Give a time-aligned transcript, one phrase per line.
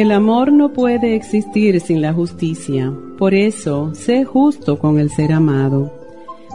[0.00, 2.90] El amor no puede existir sin la justicia.
[3.18, 5.92] Por eso, sé justo con el ser amado.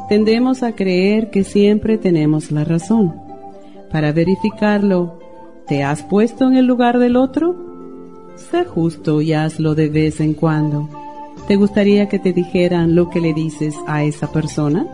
[0.10, 3.14] Tendemos a creer que siempre tenemos la razón.
[3.92, 5.20] Para verificarlo,
[5.68, 7.56] ¿te has puesto en el lugar del otro?
[8.36, 10.90] Sé justo y hazlo de vez en cuando.
[11.48, 14.88] ¿Te gustaría que te dijeran lo que le dices a esa persona?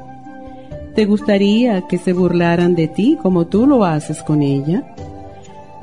[0.93, 4.93] ¿Te gustaría que se burlaran de ti como tú lo haces con ella?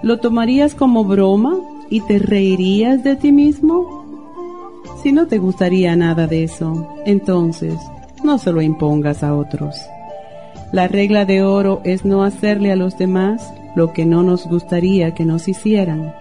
[0.03, 1.57] ¿Lo tomarías como broma
[1.91, 4.06] y te reirías de ti mismo?
[5.03, 7.75] Si no te gustaría nada de eso, entonces
[8.25, 9.77] no se lo impongas a otros.
[10.72, 15.14] La regla de oro es no hacerle a los demás lo que no nos gustaría
[15.14, 16.14] que nos hicieran.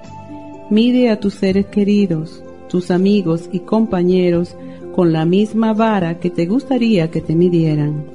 [0.70, 4.56] Mide a tus seres queridos, tus amigos y compañeros
[4.96, 8.06] con la misma vara que te gustaría que te midieran.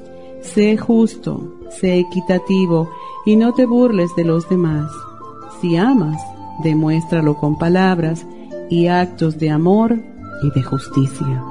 [0.41, 2.89] Sé justo, sé equitativo
[3.25, 4.91] y no te burles de los demás.
[5.61, 6.21] Si amas,
[6.63, 8.25] demuéstralo con palabras
[8.71, 9.99] y actos de amor
[10.43, 11.43] y de justicia.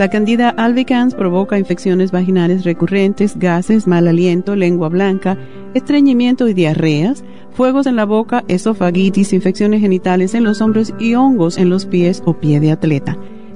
[0.00, 5.36] La candida albicans provoca infecciones vaginales recurrentes, gases, mal aliento, lengua blanca,
[5.74, 7.22] estreñimiento y diarreas,
[7.52, 12.22] fuegos en la boca, esofagitis, infecciones genitales en los hombros y hongos en los pies
[12.24, 13.18] o pie de atleta.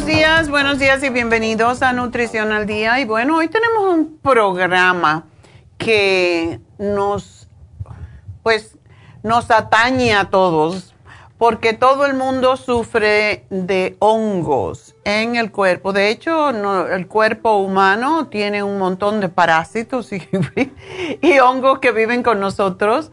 [0.00, 3.00] Buenos días, buenos días y bienvenidos a Nutrición al Día.
[3.00, 5.26] Y bueno, hoy tenemos un programa
[5.76, 7.46] que nos,
[8.42, 8.78] pues,
[9.22, 10.94] nos atañe a todos
[11.36, 15.92] porque todo el mundo sufre de hongos en el cuerpo.
[15.92, 20.22] De hecho, el cuerpo humano tiene un montón de parásitos y,
[21.20, 23.12] y, hongos que viven con nosotros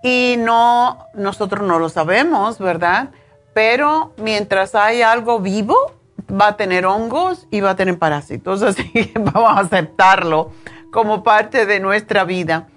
[0.00, 3.10] y no, nosotros no lo sabemos, ¿verdad?
[3.52, 8.90] Pero mientras hay algo vivo, va a tener hongos y va a tener parásitos, así
[8.90, 10.52] que vamos a aceptarlo
[10.90, 12.68] como parte de nuestra vida.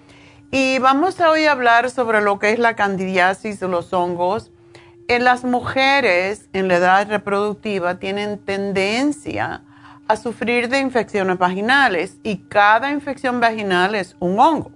[0.51, 4.51] Y vamos a hoy hablar sobre lo que es la candidiasis de los hongos
[5.09, 9.61] en las mujeres en la edad reproductiva tienen tendencia
[10.07, 14.71] a sufrir de infecciones vaginales y cada infección vaginal es un hongo.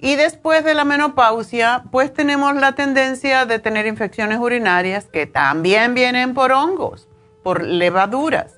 [0.00, 5.94] Y después de la menopausia, pues tenemos la tendencia de tener infecciones urinarias que también
[5.94, 7.08] vienen por hongos,
[7.44, 8.54] por levaduras.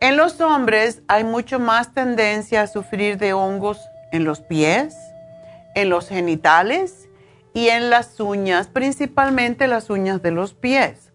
[0.00, 3.80] En los hombres hay mucho más tendencia a sufrir de hongos
[4.12, 4.94] en los pies,
[5.74, 7.08] en los genitales
[7.54, 11.10] y en las uñas, principalmente las uñas de los pies.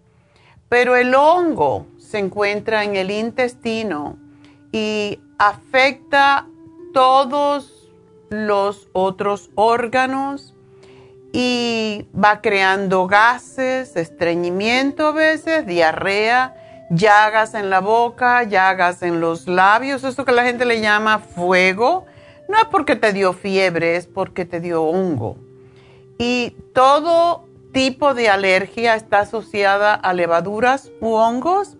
[0.69, 4.17] Pero el hongo se encuentra en el intestino
[4.71, 6.47] y afecta
[6.93, 7.91] todos
[8.29, 10.55] los otros órganos
[11.31, 16.55] y va creando gases, estreñimiento a veces, diarrea,
[16.95, 22.05] llagas en la boca, llagas en los labios, eso que la gente le llama fuego.
[22.47, 25.37] No es porque te dio fiebre, es porque te dio hongo.
[26.17, 31.77] Y todo tipo de alergia está asociada a levaduras u hongos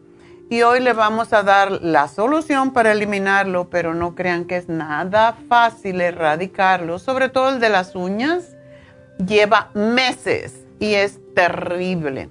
[0.50, 4.70] y hoy le vamos a dar la solución para eliminarlo, pero no crean que es
[4.70, 8.56] nada fácil erradicarlo, sobre todo el de las uñas.
[9.26, 12.30] Lleva meses y es terrible.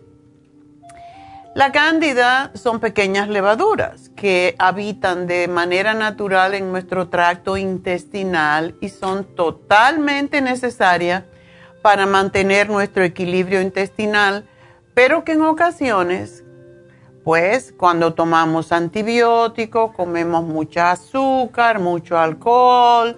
[1.55, 8.89] La cándida son pequeñas levaduras que habitan de manera natural en nuestro tracto intestinal y
[8.89, 11.25] son totalmente necesarias
[11.83, 14.49] para mantener nuestro equilibrio intestinal,
[14.95, 16.43] pero que en ocasiones
[17.23, 23.17] pues cuando tomamos antibióticos, comemos mucha azúcar, mucho alcohol,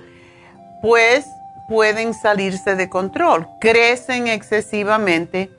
[0.83, 1.25] pues
[1.69, 5.51] pueden salirse de control, crecen excesivamente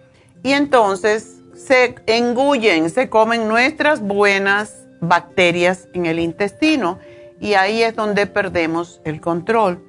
[0.43, 1.34] y entonces
[1.65, 6.99] se engullen, se comen nuestras buenas bacterias en el intestino
[7.39, 9.83] y ahí es donde perdemos el control.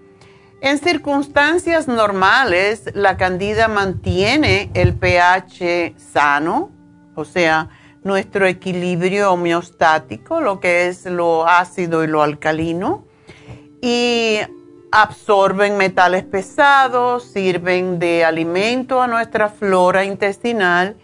[0.62, 6.70] En circunstancias normales, la candida mantiene el pH sano,
[7.14, 7.69] o sea,
[8.02, 13.05] nuestro equilibrio homeostático, lo que es lo ácido y lo alcalino,
[13.82, 14.38] y
[14.93, 20.96] absorben metales pesados, sirven de alimento a nuestra flora intestinal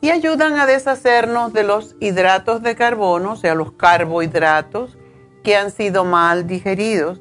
[0.00, 4.98] y ayudan a deshacernos de los hidratos de carbono, o sea, los carbohidratos
[5.42, 7.20] que han sido mal digeridos,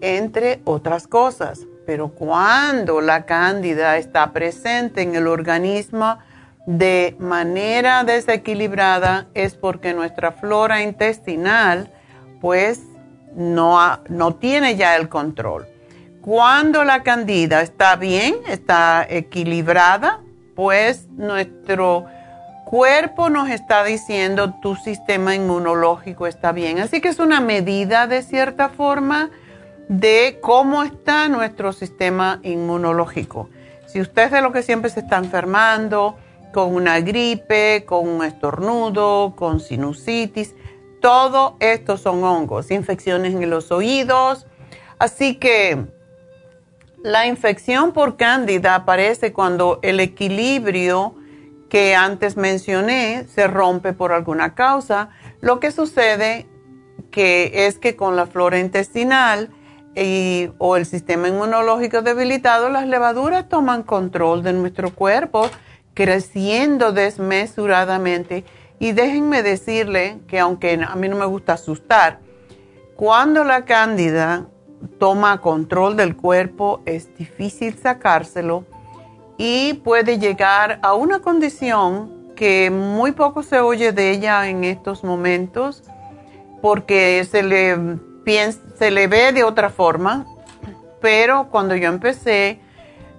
[0.00, 1.60] entre otras cosas.
[1.86, 6.18] Pero cuando la cándida está presente en el organismo,
[6.66, 11.92] de manera desequilibrada es porque nuestra flora intestinal
[12.40, 12.82] pues
[13.34, 13.78] no,
[14.08, 15.66] no tiene ya el control.
[16.20, 20.20] Cuando la candida está bien, está equilibrada,
[20.54, 22.06] pues nuestro
[22.64, 26.78] cuerpo nos está diciendo tu sistema inmunológico está bien.
[26.78, 29.30] Así que es una medida de cierta forma
[29.88, 33.50] de cómo está nuestro sistema inmunológico.
[33.86, 36.16] Si usted es de lo que siempre se está enfermando,
[36.52, 40.54] con una gripe, con un estornudo, con sinusitis.
[41.00, 44.46] Todo esto son hongos, infecciones en los oídos.
[44.98, 45.86] Así que
[47.02, 51.14] la infección por cándida aparece cuando el equilibrio
[51.68, 55.08] que antes mencioné se rompe por alguna causa.
[55.40, 56.46] Lo que sucede
[57.10, 59.50] que es que con la flora intestinal
[60.58, 65.50] o el sistema inmunológico debilitado, las levaduras toman control de nuestro cuerpo
[65.94, 68.44] creciendo desmesuradamente.
[68.78, 72.20] Y déjenme decirle que aunque a mí no me gusta asustar,
[72.96, 74.46] cuando la cándida
[74.98, 78.64] toma control del cuerpo es difícil sacárselo
[79.38, 85.04] y puede llegar a una condición que muy poco se oye de ella en estos
[85.04, 85.82] momentos
[86.60, 87.98] porque se le,
[88.78, 90.26] se le ve de otra forma,
[91.00, 92.60] pero cuando yo empecé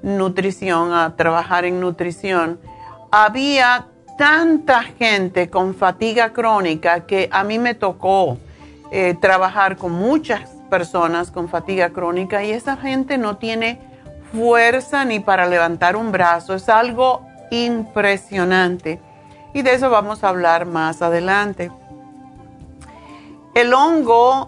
[0.01, 2.59] nutrición, a trabajar en nutrición,
[3.11, 3.87] había
[4.17, 8.37] tanta gente con fatiga crónica que a mí me tocó
[8.91, 13.79] eh, trabajar con muchas personas con fatiga crónica y esa gente no tiene
[14.31, 16.55] fuerza ni para levantar un brazo.
[16.55, 18.99] Es algo impresionante.
[19.53, 21.69] Y de eso vamos a hablar más adelante.
[23.53, 24.47] El hongo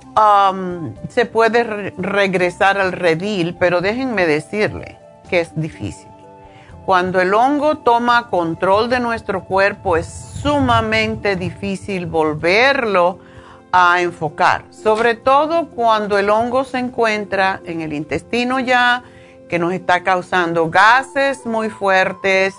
[1.09, 4.97] se puede regresar al redil, pero déjenme decirle,
[5.29, 6.09] que es difícil.
[6.87, 13.19] Cuando el hongo toma control de nuestro cuerpo es sumamente difícil volverlo
[13.77, 19.03] a enfocar, sobre todo cuando el hongo se encuentra en el intestino ya,
[19.49, 22.55] que nos está causando gases muy fuertes,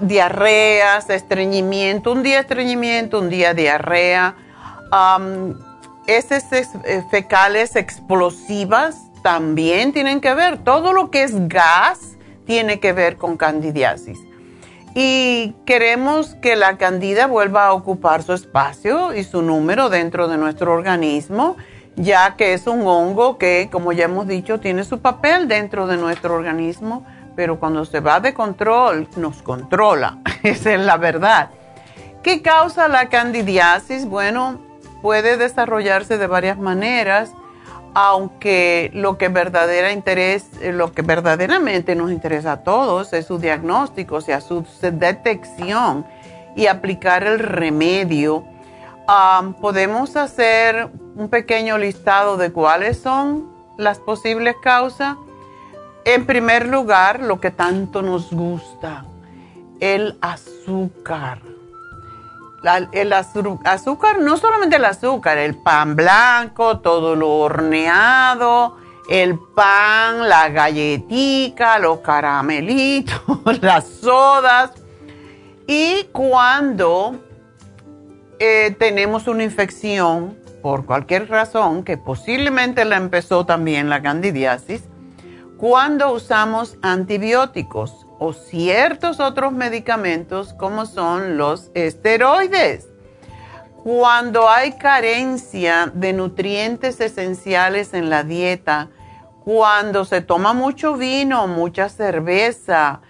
[0.00, 4.34] diarreas, estreñimiento, un día estreñimiento, un día diarrea,
[6.08, 10.58] heces eh, fecales explosivas también tienen que ver.
[10.58, 12.16] Todo lo que es gas
[12.46, 14.18] tiene que ver con candidiasis.
[14.94, 20.38] Y queremos que la candida vuelva a ocupar su espacio y su número dentro de
[20.38, 21.56] nuestro organismo,
[21.96, 25.96] ya que es un hongo que, como ya hemos dicho, tiene su papel dentro de
[25.96, 30.18] nuestro organismo, pero cuando se va de control, nos controla.
[30.44, 31.50] Esa es la verdad.
[32.22, 34.06] ¿Qué causa la candidiasis?
[34.06, 34.60] Bueno,
[35.02, 37.32] puede desarrollarse de varias maneras
[37.94, 43.38] aunque lo que, verdadera interés, eh, lo que verdaderamente nos interesa a todos es su
[43.38, 46.04] diagnóstico, o sea, su detección
[46.56, 48.44] y aplicar el remedio.
[49.60, 53.48] podemos hacer un pequeño listado de cuáles son
[53.78, 55.16] las posibles causas.
[56.04, 59.04] En primer lugar, lo que tanto nos gusta,
[59.80, 61.53] el azúcar
[62.92, 68.76] el azúcar, no solamente el azúcar, el pan blanco, todo lo horneado,
[69.08, 73.20] el pan, la galletica, los caramelitos,
[73.60, 74.70] las sodas.
[75.66, 77.16] Y cuando
[78.38, 84.84] eh, tenemos una infección por cualquier razón, que posiblemente la empezó también la candidiasis,
[85.58, 92.88] cuando usamos antibióticos o ciertos otros medicamentos como son los esteroides.
[93.82, 98.88] Cuando hay carencia de nutrientes esenciales en la dieta,
[99.44, 103.02] cuando se toma mucho vino, mucha cerveza,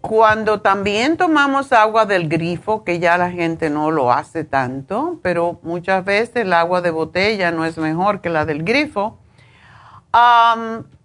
[0.00, 5.60] cuando también tomamos agua del grifo, que ya la gente no lo hace tanto, pero
[5.62, 9.20] muchas veces el agua de botella no es mejor que la del grifo.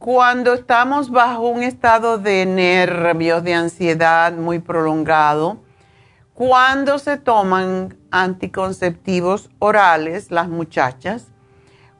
[0.03, 5.63] Cuando estamos bajo un estado de nervios, de ansiedad muy prolongado,
[6.33, 11.27] cuando se toman anticonceptivos orales, las muchachas,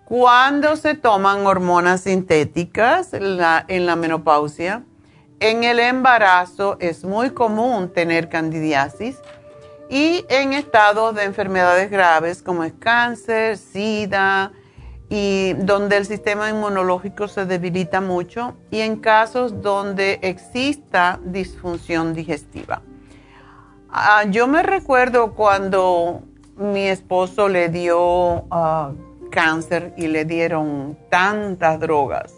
[0.03, 4.83] cuando se toman hormonas sintéticas en la menopausia,
[5.39, 9.15] en el embarazo es muy común tener candidiasis
[9.89, 14.51] y en estados de enfermedades graves como es cáncer, sida
[15.15, 22.82] y donde el sistema inmunológico se debilita mucho y en casos donde exista disfunción digestiva.
[23.91, 26.24] Ah, yo me recuerdo cuando
[26.58, 28.93] mi esposo le dio ah,
[29.29, 32.34] cáncer y le dieron tantas drogas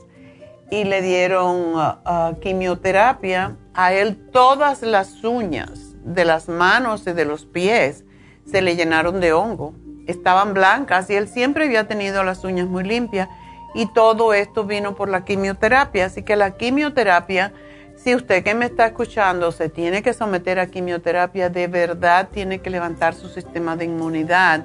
[0.69, 7.23] y le dieron uh, quimioterapia, a él todas las uñas de las manos y de
[7.23, 8.03] los pies
[8.45, 9.75] se le llenaron de hongo.
[10.07, 13.29] Estaban blancas y él siempre había tenido las uñas muy limpias
[13.73, 16.05] y todo esto vino por la quimioterapia.
[16.05, 17.51] Así que la quimioterapia,
[17.95, 22.59] si usted que me está escuchando se tiene que someter a quimioterapia, de verdad tiene
[22.59, 24.63] que levantar su sistema de inmunidad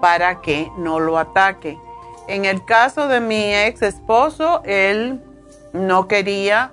[0.00, 1.78] para que no lo ataque.
[2.26, 5.20] En el caso de mi ex esposo, él
[5.72, 6.72] no quería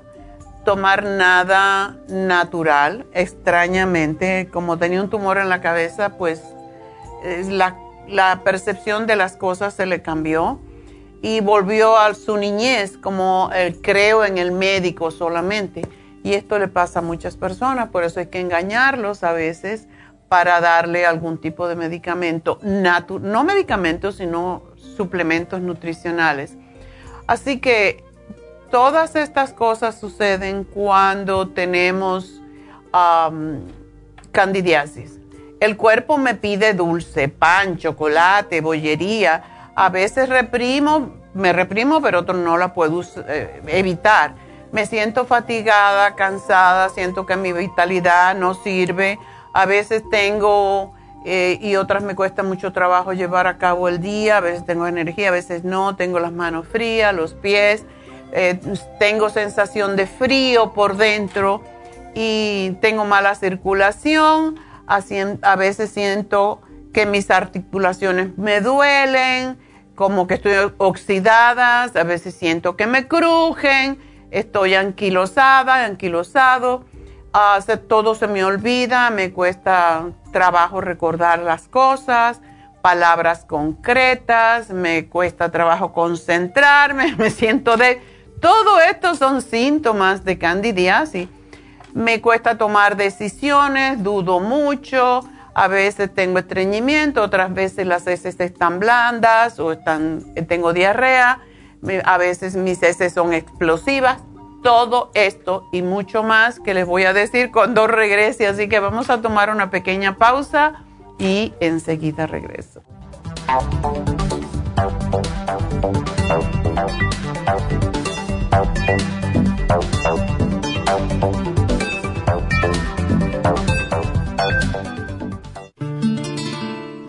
[0.66, 3.06] tomar nada natural.
[3.14, 6.42] Extrañamente, como tenía un tumor en la cabeza, pues
[7.48, 7.76] la,
[8.44, 10.60] percepción de las cosas se le cambió
[11.22, 15.88] y volvió a su niñez como el creo en el médico solamente.
[16.24, 19.88] Y esto le pasa a muchas personas, por eso hay que engañarlos a veces
[20.28, 26.58] para darle algún tipo de medicamento, no medicamentos, sino suplementos nutricionales.
[27.28, 28.04] Así que
[28.72, 32.42] todas estas cosas suceden cuando tenemos
[34.32, 35.20] candidiasis.
[35.66, 39.72] El cuerpo me pide dulce, pan, chocolate, bollería.
[39.74, 44.36] A veces reprimo, me reprimo, pero otro no la puedo eh, evitar.
[44.72, 49.18] Me siento fatigada, cansada, siento que mi vitalidad no sirve.
[49.54, 50.94] A veces tengo
[51.26, 54.38] eh, y otras me cuesta mucho trabajo llevar a cabo el día.
[54.38, 55.96] A veces tengo energía, a veces no.
[55.96, 57.86] Tengo las manos frías, los pies
[58.38, 58.60] eh,
[59.00, 61.62] tengo sensación de frío por dentro
[62.14, 66.62] y tengo mala circulación, a veces siento
[66.94, 69.58] que mis articulaciones me duelen,
[69.96, 73.98] como que estoy oxidada, a veces siento que me crujen,
[74.32, 76.86] estoy anquilosada, anquilosado,
[77.88, 82.42] todo se me olvida, me cuesta trabajo recordar las cosas,
[82.82, 88.02] palabras concretas, me cuesta trabajo concentrarme, me siento de
[88.42, 91.28] todo esto son síntomas de candidiasis.
[91.96, 95.22] Me cuesta tomar decisiones, dudo mucho,
[95.54, 101.40] a veces tengo estreñimiento, otras veces las heces están blandas o están, tengo diarrea,
[102.04, 104.18] a veces mis heces son explosivas.
[104.62, 108.46] Todo esto y mucho más que les voy a decir cuando regrese.
[108.46, 110.84] Así que vamos a tomar una pequeña pausa
[111.18, 112.82] y enseguida regreso.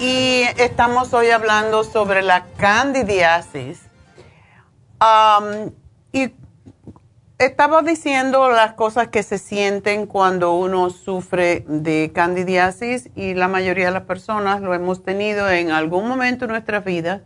[0.00, 3.82] y estamos hoy hablando sobre la candidiasis.
[6.12, 6.32] y
[7.38, 13.86] estaba diciendo las cosas que se sienten cuando uno sufre de candidiasis y la mayoría
[13.86, 17.22] de las personas lo hemos tenido en algún momento en nuestra vida.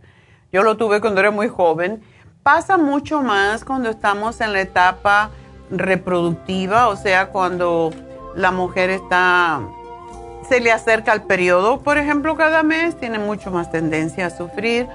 [0.53, 2.03] Yo lo tuve cuando era muy joven.
[2.43, 5.31] Pasa mucho más cuando estamos en la etapa
[5.71, 7.91] reproductiva, o sea, cuando
[8.35, 9.63] la mujer está
[10.49, 14.87] se le acerca el periodo, por ejemplo, cada mes, tiene mucho más tendencia a sufrir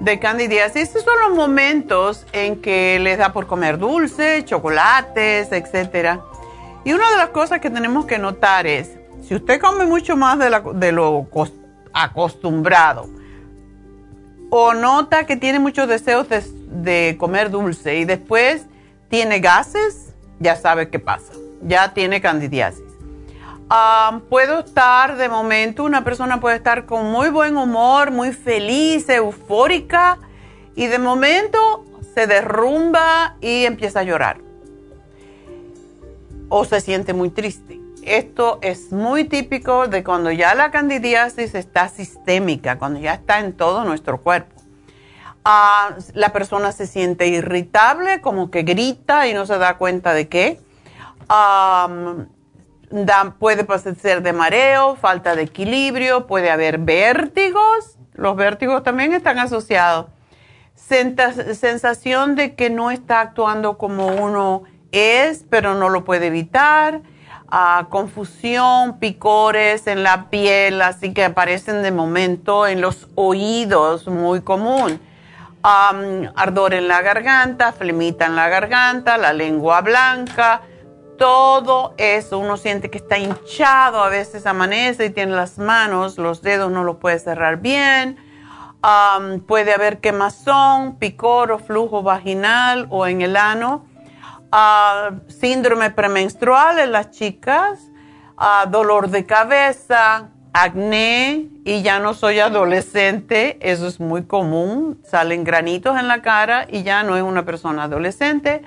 [0.00, 0.82] de candidiasis.
[0.82, 6.20] Estos son los momentos en que les da por comer dulce, chocolates, etc.
[6.84, 8.92] Y una de las cosas que tenemos que notar es,
[9.26, 11.26] si usted come mucho más de, lo
[11.92, 13.08] acostumbrado,
[14.50, 18.66] o nota que tiene muchos deseos de, de comer dulce y después
[19.08, 22.83] tiene gases, ya sabe qué pasa, ya tiene candidiasis
[24.28, 30.18] puedo estar de momento, una persona puede estar con muy buen humor, muy feliz, eufórica,
[30.76, 34.38] y de momento se derrumba y empieza a llorar.
[36.48, 37.80] O se siente muy triste.
[38.02, 43.54] Esto es muy típico de cuando ya la candidiasis está sistémica, cuando ya está en
[43.54, 44.52] todo nuestro cuerpo.
[46.14, 50.60] la persona se siente irritable, como que grita y no se da cuenta de qué
[53.38, 53.66] puede
[53.96, 57.96] ser de mareo, falta de equilibrio, puede haber vértigos.
[58.14, 60.06] Los vértigos también están asociados.
[60.74, 67.02] Sensación de que no está actuando como uno es, pero no lo puede evitar.
[67.48, 74.40] Ah, confusión, picores en la piel, así que aparecen de momento en los oídos, muy
[74.40, 75.00] común.
[75.62, 80.62] ardor en la garganta, flemita en la garganta, la lengua blanca
[81.18, 86.42] todo eso, uno siente que está hinchado, a veces amanece y tiene las manos, los
[86.42, 88.18] dedos no lo puede cerrar bien.
[89.46, 93.86] puede haber quemazón, picor o flujo vaginal o en el ano.
[94.52, 97.90] Ah, síndrome premenstrual en las chicas.
[98.36, 105.00] Ah, dolor de cabeza, acné y ya no soy adolescente, eso es muy común.
[105.04, 108.62] Salen granitos en la cara y ya no es una persona adolescente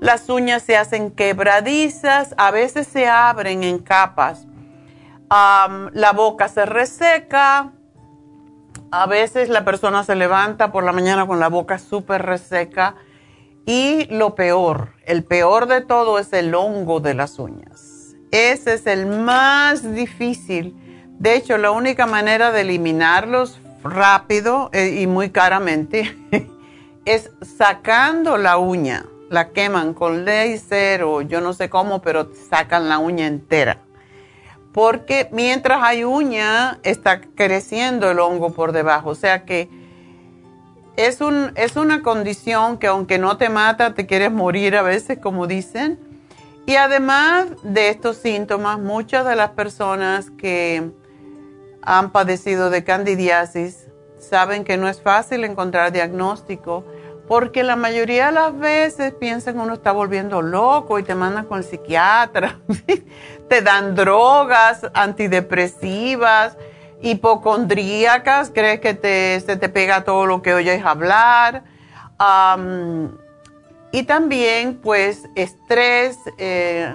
[0.00, 4.46] las uñas se hacen quebradizas, a veces se abren en capas.
[5.28, 7.72] la boca se reseca.
[8.90, 12.94] A veces la persona se levanta por la mañana con la boca súper reseca.
[13.66, 18.14] Y lo peor, el peor de todo es el hongo de las uñas.
[18.30, 20.74] Ese es el más difícil.
[21.18, 26.16] De hecho, la única manera de eliminarlos rápido eh, y muy caramente
[27.04, 32.88] es sacando la uña la queman con láser o yo no sé cómo, pero sacan
[32.88, 33.82] la uña entera.
[34.72, 39.10] Porque mientras hay uña, está creciendo el hongo por debajo.
[39.10, 39.68] O sea que
[40.96, 45.18] es, un, es una condición que aunque no te mata, te quieres morir a veces,
[45.18, 45.98] como dicen.
[46.66, 50.90] Y además de estos síntomas, muchas de las personas que
[51.82, 53.86] han padecido de candidiasis
[54.18, 56.84] saben que no es fácil encontrar diagnóstico
[57.28, 61.44] porque la mayoría de las veces piensan que uno está volviendo loco y te mandan
[61.44, 62.58] con el psiquiatra,
[63.48, 66.56] te dan drogas antidepresivas,
[67.02, 71.64] hipocondríacas, crees que se te pega todo lo que oyes hablar.
[73.92, 76.94] Y también pues estrés, eh,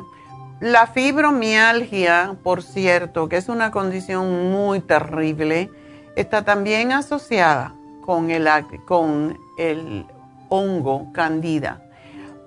[0.60, 5.70] la fibromialgia, por cierto, que es una condición muy terrible,
[6.16, 8.48] está también asociada con el,
[8.86, 10.06] con el
[10.54, 11.82] hongo candida,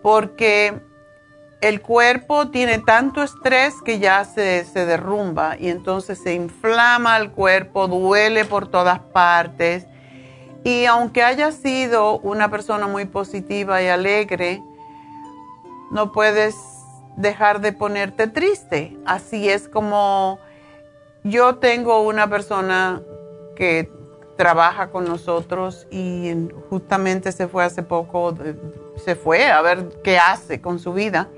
[0.03, 0.81] porque
[1.61, 7.31] el cuerpo tiene tanto estrés que ya se, se, derrumba y entonces se inflama el
[7.33, 9.87] cuerpo, duele por todas partes.
[10.63, 14.63] Y aunque haya sido una persona muy positiva y alegre,
[15.91, 16.57] no puedes
[17.17, 18.97] dejar de ponerte triste.
[19.07, 20.39] Así es como
[21.25, 23.03] yo tengo una persona
[23.57, 23.91] que
[24.37, 26.33] trabaja con nosotros y
[26.69, 28.37] justamente se fue hace poco,
[29.03, 31.29] se fue a ver qué hace con su vida,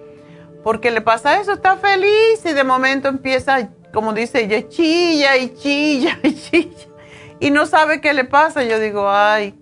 [0.65, 5.55] porque le pasa eso, está feliz y de momento empieza, como dice ella, chilla y
[5.55, 6.89] chilla y chilla
[7.41, 8.65] y no sabe qué le pasa.
[8.65, 9.55] Yo digo, ay,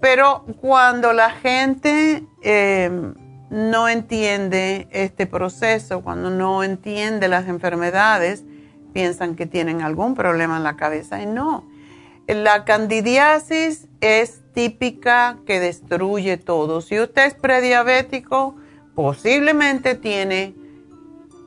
[0.00, 3.14] pero cuando la gente em,
[3.50, 8.44] no entiende este proceso, cuando no entiende las enfermedades,
[8.92, 11.68] piensan que tienen algún problema en la cabeza y no
[12.28, 16.82] la candidiasis es típica que destruye todo.
[16.82, 18.56] Si usted es prediabético,
[18.94, 20.54] posiblemente tiene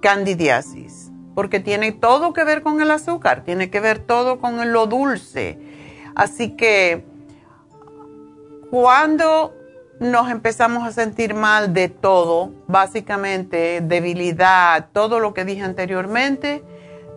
[0.02, 4.88] candidiasis, porque tiene todo que ver con el azúcar, tiene que ver todo con lo
[4.88, 5.60] dulce.
[6.16, 7.06] Así que
[8.72, 9.54] cuando
[10.00, 16.64] nos empezamos a sentir mal de todo, básicamente debilidad, todo lo que dije anteriormente,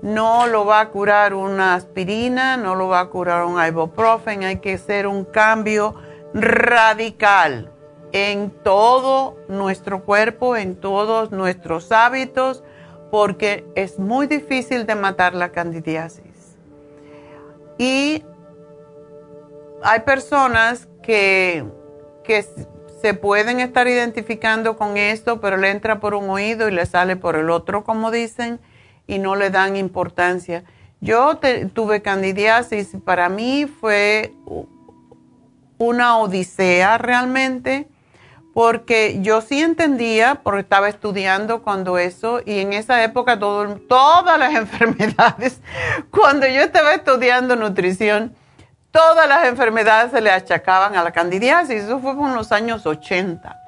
[0.05, 4.59] no lo va a curar una aspirina, no lo va a curar un ibuprofen, hay
[4.59, 5.95] que hacer un cambio
[6.35, 7.73] radical
[8.13, 12.63] en todo nuestro cuerpo, en todos nuestros hábitos,
[13.11, 16.59] porque es muy difícil de matar la candidiasis.
[17.79, 18.23] Y
[19.83, 21.65] hay personas que,
[22.25, 22.45] que
[23.01, 27.17] se pueden estar identificando con esto, pero le entra por un oído y le sale
[27.17, 28.61] por el otro, como dicen
[29.07, 30.65] y no le dan importancia.
[31.01, 31.39] Yo
[31.75, 34.33] tuve candidiasis, para mí fue
[35.79, 37.89] una odisea realmente,
[38.55, 44.39] porque yo sí entendía, porque estaba estudiando cuando eso, y en esa época todo, todas
[44.39, 45.61] las enfermedades,
[46.11, 48.35] cuando yo estaba estudiando nutrición,
[48.91, 53.64] todas las enfermedades se le achacaban a la candidiasis, eso fue en los años 80.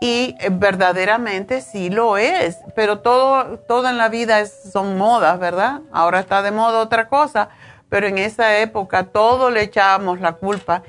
[0.00, 5.82] Y eh, verdaderamente sí lo es, pero todo, todo en la vida son modas, ¿verdad?
[5.92, 7.50] Ahora está de moda otra cosa,
[7.90, 10.82] pero en esa época todo le echábamos la culpa.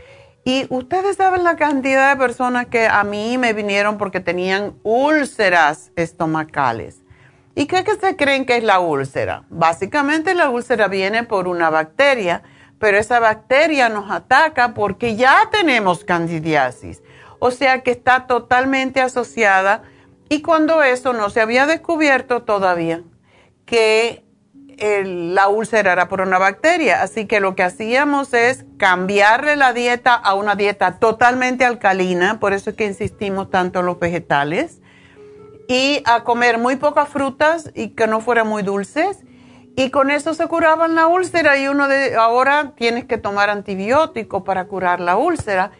[0.43, 5.91] Y ustedes saben la cantidad de personas que a mí me vinieron porque tenían úlceras
[5.95, 7.01] estomacales.
[7.53, 9.43] ¿Y qué que se creen que es la úlcera?
[9.49, 12.43] Básicamente la úlcera viene por una bacteria,
[12.79, 17.03] pero esa bacteria nos ataca porque ya tenemos candidiasis.
[17.43, 19.81] O sea que está totalmente asociada.
[20.29, 23.01] Y cuando eso no se había descubierto todavía
[23.65, 24.23] que
[24.77, 27.01] la úlcera era por una bacteria.
[27.01, 32.53] Así que lo que hacíamos es cambiarle la dieta a una dieta totalmente alcalina, por
[32.53, 34.79] eso es que insistimos tanto en los vegetales,
[35.67, 39.23] y a comer muy pocas frutas y que no fueran muy dulces.
[39.75, 41.57] Y con eso se curaban la úlcera.
[41.57, 45.71] Y uno de ahora tienes que tomar antibiótico para curar la úlcera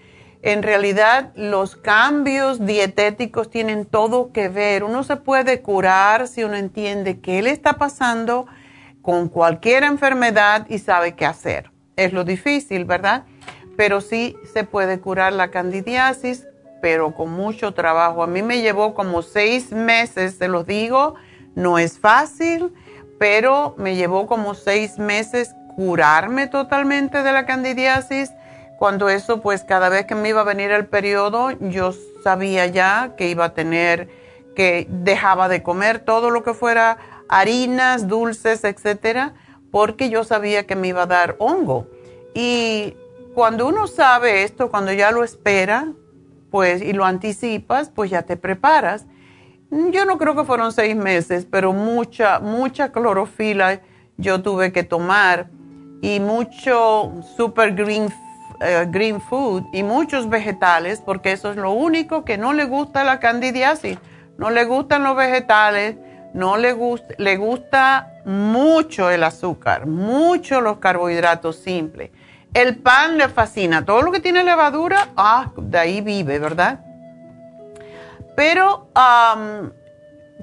[0.44, 4.84] en realidad los cambios dietéticos tienen todo que ver.
[4.84, 8.48] Uno se puede curar si uno entiende qué le está pasando
[9.02, 11.72] con cualquier enfermedad y sabe qué hacer.
[11.96, 13.24] Es lo difícil, ¿verdad?
[13.78, 16.48] Pero sí se puede curar la candidiasis,
[16.82, 18.24] pero con mucho trabajo.
[18.24, 21.16] A mí me llevó como seis meses, se los digo,
[21.56, 22.74] no es fácil,
[23.20, 28.32] pero me llevó como seis meses curarme totalmente de la candidiasis
[28.82, 33.14] cuando eso, pues cada vez que me iba a venir el periodo, yo sabía ya
[33.16, 34.10] que iba a tener,
[34.56, 36.98] que dejaba de comer todo lo que fuera
[37.30, 39.36] harinas, dulces, etcétera,
[39.70, 41.86] porque yo sabía que me iba a dar hongo.
[42.34, 42.96] Y
[43.36, 45.94] cuando uno sabe esto, cuando ya lo espera,
[46.50, 49.06] pues, y lo anticipas, pues ya te preparas.
[49.70, 53.80] Yo no creo que fueron seis meses, pero mucha, mucha clorofila
[54.18, 55.52] yo tuve que tomar
[56.02, 58.12] y mucho super green
[58.62, 63.04] eh, green food y muchos vegetales, porque eso es lo único que no le gusta
[63.04, 63.98] la candidiasis.
[64.38, 65.98] No le gustan los vegetales,
[66.34, 72.12] no le gusta, le gusta mucho el azúcar, mucho los carbohidratos simples.
[72.54, 76.80] El pan le fascina, todo lo que tiene levadura, ah, de ahí vive, ¿verdad?
[78.36, 78.90] Pero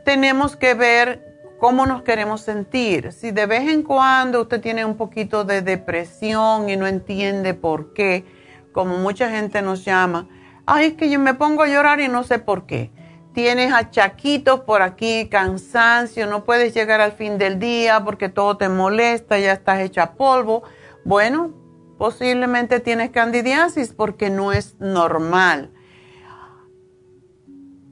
[0.05, 1.28] tenemos que ver
[1.59, 3.13] cómo nos queremos sentir.
[3.13, 7.93] Si de vez en cuando usted tiene un poquito de depresión y no entiende por
[7.93, 8.25] qué,
[8.73, 10.29] como mucha gente nos llama,
[10.67, 12.91] ay, es que yo me pongo a llorar y no sé por qué.
[13.33, 18.69] Tienes achaquitos por aquí, cansancio, no puedes llegar al fin del día porque todo te
[18.69, 20.63] molesta, ya estás hecha polvo.
[21.05, 21.53] Bueno,
[21.99, 25.73] posiblemente tienes candidiasis porque no es normal.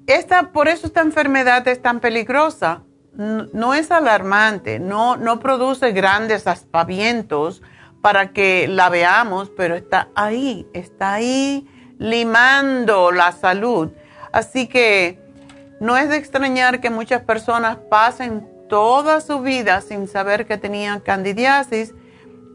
[0.07, 2.86] Esta, por eso esta enfermedad es tan peligrosa.
[3.17, 7.63] No, es alarmante, no, no produce grandes aspavientos
[8.03, 11.67] para que la veamos, pero está ahí, está ahí
[11.99, 13.91] limando la salud.
[14.33, 15.19] Así que
[15.81, 21.01] no es de extrañar que muchas personas pasen toda su vida sin saber que tenían
[21.01, 21.95] candidiasis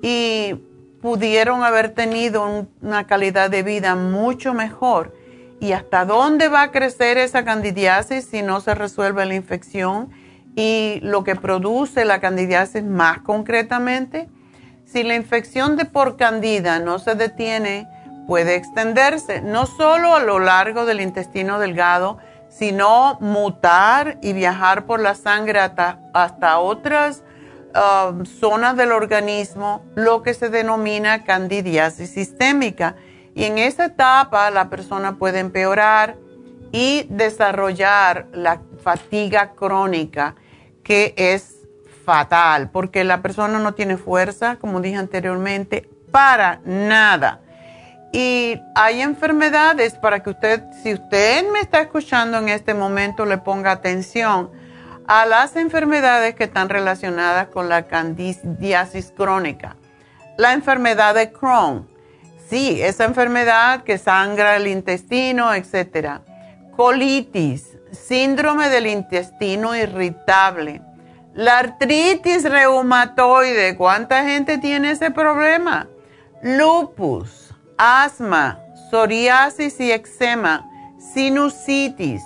[0.02, 0.56] y
[1.02, 5.16] pudieron haber tenido una calidad de vida mucho mejor.
[5.60, 10.12] ¿Y hasta dónde va a crecer esa candidiasis si no se resuelve la infección?
[10.56, 14.30] Y lo que produce la candidiasis más concretamente,
[14.86, 17.88] si la infección de por candida no se detiene,
[18.28, 22.18] puede extenderse no solo a lo largo del intestino delgado,
[22.50, 27.24] sino mutar y viajar por la sangre hasta, otras
[27.74, 32.96] um, zonas del organismo, lo que se denomina candidiasis sistémica.
[33.34, 36.18] Y en esa etapa la persona puede empeorar
[36.72, 40.36] y desarrollar la fatiga crónica,
[40.84, 41.58] que es
[42.06, 47.42] fatal, porque la persona no tiene fuerza, como dije anteriormente, para nada.
[48.12, 53.38] Y hay enfermedades para que usted, si usted me está escuchando en este momento, le
[53.38, 54.50] ponga atención
[55.08, 59.78] a las enfermedades que están relacionadas con la candidiasis crónica.
[60.38, 61.88] La enfermedad de Crohn,
[62.50, 66.22] sí, esa enfermedad que sangra el intestino, etc.
[66.76, 70.82] Colitis, síndrome del intestino irritable,
[71.34, 75.88] la artritis reumatoide, ¿cuánta gente tiene ese problema?
[76.42, 77.42] Lupus
[77.78, 82.22] asma, psoriasis y eczema, sinusitis,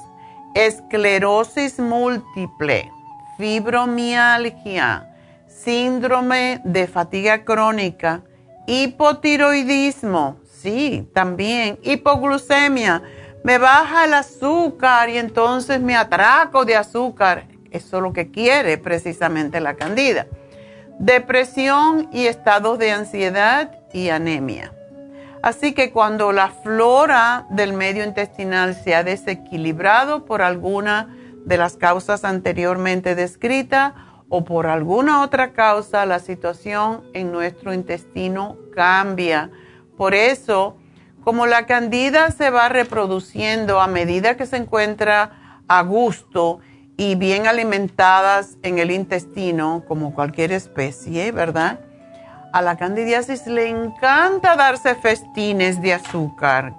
[0.54, 2.92] esclerosis múltiple,
[3.38, 5.08] fibromialgia,
[5.48, 8.24] síndrome de fatiga crónica,
[8.68, 13.02] hipotiroidismo, sí, también, hipoglucemia,
[13.46, 17.46] me baja el azúcar y entonces me atraco de azúcar.
[17.70, 20.26] Eso es lo que quiere precisamente la candida.
[20.98, 24.74] Depresión y estados de ansiedad y anemia.
[25.44, 31.78] Así que cuando la flora del medio intestinal se ha desequilibrado por alguna de las
[31.78, 33.94] causas anteriormente descritas
[34.28, 39.52] o por alguna otra causa, la situación en nuestro intestino cambia.
[39.98, 40.78] Por eso,
[41.26, 46.60] como la candida se va reproduciendo a medida que se encuentra a gusto
[46.96, 51.82] y bien alimentadas en el intestino, como cualquier especie, ¿verdad?
[52.56, 56.74] a la candidiasis le encanta darse festines de azúcar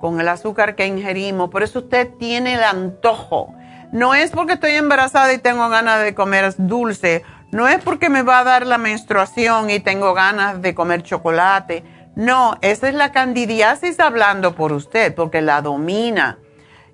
[0.00, 1.50] con el azúcar que ingerimos.
[1.50, 3.54] Por eso usted tiene el antojo.
[3.92, 7.22] No es porque estoy embarazada y tengo ganas de comer dulce.
[7.52, 11.84] No es porque me va a dar la menstruación y tengo ganas de comer chocolate.
[12.16, 16.38] No, esa es la candidiasis hablando por usted, porque la domina.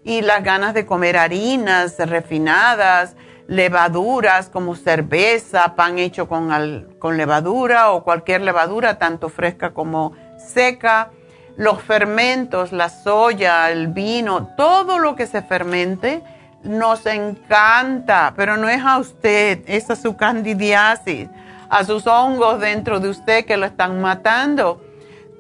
[0.05, 3.17] Y las ganas de comer harinas refinadas,
[3.49, 11.11] levaduras como cerveza, pan hecho con, con levadura o cualquier levadura, tanto fresca como seca,
[11.57, 16.23] los fermentos, la soya, el vino, todo lo que se fermente
[16.63, 21.29] nos encanta, pero no es a usted, es a su candidiasis,
[21.69, 24.83] a sus hongos dentro de usted que lo están matando.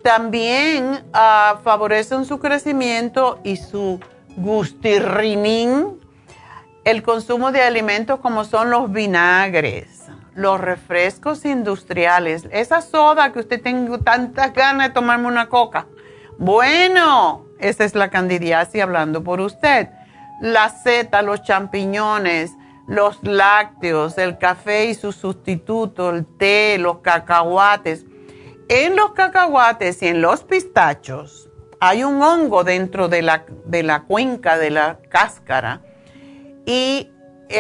[0.07, 3.99] También uh, favorecen su crecimiento y su
[4.37, 6.01] gustirrinín,
[6.85, 10.05] el consumo de alimentos como son los vinagres,
[10.37, 15.87] los refrescos industriales, esa soda que usted tenga tantas ganas de tomarme una coca.
[16.39, 19.89] Bueno, esa es la candidiasis hablando por usted.
[20.41, 22.53] La seta, los champiñones,
[22.87, 28.05] los lácteos, el café y su sustituto, el té, los cacahuates.
[28.69, 31.49] En los cacahuates y en los pistachos
[31.79, 35.83] hay un hongo dentro de la, de la cuenca de la cáscara
[36.65, 37.09] y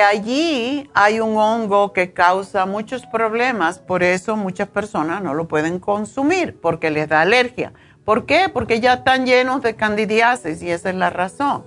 [0.05, 5.79] allí hay un hongo que causa muchos problemas, por eso muchas personas no lo pueden
[5.79, 7.73] consumir porque les da alergia.
[8.05, 8.49] ¿Por qué?
[8.53, 11.65] Porque ya están llenos de candidiasis y esa es la razón.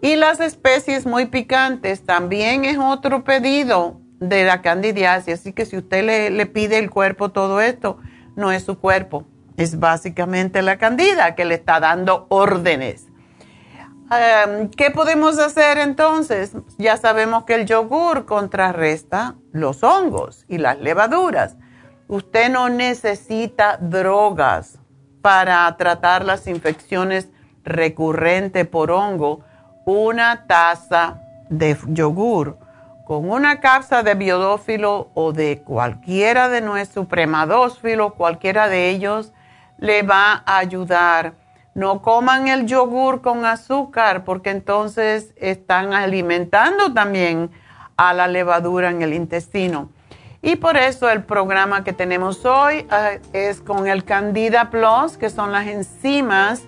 [0.00, 5.76] Y las especies muy picantes también es otro pedido de la candidiasis, así que si
[5.76, 7.98] usted le, le pide el cuerpo todo esto,
[8.36, 9.24] no es su cuerpo,
[9.56, 13.06] es básicamente la candida que le está dando órdenes.
[14.10, 16.52] Em, ¿Qué podemos hacer entonces?
[16.78, 21.56] Ya sabemos que el yogur contrarresta los hongos y las levaduras.
[22.06, 24.78] Usted no necesita drogas
[25.22, 27.30] para tratar las infecciones
[27.64, 29.40] recurrente por hongo,
[29.86, 32.58] una taza de yogur
[33.04, 39.32] con una capsa de biodófilo o de cualquiera de nuestros supremadófilo, cualquiera de ellos,
[39.78, 41.34] le va a ayudar.
[41.74, 47.50] No coman el yogur con azúcar porque entonces están alimentando también
[47.96, 49.90] a la levadura en el intestino.
[50.40, 55.30] Y por eso el programa que tenemos hoy eh, es con el Candida Plus, que
[55.30, 56.62] son las enzimas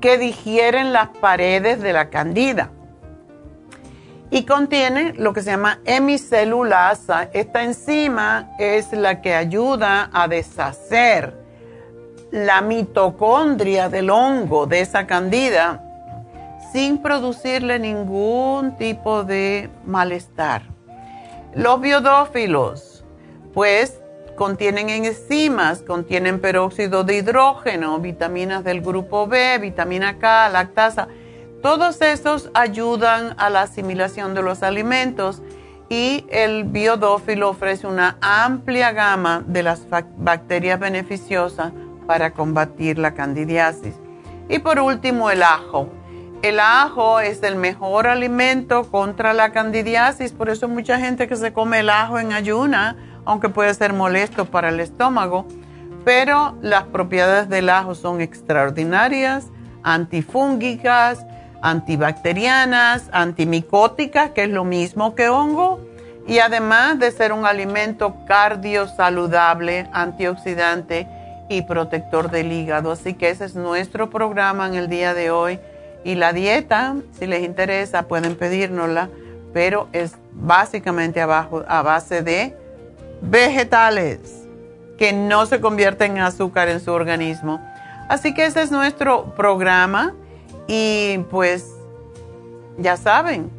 [0.00, 2.70] que digieren las paredes de la candida
[4.32, 7.28] y contiene lo que se llama hemicelulasa.
[7.34, 11.36] Esta enzima es la que ayuda a deshacer
[12.30, 15.84] la mitocondria del hongo de esa candida
[16.72, 20.62] sin producirle ningún tipo de malestar.
[21.54, 23.04] Los biodófilos,
[23.52, 24.00] pues,
[24.34, 31.08] contienen enzimas, contienen peróxido de hidrógeno, vitaminas del grupo B, vitamina K, lactasa
[31.62, 35.42] todos estos ayudan a la asimilación de los alimentos
[35.88, 41.72] y el biodófilo ofrece una amplia gama de las bacterias beneficiosas
[42.06, 43.94] para combatir la candidiasis.
[44.48, 45.88] Y por último, el ajo.
[46.42, 51.52] El ajo es el mejor alimento contra la candidiasis, por eso mucha gente que se
[51.52, 55.46] come el ajo en ayuna, aunque puede ser molesto para el estómago,
[56.04, 59.50] pero las propiedades del ajo son extraordinarias,
[59.84, 61.24] antifúngicas,
[61.62, 65.80] antibacterianas, antimicóticas, que es lo mismo que hongo,
[66.26, 71.08] y además de ser un alimento cardiosaludable, antioxidante
[71.48, 72.92] y protector del hígado.
[72.92, 75.58] Así que ese es nuestro programa en el día de hoy.
[76.04, 79.08] Y la dieta, si les interesa, pueden pedírnosla,
[79.52, 82.56] pero es básicamente abajo, a base de
[83.20, 84.46] vegetales
[84.98, 87.60] que no se convierten en azúcar en su organismo.
[88.08, 90.14] Así que ese es nuestro programa
[90.66, 91.74] y pues
[92.78, 93.50] ya saben,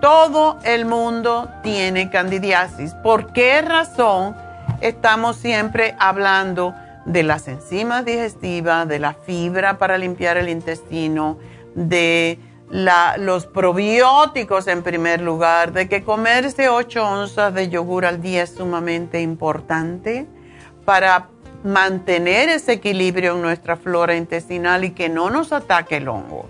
[0.00, 2.92] todo el mundo tiene candidiasis.
[2.94, 4.36] ¿Por qué razón
[4.80, 6.74] estamos siempre hablando
[7.06, 11.38] de las enzimas digestivas, de la fibra para limpiar el intestino,
[11.74, 12.38] de
[13.18, 18.54] los probióticos en primer lugar, de que comerse 8 onzas de yogur al día es
[18.54, 20.26] sumamente importante
[20.84, 21.28] para
[21.64, 26.48] mantener ese equilibrio en nuestra flora intestinal y que no nos ataque el hongo.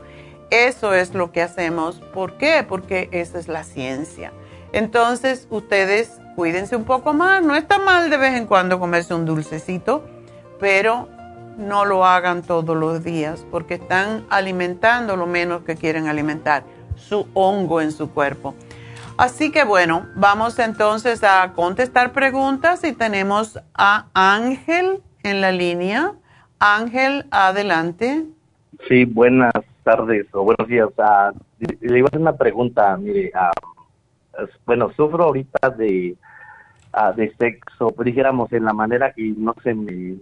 [0.50, 2.00] Eso es lo que hacemos.
[2.12, 2.64] ¿Por qué?
[2.68, 4.32] Porque esa es la ciencia.
[4.72, 7.42] Entonces, ustedes cuídense un poco más.
[7.42, 10.04] No está mal de vez en cuando comerse un dulcecito,
[10.58, 11.08] pero
[11.56, 16.64] no lo hagan todos los días porque están alimentando lo menos que quieren alimentar,
[16.96, 18.54] su hongo en su cuerpo.
[19.16, 26.14] Así que bueno, vamos entonces a contestar preguntas y tenemos a Ángel en la línea.
[26.58, 28.24] Ángel, adelante.
[28.88, 29.52] Sí, buenas
[29.84, 30.88] tardes o buenos días.
[30.96, 31.30] Uh,
[31.80, 36.16] le iba a hacer una pregunta, mire, uh, bueno, sufro ahorita de,
[36.92, 40.16] uh, de sexo, dijéramos en la manera que no se me...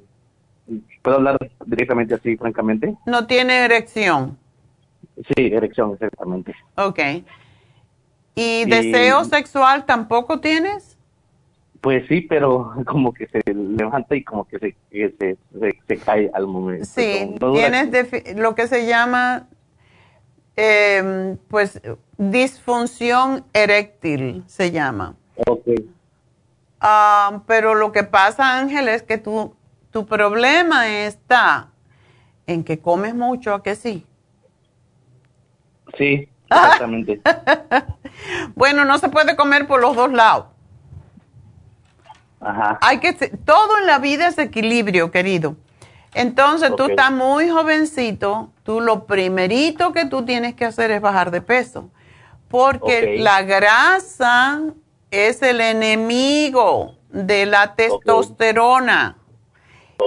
[1.00, 2.94] ¿Puedo hablar directamente así, francamente?
[3.06, 4.36] No tiene erección.
[5.16, 6.54] Sí, erección, exactamente.
[6.76, 6.98] Ok.
[8.34, 10.96] ¿Y deseo sexual tampoco tienes?
[11.80, 15.36] Pues sí, pero como que se levanta y como que se, se,
[15.88, 16.84] se, cae al momento.
[16.84, 19.48] Sí, tienes lo que se llama,
[20.56, 21.82] eh, pues,
[22.16, 25.16] disfunción eréctil, se llama.
[25.46, 25.66] Ok.
[26.80, 29.54] Ah, pero lo que pasa, Ángel, es que tu,
[29.90, 31.70] tu problema está
[32.46, 34.06] en que comes mucho, ¿a que sí?
[35.96, 37.20] Sí, exactamente.
[38.54, 40.46] bueno, no se puede comer por los dos lados.
[42.40, 42.78] Ajá.
[42.80, 45.56] Hay que todo en la vida es equilibrio, querido.
[46.14, 51.30] Entonces, tú estás muy jovencito, tú lo primerito que tú tienes que hacer es bajar
[51.30, 51.88] de peso,
[52.48, 54.60] porque la grasa
[55.10, 59.16] es el enemigo de la testosterona.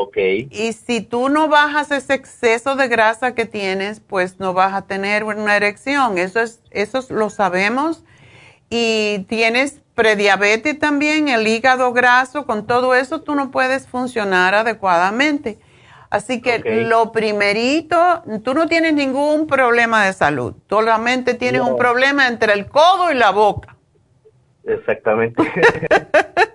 [0.01, 0.17] Ok.
[0.49, 4.84] Y si tú no bajas ese exceso de grasa que tienes, pues no vas a
[4.84, 6.17] tener una erección.
[6.17, 8.03] Eso es, eso lo sabemos.
[8.69, 15.58] Y tienes prediabetes también, el hígado graso, con todo eso tú no puedes funcionar adecuadamente.
[16.10, 22.27] Así que lo primerito, tú no tienes ningún problema de salud, solamente tienes un problema
[22.27, 23.75] entre el codo y la boca.
[24.65, 25.43] Exactamente.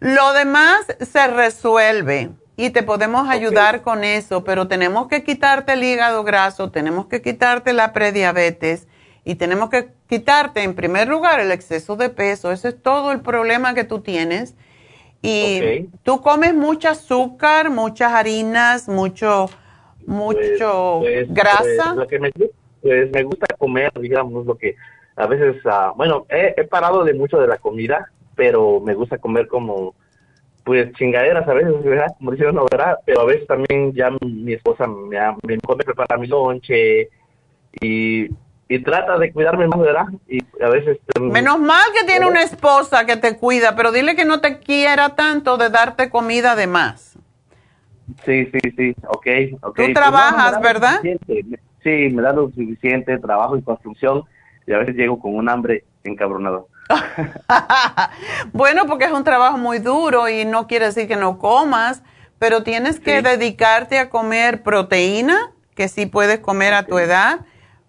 [0.00, 5.84] lo demás se resuelve y te podemos ayudar con eso, pero tenemos que quitarte el
[5.84, 8.88] hígado graso, tenemos que quitarte la prediabetes
[9.24, 12.52] y tenemos que quitarte en primer lugar el exceso de peso.
[12.52, 14.54] Ese es todo el problema que tú tienes.
[15.20, 19.50] Y tú comes mucho azúcar, muchas harinas, mucho
[20.06, 21.94] mucho Pues, pues, grasa.
[21.94, 24.76] lo que me, pues me gusta comer, digamos, lo que
[25.16, 29.18] a veces, ah, bueno, he, he parado de mucho de la comida, pero me gusta
[29.18, 29.94] comer como,
[30.64, 32.12] pues chingaderas a veces, ¿verdad?
[32.18, 32.98] Como dicen uno, ¿verdad?
[33.04, 37.08] Pero a veces también ya mi esposa me, me, me prepara mi lonche
[37.80, 38.28] y,
[38.68, 40.06] y trata de cuidarme más, ¿verdad?
[40.28, 40.98] Y a veces...
[41.20, 45.14] Menos mal que tiene una esposa que te cuida, pero dile que no te quiera
[45.16, 47.18] tanto de darte comida de más.
[48.24, 49.26] Sí, sí, sí, ok,
[49.62, 49.76] ok.
[49.76, 51.00] Tú Pues trabajas, ¿verdad?
[51.82, 54.24] Sí, me da lo suficiente trabajo y construcción
[54.66, 56.68] y a veces llego con un hambre encabronado.
[58.52, 62.02] bueno, porque es un trabajo muy duro y no quiere decir que no comas,
[62.38, 63.22] pero tienes que Sí.
[63.22, 67.40] dedicarte a comer proteína, que sí puedes comer a tu edad,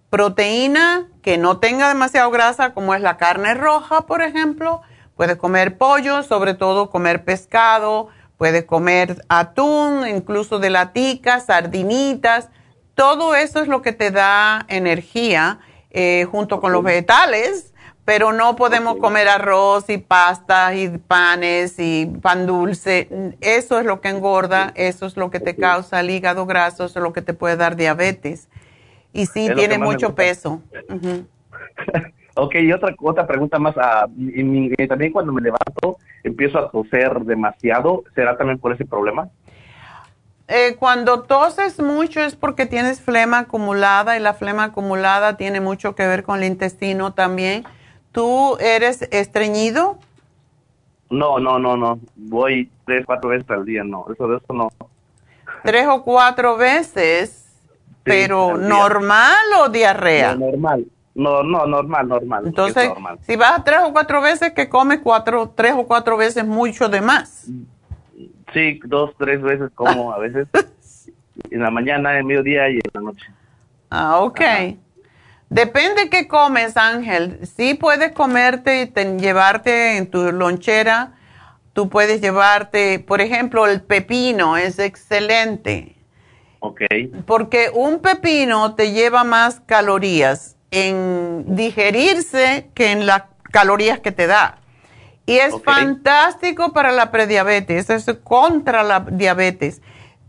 [0.09, 4.81] proteína que no tenga demasiado grasa, como es la carne roja, por ejemplo.
[5.15, 12.49] Puedes comer pollo, sobre todo comer pescado, puedes comer atún, incluso de latica, sardinitas.
[12.95, 15.59] Todo eso es lo que te da energía
[15.91, 17.73] eh, junto con los vegetales,
[18.07, 23.09] pero no podemos comer arroz y pastas y panes y pan dulce.
[23.41, 26.99] Eso es lo que engorda, eso es lo que te causa el hígado graso, eso
[26.99, 28.47] es lo que te puede dar diabetes.
[29.11, 30.61] Y sí, Es tiene mucho peso.
[30.87, 31.27] Ujú.
[32.37, 33.75] ok, y otra, otra pregunta más.
[33.77, 38.05] ah, y también cuando me levanto empiezo a toser demasiado.
[38.15, 39.27] ¿Será también por ese problema?
[40.47, 45.93] Eh, cuando toses mucho es porque tienes flema acumulada y la flema acumulada tiene mucho
[45.93, 47.65] que ver con el intestino también.
[48.17, 49.99] ¿Tú eres estreñido?
[51.11, 51.99] No, no, no, no.
[52.15, 53.83] Voy tres, cuatro veces al día.
[53.83, 54.69] No, eso de eso no.
[55.63, 57.45] Tres o cuatro veces,
[58.01, 60.33] pero normal o diarrea.
[60.35, 60.87] No, normal.
[61.13, 62.41] No, no, normal, normal.
[62.41, 63.19] es Entonces, normal.
[63.21, 67.01] si vas tres o cuatro veces, que comes cuatro, tres o cuatro veces mucho de
[67.01, 67.45] más.
[68.51, 70.47] Sí, dos, tres veces como a veces.
[71.51, 73.27] en la mañana, en mediodía y en la noche.
[73.91, 74.41] Ah, ok.
[74.41, 74.86] Ajá.
[75.49, 77.39] Depende qué comes, Ángel.
[77.55, 81.13] Sí puedes comerte y te- llevarte en tu lonchera.
[81.73, 85.95] Tú puedes llevarte, por ejemplo, el pepino es excelente.
[86.59, 86.81] Ok,
[87.25, 94.27] Porque un pepino te lleva más calorías en digerirse que en las calorías que te
[94.27, 94.57] da.
[95.27, 99.81] Y es fantástico para la prediabetes, es contra la diabetes.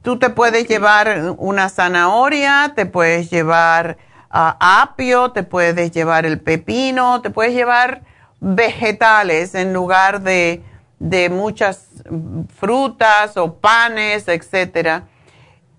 [0.02, 3.96] Tú te puedes llevar una zanahoria, te puedes llevar
[4.30, 8.02] apio, te puedes llevar el pepino, te puedes llevar
[8.40, 10.62] vegetales en lugar de,
[10.98, 12.02] de muchas
[12.54, 15.04] frutas o panes, etcétera.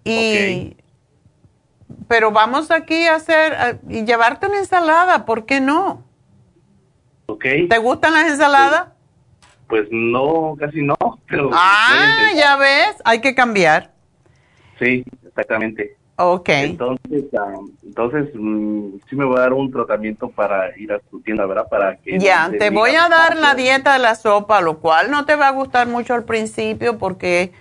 [0.04, 0.76] Y
[2.08, 6.04] pero vamos aquí a hacer y llevarte una ensalada, ¿por qué no?
[7.28, 7.45] ok.
[7.70, 8.88] ¿Te gustan las ensaladas?
[9.68, 10.95] Pues no, casi no.
[11.28, 13.91] Pero Ah, ya ves, hay que cambiar.
[14.80, 15.95] Sí, exactamente.
[16.22, 16.49] Ok.
[16.49, 21.22] Entonces, ah, entonces mm, sí me voy a dar un tratamiento para ir a tu
[21.22, 21.67] tienda, ¿verdad?
[21.70, 25.26] Para que Ya, te voy a dar la dieta de la sopa, lo cual no
[25.26, 27.53] te va a gustar mucho al principio porque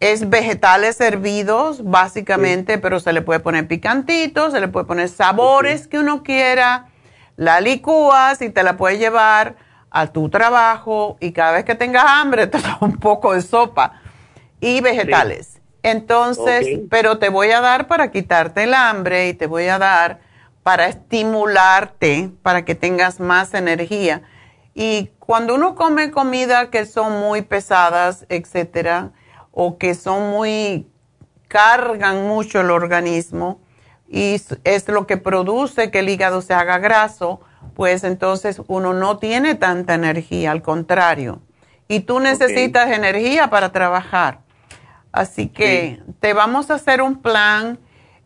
[0.00, 5.88] es vegetales hervidos, básicamente, pero se le puede poner picantito, se le puede poner sabores
[5.88, 6.88] que uno quiera,
[7.36, 9.56] la licúas y te la puedes llevar
[9.90, 14.02] a tu trabajo y cada vez que tengas hambre te da un poco de sopa
[14.60, 15.53] y vegetales.
[15.84, 20.20] Entonces, pero te voy a dar para quitarte el hambre y te voy a dar
[20.62, 24.22] para estimularte, para que tengas más energía.
[24.72, 29.12] Y cuando uno come comida que son muy pesadas, etcétera,
[29.52, 30.88] o que son muy,
[31.48, 33.60] cargan mucho el organismo,
[34.08, 37.42] y es lo que produce que el hígado se haga graso,
[37.74, 41.42] pues entonces uno no tiene tanta energía, al contrario.
[41.88, 44.43] Y tú necesitas energía para trabajar.
[45.14, 47.78] Así que te vamos a hacer un plan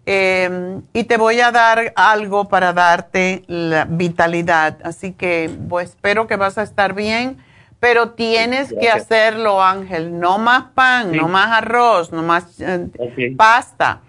[0.06, 4.78] eh, y te voy a dar algo para darte la vitalidad.
[4.82, 7.36] Así que pues, espero que vas a estar bien,
[7.78, 10.18] pero tienes que hacerlo, Ángel.
[10.18, 11.18] No más pan, Sí.
[11.18, 12.88] no más arroz, no más eh,
[13.36, 14.00] pasta.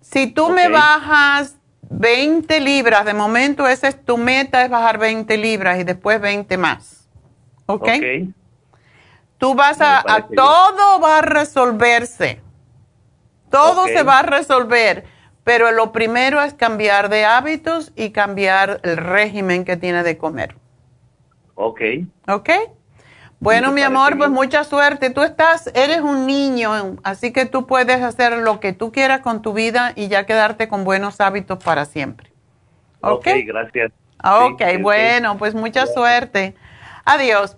[0.00, 1.54] Si tú me bajas
[1.90, 6.58] 20 libras, de momento esa es tu meta, es bajar 20 libras y después 20
[6.58, 7.06] más.
[7.66, 7.82] ¿Ok?
[7.82, 8.34] Ok.
[9.38, 10.02] Tú vas a,
[10.34, 12.40] todo va a resolverse.
[13.50, 15.04] Todo se va a resolver.
[15.44, 20.56] Pero lo primero es cambiar de hábitos y cambiar el régimen que tiene de comer.
[21.54, 21.80] Ok.
[22.26, 22.50] ¿Ok?
[23.38, 25.10] Bueno, mi amor, pues mucha suerte.
[25.10, 29.42] Tú estás, eres un niño, así que tú puedes hacer lo que tú quieras con
[29.42, 32.32] tu vida y ya quedarte con buenos hábitos para siempre.
[33.02, 33.26] ¿Ok?
[33.26, 33.92] Ok, gracias.
[34.24, 36.56] Ok, Sí, sí, bueno, pues mucha suerte.
[37.04, 37.56] Adiós.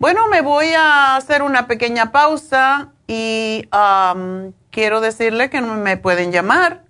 [0.00, 6.32] Bueno, me voy a hacer una pequeña pausa y am, quiero decirle que me pueden
[6.32, 6.84] llamar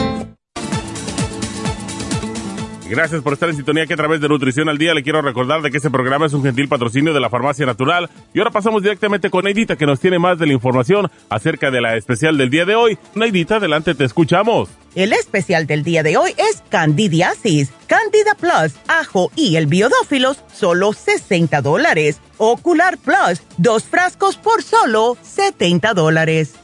[2.91, 5.61] Gracias por estar en sintonía que a través de Nutrición al Día le quiero recordar
[5.61, 8.09] de que este programa es un gentil patrocinio de la Farmacia Natural.
[8.33, 11.79] Y ahora pasamos directamente con Neidita que nos tiene más de la información acerca de
[11.79, 12.97] la especial del día de hoy.
[13.15, 14.67] Neidita, adelante, te escuchamos.
[14.93, 20.91] El especial del día de hoy es Candidiasis, Candida Plus, ajo y el biodófilos, solo
[20.91, 22.19] 60 dólares.
[22.35, 26.60] Ocular Plus, dos frascos por solo 70 dólares.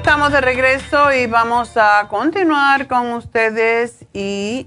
[0.00, 4.66] Estamos de regreso y vamos a continuar con ustedes y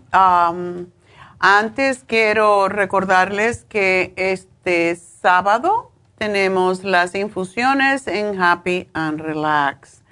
[1.40, 10.04] antes quiero recordarles que este sábado tenemos las infusiones en Happy and Relax.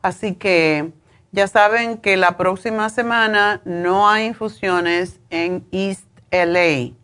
[0.00, 0.92] Así que
[1.32, 6.94] ya saben que la próxima semana no hay infusiones en East LA.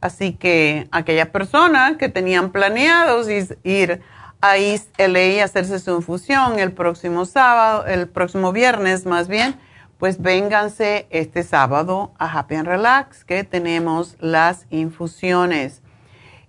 [0.00, 3.28] Así que aquellas personas que tenían planeados
[3.62, 4.02] ir
[4.40, 9.58] a East hacerse su infusión el próximo sábado, el próximo viernes más bien,
[9.98, 15.82] pues vénganse este sábado a Happy and Relax que tenemos las infusiones.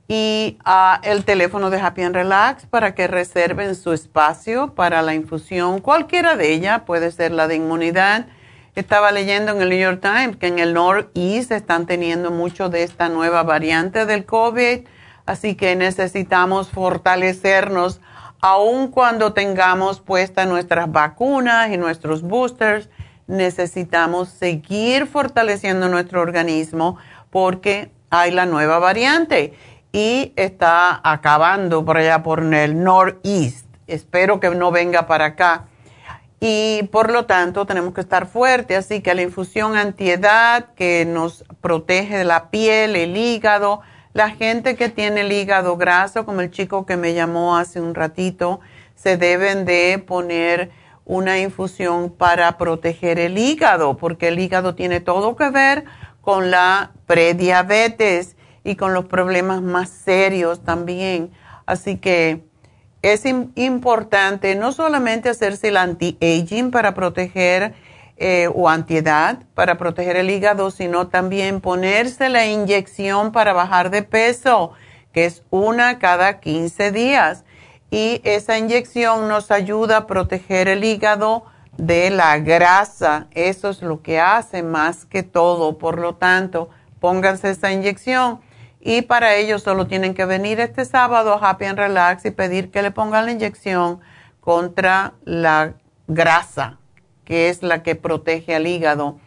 [0.08, 5.14] Y uh, el teléfono de Happy and Relax para que reserven su espacio para la
[5.14, 8.28] infusión, cualquiera de ellas, puede ser la de inmunidad.
[8.76, 12.84] Estaba leyendo en el New York Times que en el Northeast están teniendo mucho de
[12.84, 14.82] esta nueva variante del COVID
[15.26, 18.01] Así que necesitamos fortalecernos
[18.41, 22.89] aun cuando tengamos puestas nuestras vacunas y nuestros boosters.
[23.28, 26.97] Necesitamos seguir fortaleciendo nuestro organismo
[27.30, 29.53] porque hay la nueva variante
[29.93, 33.65] y está acabando por allá por el northeast.
[33.88, 35.65] Espero que no venga para acá.
[36.39, 41.45] Y por lo tanto tenemos que estar fuertes, así que la infusión antiedad que nos
[41.61, 43.82] protege de la piel, el hígado,
[44.14, 47.95] la gente que tiene el hígado graso, como el chico que me llamó hace un
[47.95, 48.59] ratito,
[48.95, 50.72] se deben de poner
[51.05, 55.86] una infusión para proteger el hígado, porque el hígado tiene todo que ver
[56.22, 61.32] con la prediabetes y con los problemas más serios también.
[61.66, 62.43] Así que
[63.01, 67.74] es importante no solamente hacerse el anti-aging para proteger
[68.24, 74.03] eh, o antiedad para proteger el hígado, sino también ponerse la inyección para bajar de
[74.03, 74.74] peso,
[75.11, 77.45] que es una cada 15 días.
[77.89, 81.45] Y esa inyección nos ayuda a proteger el hígado
[81.78, 83.26] de la grasa.
[83.32, 85.80] Eso es lo que hace más que todo.
[85.80, 86.69] Por lo tanto,
[86.99, 88.39] pónganse esa inyección.
[88.80, 92.69] Y para ello solo tienen que venir este sábado a Happy and Relax y pedir
[92.69, 93.99] que le pongan la inyección
[94.41, 95.74] contra la
[96.07, 96.78] grasa
[97.32, 99.17] que es la que protege al hígado.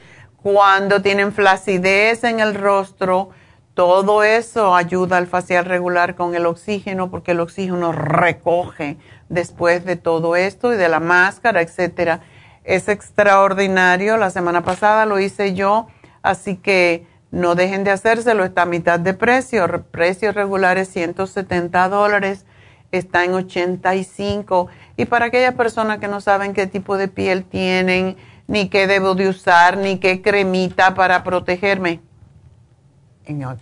[0.41, 3.31] cuando tienen flacidez en el rostro,
[3.73, 8.97] todo eso ayuda al facial regular con el oxígeno porque el oxígeno recoge
[9.29, 12.21] después de todo esto y de la máscara, etcétera.
[12.63, 14.17] Es extraordinario.
[14.17, 15.87] La semana pasada lo hice yo
[16.21, 19.67] Así que no dejen de hacérselo, está a mitad de precio.
[19.91, 22.45] Precios regulares 170 dólares,
[22.91, 24.67] está en 85.
[24.97, 28.17] Y para aquellas personas que no saben qué tipo de piel tienen,
[28.47, 32.01] ni qué debo de usar, ni qué cremita para protegerme,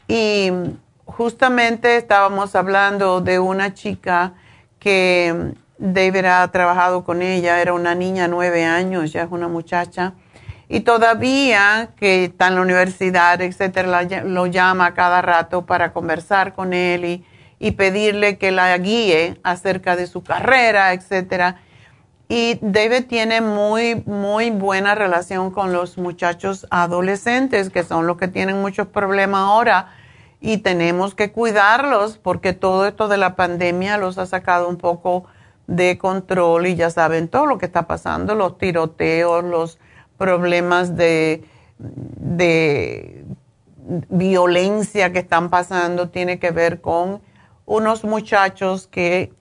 [0.09, 0.51] Y
[1.05, 4.33] justamente estábamos hablando de una chica
[4.77, 10.15] que David ha trabajado con ella, era una niña nueve años, ya es una muchacha
[10.69, 16.73] y todavía que está en la universidad, etcétera, lo llama cada rato para conversar con
[16.73, 17.25] él y,
[17.57, 21.59] y, pedirle que la guíe acerca de su carrera, etcétera.
[22.27, 28.27] Y David tiene muy, muy buena relación con los muchachos adolescentes, que son los que
[28.27, 29.87] tienen muchos problemas ahora,
[30.39, 35.25] y tenemos que cuidarlos porque todo esto de la pandemia los ha sacado un poco
[35.65, 39.79] de control y ya saben todo lo que está pasando, los tiroteos, los
[40.19, 41.43] problemas de,
[41.79, 43.25] de
[44.09, 47.21] violencia que están pasando tiene que ver con
[47.65, 49.33] unos muchachos que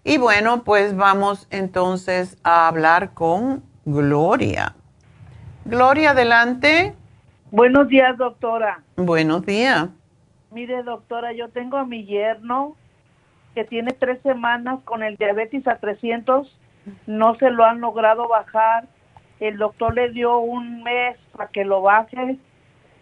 [0.05, 4.74] Y bueno, pues vamos entonces a hablar con Gloria.
[5.64, 6.97] Gloria, adelante.
[7.53, 8.82] Buenos días, doctora.
[8.96, 9.90] Buenos días.
[10.53, 12.76] Mire, doctora, yo tengo a mi yerno
[13.55, 16.50] que tiene tres semanas con el diabetes a 300,
[17.07, 18.86] no se lo han logrado bajar.
[19.38, 22.38] El doctor le dio un mes para que lo baje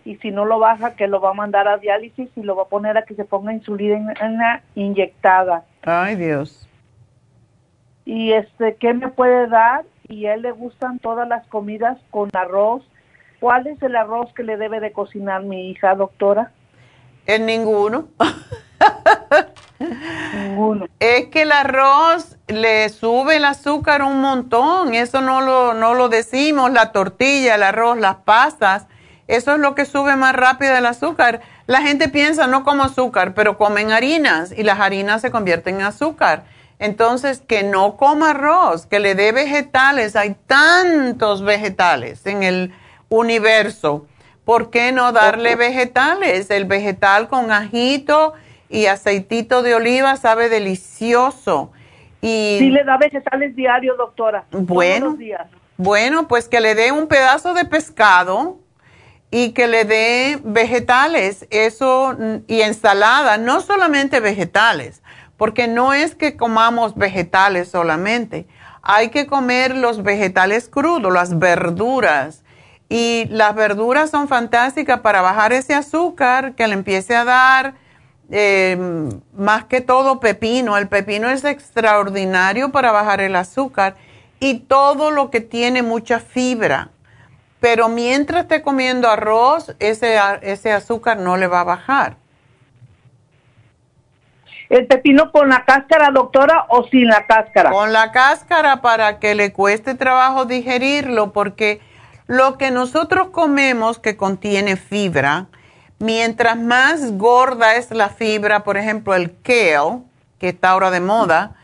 [0.05, 2.65] y si no lo baja, que lo va a mandar a diálisis y lo va
[2.65, 5.65] a poner a que se ponga insulina inyectada.
[5.85, 6.69] Ay, Dios.
[8.05, 9.85] Y este, ¿qué me puede dar?
[10.09, 12.83] Y a él le gustan todas las comidas con arroz
[13.41, 16.53] ¿Cuál es el arroz que le debe de cocinar mi hija, doctora?
[17.27, 18.09] En ninguno.
[20.35, 20.87] ninguno.
[21.01, 26.11] Es que el arroz le sube el azúcar un montón, eso no lo, no lo
[26.11, 28.87] decimos, la tortilla, el arroz, las pastas,
[29.27, 31.41] Eso es lo que sube más rápido el azúcar.
[31.67, 35.83] La gente piensa, no como azúcar, pero comen harinas y las harinas se convierten en
[35.83, 36.43] azúcar.
[36.81, 40.17] Entonces, que no coma arroz, que le dé vegetales.
[40.17, 42.75] Hay tantos vegetales en el
[43.11, 44.07] universo.
[44.45, 46.51] ¿Por qué no darle vegetales?
[46.51, 48.33] El vegetal con ajito
[48.71, 51.73] y aceitito de oliva sabe delicioso.
[52.23, 54.45] Y sí le da vegetales diarios, doctora.
[54.51, 55.19] Bueno,
[55.77, 58.59] bueno, pues que le dé un pedazo de pescado
[59.31, 65.03] y que le dé vegetales, eso y ensalada, no solamente vegetales,
[65.37, 68.47] porque no es que comamos vegetales solamente,
[68.83, 72.43] hay que comer los vegetales crudos, las verduras.
[72.91, 77.75] Y las verduras son fantásticas para bajar ese azúcar que le empiece a dar
[78.33, 80.77] Em, más que todo pepino.
[80.77, 83.97] El pepino es extraordinario para bajar el azúcar
[84.39, 86.91] y todo lo que tiene mucha fibra.
[87.59, 92.17] Pero mientras esté comiendo arroz, ese, ese azúcar no le va a bajar.
[94.69, 97.71] ¿El pepino con la cáscara, doctora, o sin la cáscara?
[97.71, 101.81] Con la cáscara para que le cueste trabajo digerirlo, porque
[102.31, 105.49] lo que nosotros comemos que contiene fibra,
[105.99, 109.99] Mientras más gorda es la fibra, por ejemplo, el kale,
[110.39, 111.57] que está ahora de moda,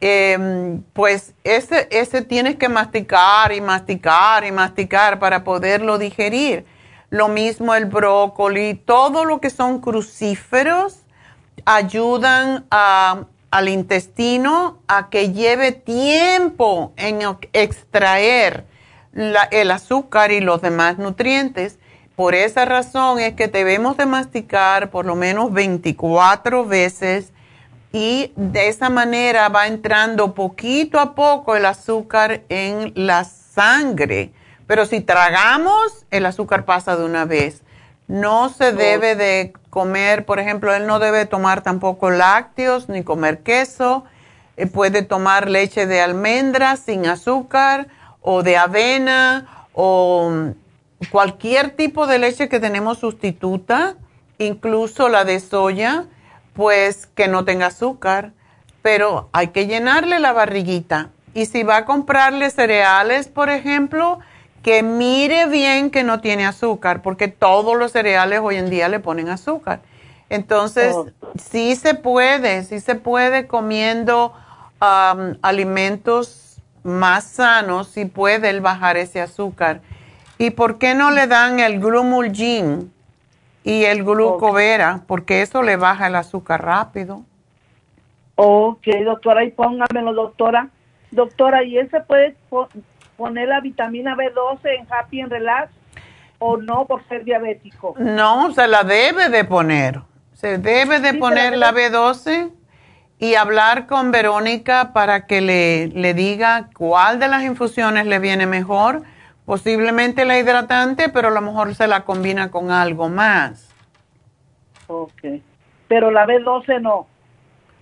[0.00, 6.64] em, pues ese, ese tienes que masticar y masticar y masticar para poderlo digerir.
[7.10, 11.00] Lo mismo el brócoli, todo lo que son crucíferos
[11.66, 17.20] ayudan al intestino a que lleve tiempo en
[17.52, 18.64] extraer
[19.14, 21.78] el azúcar y los demás nutrientes
[22.16, 27.32] por esa razón es que debemos de masticar por lo menos 24 veces
[27.92, 34.30] y de esa manera va entrando poquito a poco el azúcar en la sangre.
[34.68, 37.62] Pero si tragamos, el azúcar pasa de una vez.
[38.06, 43.40] No se debe de comer, por ejemplo, él no debe tomar tampoco lácteos ni comer
[43.40, 44.04] queso.
[44.56, 47.88] Eh, puede tomar leche de almendra sin azúcar
[48.26, 50.32] o de avena o
[51.10, 53.96] cualquier tipo de leche que tenemos sustituta,
[54.38, 56.06] incluso la de soya,
[56.54, 58.32] pues que no tenga azúcar,
[58.80, 61.10] pero hay que llenarle la barriguita.
[61.34, 64.20] Y si va a comprarle cereales, por ejemplo,
[64.62, 69.00] que mire bien que no tiene azúcar, porque todos los cereales hoy en día le
[69.00, 69.82] ponen azúcar.
[70.30, 71.08] Entonces, oh.
[71.38, 74.32] sí se puede, sí se puede comiendo
[74.80, 76.43] alimentos
[76.84, 79.80] más sanos, sí puede el bajar ese azúcar.
[80.38, 82.92] ¿Y por qué no le dan el Glumulgin
[83.64, 85.00] y el glucovera?
[85.06, 87.22] Porque eso le baja el azúcar rápido.
[88.36, 90.68] Ok, doctora, y póngamelo, doctora.
[91.10, 92.36] Doctora, ¿y ese puede
[93.16, 95.72] poner la vitamina B12 en Happy and Relax
[96.40, 97.94] o no por ser diabético?
[97.98, 100.00] No, se la debe de poner.
[100.34, 102.50] Se debe de poner la B12
[103.24, 108.46] y hablar con Verónica para que le, le diga cuál de las infusiones le viene
[108.46, 109.02] mejor
[109.44, 113.70] Posiblemente la hidratante, pero a lo mejor se la combina con algo más.
[114.86, 115.22] Ok.
[115.86, 117.06] Pero la B12 no.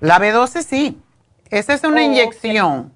[0.01, 1.01] La B12 sí.
[1.51, 2.93] Esa es una inyección.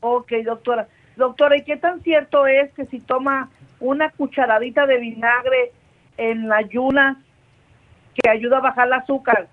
[0.00, 0.88] ok, doctora.
[1.16, 5.72] Doctora, ¿y qué tan cierto es que si toma una cucharadita de vinagre
[6.16, 7.20] en la ayuna
[8.14, 9.48] que ayuda a bajar el azúcar,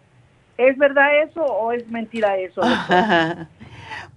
[0.57, 2.61] ¿es verdad eso o es mentira eso?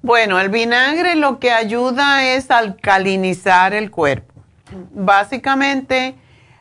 [0.01, 4.33] Bueno, el vinagre lo que ayuda es alcalinizar el cuerpo.
[4.93, 6.15] Básicamente,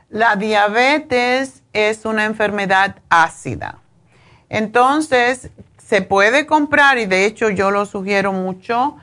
[0.09, 3.77] la diabetes es una enfermedad ácida.
[4.49, 8.97] Entonces, se puede comprar, y de hecho yo lo sugiero mucho,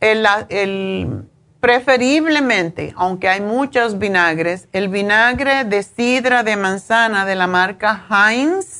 [0.00, 1.24] el,
[1.60, 8.79] preferiblemente, aunque hay muchos vinagres, el vinagre de sidra de manzana de la marca Heinz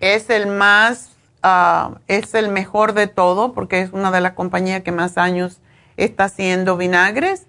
[0.00, 1.10] es el más
[1.42, 5.60] Ah, es el mejor de todo porque es una de las compañías que más años
[5.96, 7.46] está haciendo vinagres.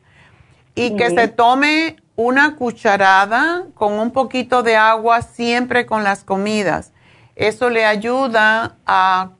[0.76, 6.94] Y que se tome una cucharada con un poquito de agua siempre con las comidas.
[7.36, 9.32] Eso le ayuda a,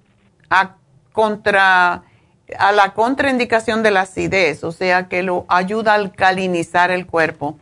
[1.14, 2.04] contra
[2.58, 7.58] a la contraindicación de la acidez, o sea que lo ayuda a alcalinizar el cuerpo.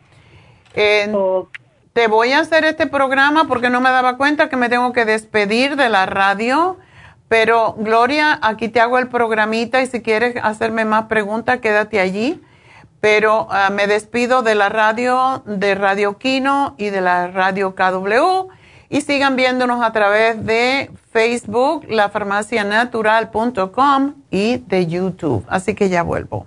[1.98, 5.04] Te voy a hacer este programa porque no me daba cuenta que me tengo que
[5.04, 6.78] despedir de la radio
[7.26, 12.40] pero Gloria, aquí te hago el programita y si quieres hacerme más preguntas, quédate allí.
[13.00, 18.46] Pero ah, me despido de la radio, de Radio Kino y de la radio KW.
[18.90, 25.44] Y sigan viéndonos a través de Facebook, lafarmacianatural.com y de YouTube.
[25.48, 26.46] Así que ya vuelvo.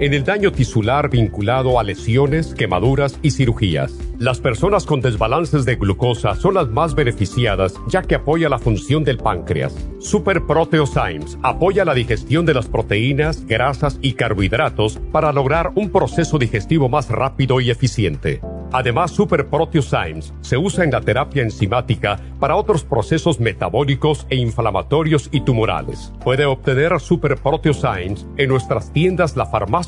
[0.00, 3.92] en el daño tisular vinculado a lesiones, quemaduras y cirugías.
[4.18, 9.04] Las personas con desbalances de glucosa son las más beneficiadas ya que apoya la función
[9.04, 9.74] del páncreas.
[9.98, 16.38] Super Proteosymes apoya la digestión de las proteínas, grasas y carbohidratos para lograr un proceso
[16.38, 18.40] digestivo más rápido y eficiente.
[18.70, 25.30] Además, Super Proteosymes se usa en la terapia enzimática para otros procesos metabólicos e inflamatorios
[25.32, 26.12] y tumorales.
[26.22, 29.87] Puede obtener Super Proteosymes en nuestras tiendas La Farmacia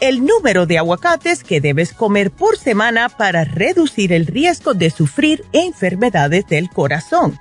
[0.00, 5.44] El número de aguacates que debes comer por semana para reducir el riesgo de sufrir
[5.52, 7.38] enfermedades del corazón.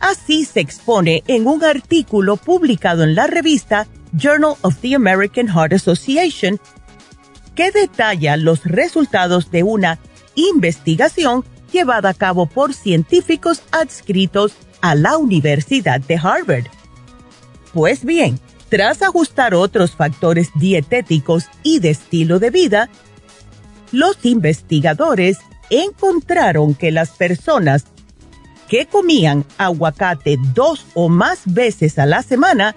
[0.00, 5.72] Así se expone en un artículo publicado en la revista Journal of the American Heart
[5.72, 6.60] Association
[7.54, 9.98] que detalla los resultados de una
[10.34, 16.66] investigación llevada a cabo por científicos adscritos a la Universidad de Harvard.
[17.72, 18.38] Pues bien,
[18.68, 22.88] tras ajustar otros factores dietéticos y de estilo de vida,
[23.92, 25.38] los investigadores
[25.70, 27.84] encontraron que las personas
[28.68, 32.74] que comían aguacate dos o más veces a la semana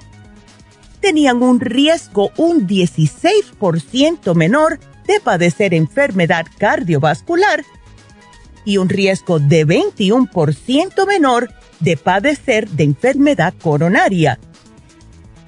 [1.00, 7.64] tenían un riesgo un 16% menor de padecer enfermedad cardiovascular
[8.66, 14.38] y un riesgo de 21% menor de padecer de enfermedad coronaria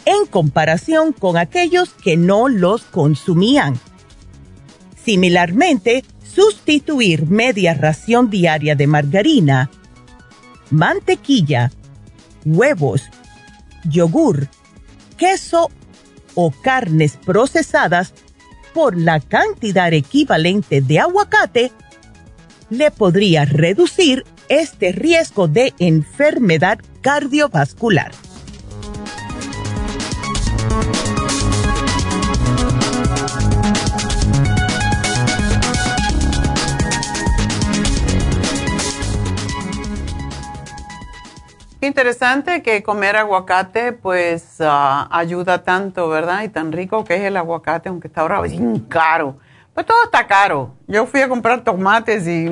[0.06, 3.80] en comparación con aquellos que no los consumían.
[5.04, 9.70] Similarmente, sustituir media ración diaria de margarina,
[10.70, 11.72] mantequilla,
[12.46, 13.04] huevos,
[13.84, 14.48] yogur,
[15.18, 15.70] queso
[16.36, 18.14] o carnes procesadas
[18.74, 21.72] por la cantidad equivalente de aguacate
[22.70, 28.12] le podría reducir este riesgo de enfermedad cardiovascular.
[41.84, 46.44] Interesante que comer aguacate pues ah, ayuda tanto, ¿verdad?
[46.44, 49.36] Y tan rico que es el aguacate, aunque está ahora bien caro.
[49.74, 50.76] Pues todo está caro.
[50.88, 52.50] Yo fui a comprar tomates y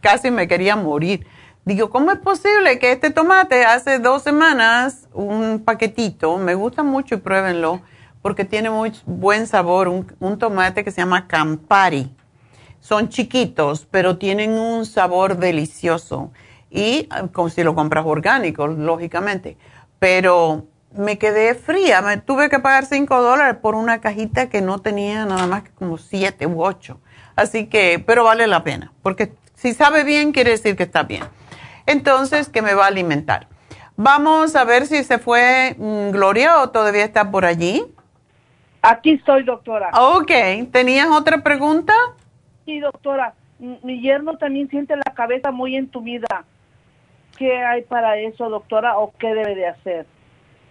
[0.00, 1.26] casi me quería morir.
[1.66, 7.16] Digo, ¿cómo es posible que este tomate hace dos semanas, un paquetito, me gusta mucho
[7.16, 7.82] y pruébenlo,
[8.22, 12.14] porque tiene muy buen sabor, un, tomate que se llama Campari.
[12.78, 16.30] Son chiquitos, pero tienen un sabor delicioso.
[16.70, 19.56] Y ah, como si lo compras orgánico, lógicamente.
[19.98, 24.78] Pero me quedé fría, me tuve que pagar 5 dólares por una cajita que no
[24.78, 27.00] tenía nada más que como 7 u 8.
[27.34, 31.24] Así que, pero vale la pena, porque si sabe bien, quiere decir que está bien.
[31.86, 33.48] Entonces, que me va a alimentar.
[33.96, 37.82] Vamos a ver si se fue mm, Gloria o todavía está por allí.
[38.82, 39.90] Aquí estoy, doctora.
[39.98, 40.30] Ok,
[40.70, 41.94] ¿tenías otra pregunta?
[42.64, 43.34] Sí, doctora.
[43.58, 46.44] Mi yerno también siente la cabeza muy entumida.
[47.38, 50.06] ¿Qué hay para eso, doctora, o qué debe de hacer?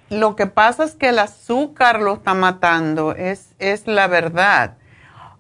[0.09, 4.78] Lo que pasa es que el azúcar lo está matando, es, es la verdad.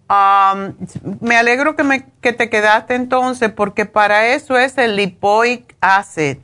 [0.07, 6.37] Me alegro que, me, que te quedaste entonces porque para eso es el lipoic acid.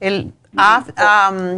[0.00, 0.32] El,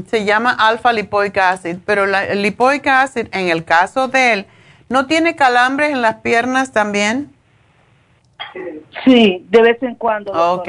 [0.07, 4.47] se llama alfa lipoic acid, pero el lipoic acid en el caso de él,
[4.89, 7.33] ¿no tiene calambres en las piernas también?
[9.05, 10.33] Sí, de vez en cuando.
[10.55, 10.69] Ok.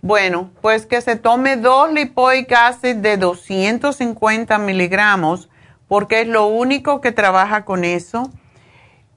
[0.00, 5.48] Bueno, pues que se tome dos lipoic acid de 250 miligramos,
[5.88, 8.30] porque es lo único que trabaja con eso.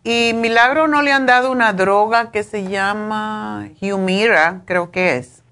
[0.03, 5.43] Y Milagro no le han dado una droga que se llama Humira, creo que es.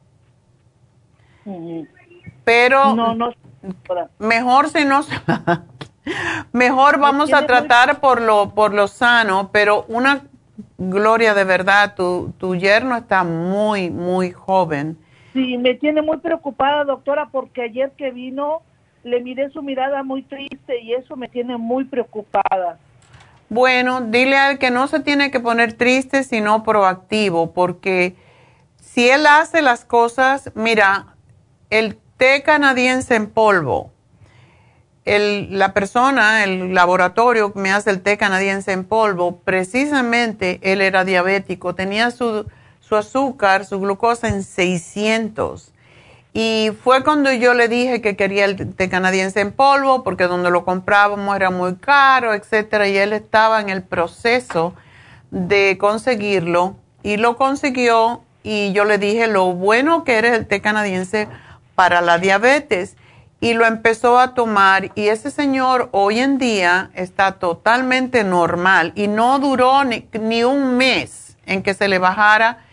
[2.44, 3.32] Pero no, no,
[4.18, 5.02] mejor si no
[6.52, 10.24] mejor vamos a tratar por lo por lo sano, pero una
[10.78, 14.98] gloria de verdad, tu, tu yerno está muy muy joven.
[15.34, 18.62] Sí, me tiene muy preocupada, doctora, porque ayer que vino
[19.04, 22.80] le miré su mirada muy triste y eso me tiene muy preocupada.
[23.50, 28.16] Bueno, dile al que no se tiene que poner triste, sino proactivo, porque
[28.80, 31.16] si él hace las cosas, mira,
[31.70, 33.92] el té canadiense en polvo,
[35.06, 40.82] el, la persona, el laboratorio que me hace el té canadiense en polvo, precisamente él
[40.82, 42.46] era diabético, tenía su
[42.90, 45.69] su azúcar, su glucosa en 600.
[46.34, 50.52] Y fue cuando yo le dije que quería el té canadiense en polvo, porque donde
[50.52, 54.76] lo comprábamos era muy caro, etcétera, y él estaba en el proceso
[55.32, 60.62] de conseguirlo y lo consiguió y yo le dije lo bueno que era el té
[60.62, 61.28] canadiense
[61.76, 62.96] para la diabetes
[63.42, 69.08] y lo empezó a tomar y ese señor hoy en día está totalmente normal y
[69.08, 72.66] no duró ni, ni un mes en que se le bajara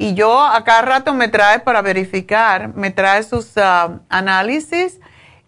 [0.00, 4.98] y yo a cada rato me trae para verificar, me trae sus ah, análisis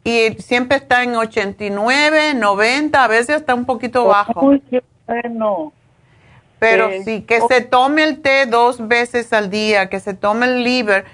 [0.04, 4.52] y siempre está en 89, 90, a veces está un poquito bajo.
[5.06, 5.72] bueno.
[6.58, 10.44] Pero eh, sí, que se tome el té dos veces al día, que se tome
[10.44, 11.06] el liver.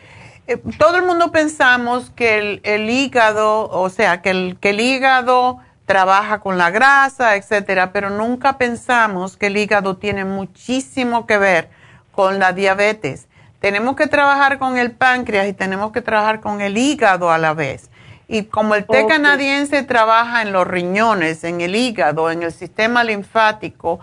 [0.49, 5.61] Eh, todo el mundo pensamos que el, hígado, o sea, que el, que el hígado
[5.87, 11.71] trabaja con la grasa, etcétera, pero nunca pensamos que el hígado tiene muchísimo que ver
[12.11, 13.28] con la diabetes
[13.61, 17.55] tenemos que trabajar con el páncreas y tenemos que trabajar con el hígado a la
[17.55, 17.91] vez.
[18.29, 23.03] Y como el té canadiense trabaja en los riñones, en el hígado, en el sistema
[23.03, 24.01] linfático,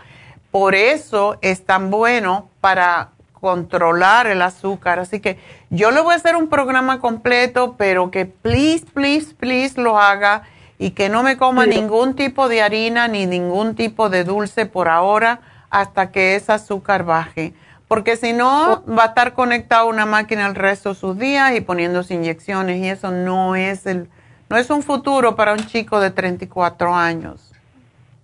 [0.50, 5.00] por eso es tan bueno para controlar el azúcar.
[5.00, 5.38] Así que
[5.70, 10.42] yo le voy a hacer un programa completo, pero que please, please, please lo haga
[10.80, 14.90] y que no me coma ningún tipo de harina ni ningún tipo de dulce por
[14.90, 17.54] ahora hasta que ese azúcar baje
[17.88, 21.56] porque si no va a estar conectado a una máquina el resto de sus días
[21.56, 24.10] y poniéndose inyecciones y eso no es el
[24.50, 27.52] no es un futuro para un chico de 34 años.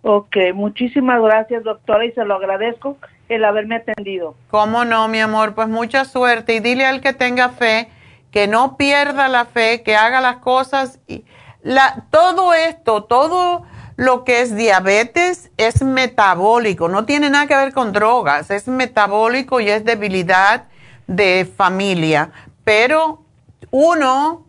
[0.03, 2.97] Ok, muchísimas gracias doctora y se lo agradezco
[3.27, 4.35] el haberme atendido.
[4.49, 5.55] ¿Cómo no, mi amor?
[5.55, 7.89] Pues mucha suerte y dile al que tenga fe
[8.31, 11.25] que no pierda la fe, que haga las cosas y
[11.61, 13.63] la, todo esto, todo
[14.01, 19.59] lo que es diabetes es metabólico, no tiene nada que ver con drogas, es metabólico
[19.59, 20.63] y es debilidad
[21.05, 22.31] de familia,
[22.63, 23.21] pero
[23.69, 24.47] uno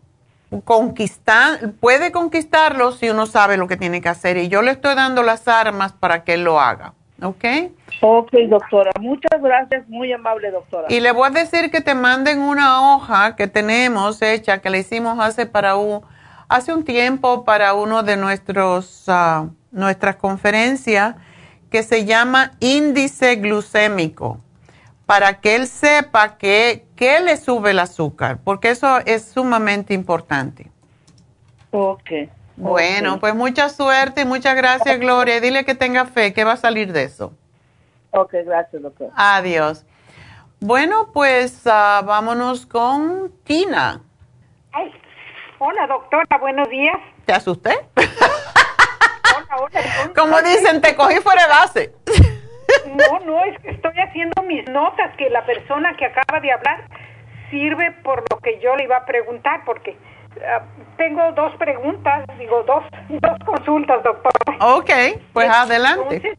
[1.79, 5.21] puede conquistarlo si uno sabe lo que tiene que hacer y yo le estoy dando
[5.21, 7.45] las armas para que él lo haga, ¿ok?
[8.01, 10.87] Ok, doctora, muchas gracias, muy amable doctora.
[10.89, 14.79] Y le voy a decir que te manden una hoja que tenemos hecha, que le
[14.79, 16.01] hicimos hace para un
[16.53, 21.15] hace un tiempo para uno de nuestros, uh, nuestras conferencias
[21.71, 24.39] que se llama índice glucémico,
[25.07, 30.69] para que él sepa que, que le sube el azúcar, porque eso es sumamente importante.
[31.71, 32.11] Ok.
[32.55, 35.41] Bueno, pues mucha suerte y muchas gracias, Gloria.
[35.41, 37.33] Dile que tenga fe, que va a salir de eso.
[38.11, 39.09] Ok, gracias, doctor.
[39.15, 39.83] Adiós.
[40.59, 44.03] Bueno, pues ah, vámonos con Tina.
[44.71, 44.91] Ay,
[45.65, 46.97] hola doctora, buenos días.
[47.25, 47.71] ¿Te asusté?
[47.95, 49.81] Hola, hola.
[50.15, 51.93] Como dicen, te cogí fuera de base.
[52.87, 56.83] No, no, es que estoy haciendo mis notas, que la persona que acaba de hablar
[57.49, 59.95] sirve por lo que yo le iba a preguntar, porque
[60.45, 60.63] ah,
[60.97, 64.31] tengo dos preguntas, digo, dos, dos consultas, doctor.
[64.59, 64.89] Ok,
[65.31, 66.15] pues adelante.
[66.15, 66.37] Entonces,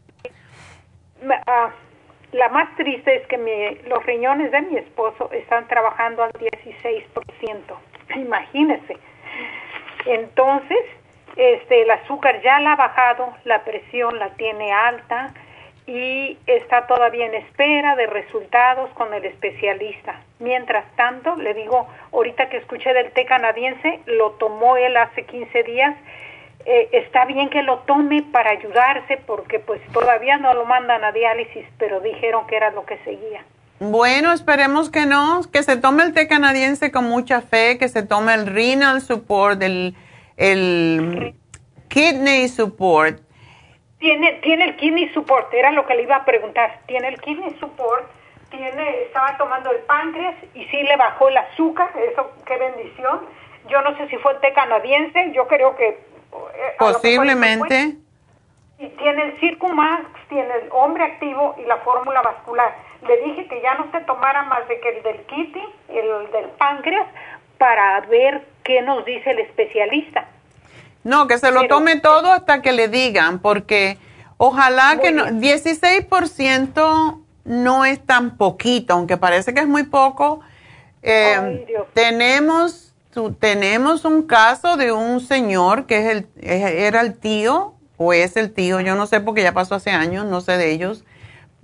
[1.47, 1.69] ah,
[2.31, 7.75] la más triste es que mi- los riñones de mi esposo están trabajando al 16%.
[8.17, 8.97] Imagínese.
[10.05, 10.79] Entonces,
[11.35, 15.33] este, el azúcar ya la ha bajado, la presión la tiene alta
[15.87, 20.21] y está todavía en espera de resultados con el especialista.
[20.39, 25.63] Mientras tanto, le digo, ahorita que escuché del té canadiense, lo tomó él hace 15
[25.63, 25.95] días.
[26.65, 31.11] Eh, está bien que lo tome para ayudarse porque pues todavía no lo mandan a
[31.11, 33.43] diálisis, pero dijeron que era lo que seguía.
[33.79, 38.03] Bueno, esperemos que no, que se tome el té canadiense con mucha fe, que se
[38.03, 39.95] tome el renal support, el,
[40.37, 41.35] el
[41.89, 43.19] kidney support.
[43.99, 46.79] Tiene, tiene el kidney support, era lo que le iba a preguntar.
[46.85, 48.09] Tiene el kidney support,
[48.49, 53.21] tiene, estaba tomando el páncreas y sí le bajó el azúcar, eso qué bendición.
[53.67, 55.87] Yo no sé si fue el té canadiense, yo creo que...
[55.87, 56.75] eh.
[56.79, 57.95] Posiblemente.
[58.77, 62.84] Y tiene el Circumax, tiene el hombre activo y la fórmula vascular.
[63.07, 66.49] Le dije que ya no se tomara más de que el del kidney, el del
[66.57, 67.07] páncreas,
[67.57, 70.25] para ver qué nos dice el especialista.
[71.03, 73.97] No, que se lo tome todo hasta que le digan, porque
[74.37, 80.41] ojalá que no, 16% no es tan poquito, aunque parece que es muy poco.
[81.03, 82.95] Eh, tenemos,
[83.39, 88.51] tenemos un caso de un señor que es el, era el tío, o es el
[88.51, 91.05] tío, yo no sé porque ya pasó hace años, no sé de ellos,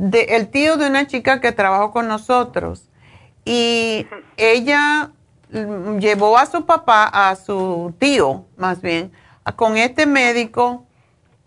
[0.02, 2.90] de, el tío de una chica que trabajó con nosotros.
[3.46, 5.12] Y ella
[5.52, 9.12] mm, llevó a su papá, a su tío más bien,
[9.44, 10.86] a- con este médico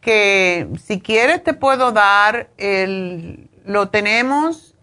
[0.00, 4.74] que si quieres te puedo dar el, lo tenemos,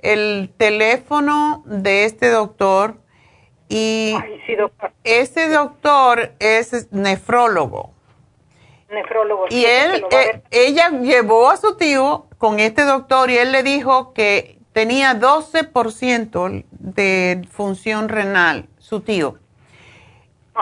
[0.00, 2.98] el teléfono de este doctor
[3.70, 4.12] y
[5.04, 7.93] ese doctor es nefrólogo.
[8.94, 9.46] Nefrólogo.
[9.50, 14.12] Y él, eh, ella llevó a su tío con este doctor y él le dijo
[14.12, 19.38] que tenía 12% de función renal, su tío.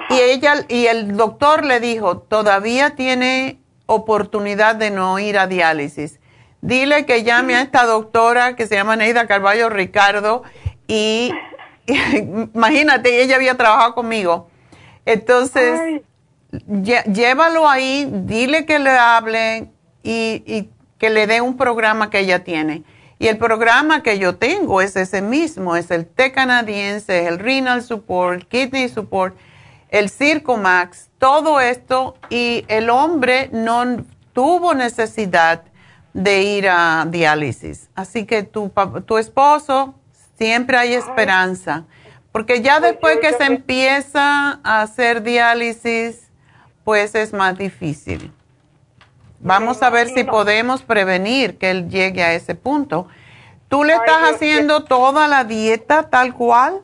[0.09, 6.19] Y ella y el doctor le dijo, todavía tiene oportunidad de no ir a diálisis.
[6.63, 10.45] Dile que llame a esta doctora que se llama Neida Carballo Ricardo
[10.87, 11.33] y
[12.55, 14.49] imagínate, ella había trabajado conmigo.
[15.05, 16.03] Entonces,
[16.53, 19.71] llévalo ahí, dile que le hable
[20.03, 22.85] y, y que le dé un programa que ella tiene.
[23.19, 27.83] Y el programa que yo tengo es ese mismo, es el té canadiense, el renal
[27.83, 29.37] support, el kidney support,
[29.91, 35.63] el Circomax, todo esto y el hombre no tuvo necesidad
[36.15, 37.91] de ir a diálisis.
[37.95, 38.73] Así que tu,
[39.07, 39.95] tu esposo,
[40.37, 41.85] siempre hay esperanza.
[42.33, 46.22] Porque ya después que se empieza a hacer diálisis,
[46.85, 48.33] pues es más difícil.
[49.41, 53.09] Vamos a ver si podemos prevenir que él llegue a ese punto.
[53.69, 56.83] ¿Tú le estás haciendo toda la dieta tal cual?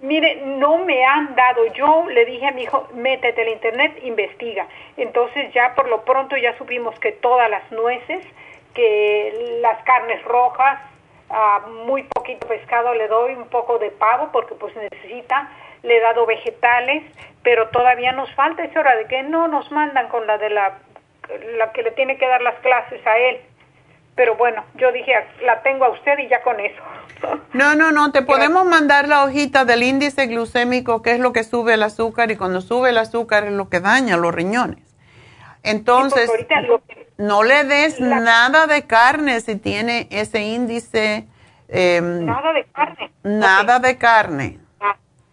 [0.00, 1.64] Mire, no me han dado.
[1.74, 4.66] Yo le dije a mi hijo, métete al internet, investiga.
[4.96, 8.24] Entonces ya por lo pronto ya supimos que todas las nueces,
[8.74, 10.80] que las carnes rojas,
[11.86, 15.50] muy poquito pescado le doy, un poco de pavo porque pues necesita,
[15.82, 17.04] le he dado vegetales,
[17.42, 20.78] pero todavía nos falta esa hora de que no nos mandan con la de la,
[21.58, 23.40] la que le tiene que dar las clases a él.
[24.14, 25.12] Pero bueno, yo dije,
[25.44, 26.82] la tengo a usted y ya con eso.
[27.52, 31.44] No, no, no, te podemos mandar la hojita del índice glucémico, que es lo que
[31.44, 34.80] sube el azúcar, y cuando sube el azúcar es lo que daña los riñones.
[35.62, 36.28] Entonces,
[36.66, 36.82] lo
[37.18, 41.28] no le des nada de carne si tiene ese índice.
[41.68, 43.10] em, Nada de carne.
[43.22, 44.58] Nada de carne.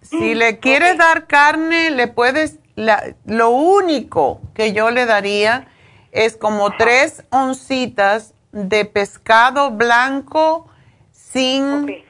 [0.09, 5.67] Si le quieres dar carne, le puedes, la- lo único que yo le daría
[6.11, 10.67] es como tres oncitas de pescado blanco
[11.11, 12.03] sin,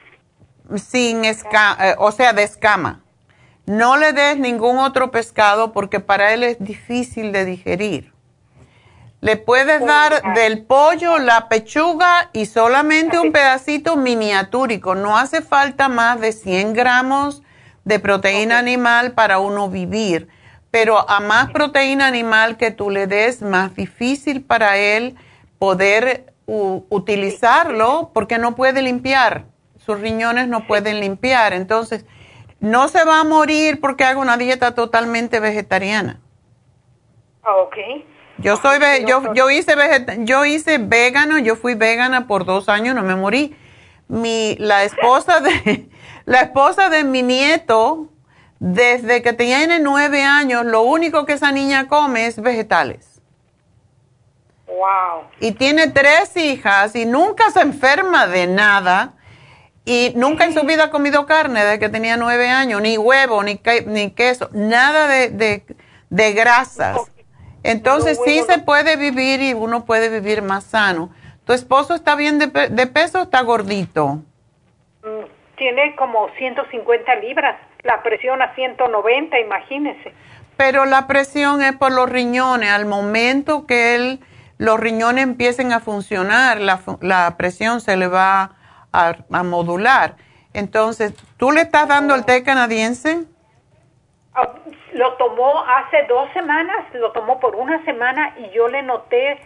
[0.76, 3.02] sin esca- eh, o sea, de escama.
[3.66, 8.12] No le des ningún otro pescado porque para él es difícil de digerir.
[9.20, 14.94] Le puedes dar del pollo, la pechuga y solamente un pedacito miniatúrico.
[14.94, 17.42] No hace falta más de 100 gramos
[17.84, 20.28] de proteína animal para uno vivir.
[20.70, 25.16] Pero a más proteína animal que tú le des, más difícil para él
[25.58, 29.44] poder utilizarlo porque no puede limpiar,
[29.78, 32.04] sus riñones no pueden limpiar, entonces
[32.58, 36.20] no se va a morir porque haga una dieta totalmente vegetariana.
[37.42, 37.76] Ah, ok.
[38.38, 39.74] Yo soy yo, yo hice
[40.20, 43.54] yo hice vegano, yo fui vegana por dos años, no me morí.
[44.08, 45.88] Mi la esposa de
[46.30, 48.06] la esposa de mi nieto,
[48.60, 53.20] desde que tiene nueve años, lo único que esa niña come es vegetales.
[54.68, 55.24] Wow.
[55.40, 59.14] Y tiene tres hijas y nunca se enferma de nada.
[59.84, 63.42] Y nunca en su vida ha comido carne desde que tenía nueve años, ni huevo,
[63.42, 65.64] ni, ni queso, nada de, de,
[66.10, 67.00] de grasas.
[67.64, 71.10] Entonces sí se puede vivir y uno puede vivir más sano.
[71.44, 72.46] ¿Tu esposo está bien de,
[72.86, 74.22] peso o está gordito?
[75.02, 80.14] Mm, tiene como 150 libras, la presión a 190, imagínese.
[80.56, 82.70] Pero la presión es por los riñones.
[82.70, 84.20] Al momento que él,
[84.56, 88.52] los riñones empiecen a funcionar, la, la presión se le va
[88.90, 90.16] a, a, modular.
[90.54, 93.26] Entonces, ¿tú le estás dando el té canadiense?
[94.34, 94.48] Ah,
[94.94, 99.38] lo tomó hace dos semanas, lo tomó por una semana y yo le noté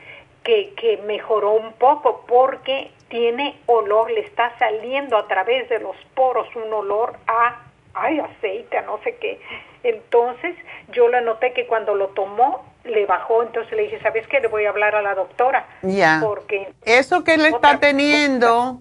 [0.44, 5.96] que, que mejoró un poco porque tiene olor, le está saliendo a través de los
[6.14, 7.60] poros un olor a,
[7.94, 9.40] ay, aceite, no sé qué.
[9.82, 10.56] Entonces
[10.92, 14.40] yo le noté que cuando lo tomó le bajó, entonces le dije, ¿sabes qué?
[14.40, 15.66] Le voy a hablar a la doctora.
[15.82, 16.20] Ya.
[16.22, 18.80] Porque eso que le está teniendo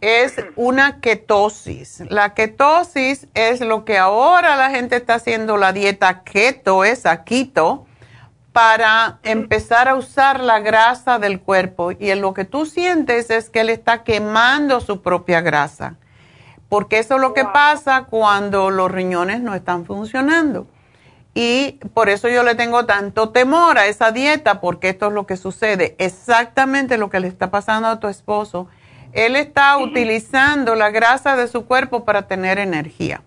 [0.00, 2.00] es una ketosis.
[2.10, 7.86] La ketosis es lo que ahora la gente está haciendo la dieta keto, esa keto,
[8.52, 11.92] para empezar a usar la grasa del cuerpo.
[11.92, 15.96] Y lo que tú sientes es que él está quemando su propia grasa.
[16.68, 20.66] Porque eso es lo que pasa cuando los riñones no están funcionando.
[21.34, 25.26] Y por eso yo le tengo tanto temor a esa dieta, porque esto es lo
[25.26, 25.96] que sucede.
[25.98, 28.68] Exactamente lo que le está pasando a tu esposo
[29.12, 33.22] él está utilizando la grasa de su cuerpo para tener energía.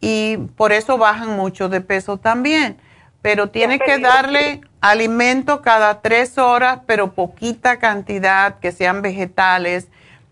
[0.00, 2.76] Y por eso bajan mucho de peso también.
[3.24, 9.88] Pero tiene que darle alimento cada tres horas, pero poquita cantidad, que sean vegetales,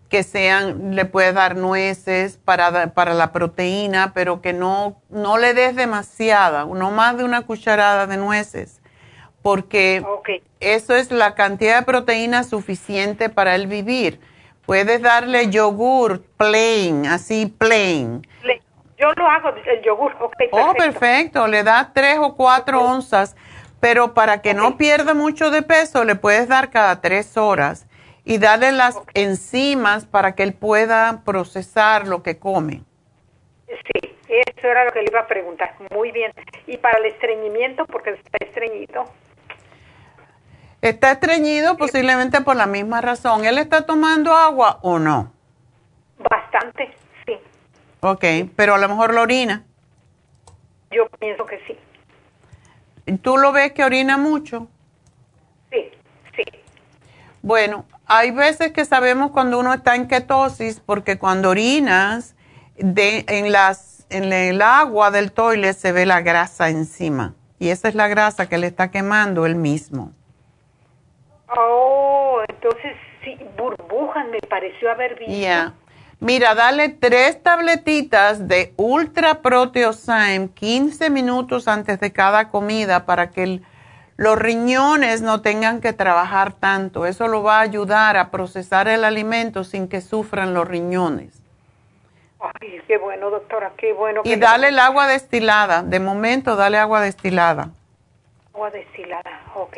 [0.09, 5.55] que sean, le puede dar nueces para, para la proteína, pero que no, no le
[5.55, 8.79] des demasiada, no más de una cucharada de nueces,
[9.41, 10.05] porque
[10.59, 14.19] eso es la cantidad de proteína suficiente para él vivir.
[14.67, 18.21] Puedes darle yogur plain, así plain.
[19.03, 20.33] Yo lo hago, el yogur, ok.
[20.37, 20.57] Perfecto.
[20.57, 23.35] Oh, perfecto, le das tres o cuatro onzas,
[23.81, 27.85] pero para que no pierda mucho de peso, le puedes dar cada tres horas
[28.23, 32.83] y darle las enzimas para que él pueda procesar lo que come.
[33.67, 35.75] Sí, eso era lo que le iba a preguntar.
[35.91, 36.31] Muy bien.
[36.65, 37.85] ¿Y para el estreñimiento?
[37.85, 39.03] Porque está estreñido.
[40.81, 43.43] Está estreñido posiblemente por la misma razón.
[43.43, 45.33] ¿Él está tomando agua o no?
[46.19, 47.02] Bastante.
[48.05, 48.25] Ok,
[48.57, 49.63] pero a lo mejor lo orina.
[50.91, 53.17] Yo pienso que sí.
[53.19, 54.67] ¿Tú lo ves que orina mucho?
[55.71, 55.89] Sí,
[56.35, 56.43] sí.
[57.41, 62.35] Bueno, hay veces que sabemos cuando uno está en ketosis porque cuando orinas
[62.75, 67.87] de, en, las, en el agua del toilet se ve la grasa encima y esa
[67.87, 70.11] es la grasa que le está quemando él mismo.
[71.55, 75.33] Oh, entonces sí, burbujas me pareció haber visto.
[75.33, 75.73] Ya.
[76.23, 83.59] Mira, dale tres tabletitas de Ultra Proteosyme 15 minutos antes de cada comida para que
[84.15, 87.05] los riñones no tengan que trabajar tanto.
[87.05, 91.43] Eso lo va a ayudar a procesar el alimento sin que sufran los riñones.
[92.39, 94.21] Ay, qué bueno, doctora, qué bueno.
[94.23, 95.83] Y dale el agua destilada.
[95.83, 97.71] De momento, dale agua destilada.
[98.53, 99.77] Agua destilada, ok.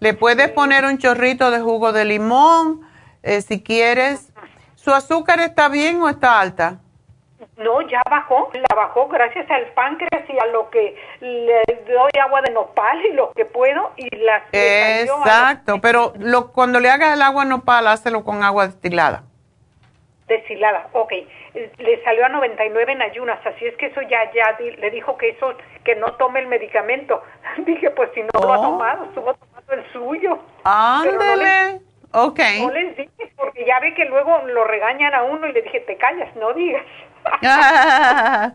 [0.00, 2.88] Le puedes poner un chorrito de jugo de limón
[3.22, 4.32] eh, si quieres.
[4.78, 6.78] ¿Su azúcar está bien o está alta?
[7.56, 12.40] No, ya bajó, la bajó gracias al páncreas y a lo que le doy agua
[12.42, 17.22] de nopal y lo que puedo y la Exacto, pero lo, cuando le hagas el
[17.22, 19.24] agua de nopal, hácelo con agua destilada.
[20.28, 21.12] Destilada, ok.
[21.78, 25.30] Le salió a 99 en ayunas, así es que eso ya, ya le dijo que
[25.30, 27.20] eso, que no tome el medicamento.
[27.66, 28.70] Dije, pues si no lo ha oh.
[28.70, 30.38] tomado, estuvo tomando el suyo.
[30.62, 31.87] Ándele.
[32.12, 32.40] No ok.
[32.60, 35.80] No les dije, porque ya ve que luego lo regañan a uno y le dije,
[35.80, 36.84] te callas, no digas.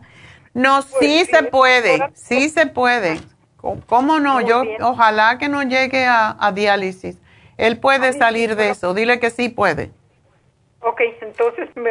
[0.54, 3.18] no, pues sí, se puede, sí se puede.
[3.86, 4.40] ¿Cómo no?
[4.40, 7.18] Yo ojalá que no llegue a, a diálisis.
[7.56, 8.94] Él puede salir de eso.
[8.94, 9.90] Dile que sí puede.
[10.80, 11.90] Ok, entonces me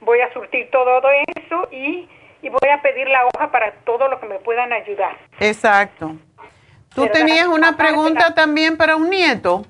[0.00, 1.00] voy a surtir todo
[1.34, 2.08] eso y,
[2.42, 5.16] voy a pedir la hoja para todo lo que me puedan ayudar.
[5.40, 6.14] Exacto.
[6.94, 9.64] ¿Tú tenías una pregunta también para un nieto?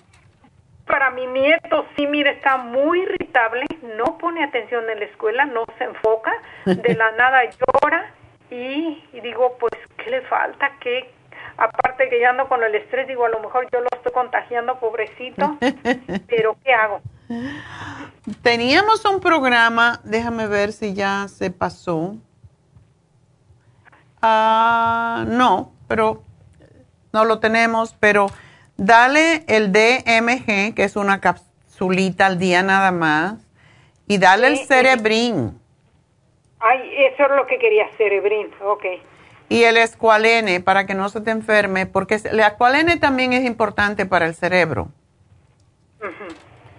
[0.87, 3.65] Para mi nieto sí, mire, está muy irritable,
[3.97, 6.33] no pone atención en la escuela, no se enfoca,
[6.67, 8.13] de la nada llora
[8.51, 10.73] y, y digo, pues, ¿qué le falta?
[10.81, 11.11] ¿Qué?
[11.57, 14.79] Aparte que ya ando con el estrés, digo, a lo mejor yo lo estoy contagiando,
[14.81, 15.57] pobrecito,
[16.27, 17.01] pero ¿qué hago?
[18.43, 22.17] Teníamos un programa, déjame ver si ya se pasó.
[24.21, 26.23] Ah, no, pero
[27.13, 28.27] no lo tenemos, pero
[28.77, 33.35] dale el DMG, que es una capsulita al día nada más,
[34.07, 35.61] y dale el cerebrín.
[36.61, 36.81] Ay,
[37.13, 38.85] eso es lo que quería, cerebrín, ok.
[39.49, 44.07] Y el escualene, para que no se te enferme, porque el escualene también es importante
[44.07, 44.89] para el cerebro.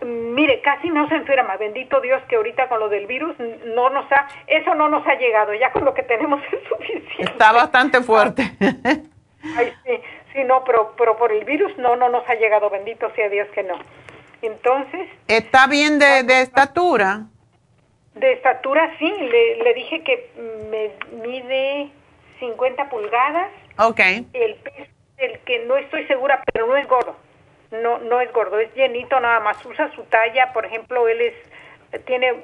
[0.03, 3.35] Mire, casi no se enferma, bendito Dios que ahorita con lo del virus
[3.75, 7.31] no nos ha, eso no nos ha llegado, ya con lo que tenemos es suficiente.
[7.31, 8.51] Está bastante fuerte.
[9.57, 9.91] Ay, sí,
[10.35, 13.47] sí, no, pero, pero por el virus no, no nos ha llegado, bendito sea Dios
[13.49, 13.79] que no.
[14.41, 15.09] Entonces...
[15.27, 17.23] ¿Está bien de, de estatura?
[18.13, 20.31] De estatura, sí, le, le dije que
[20.69, 20.91] me
[21.27, 21.89] mide
[22.39, 23.51] 50 pulgadas.
[23.77, 23.99] Ok.
[24.33, 27.15] El peso, el que no estoy segura, pero no es gordo
[27.81, 32.03] no no es gordo, es llenito nada más, usa su talla, por ejemplo, él es
[32.05, 32.35] tiene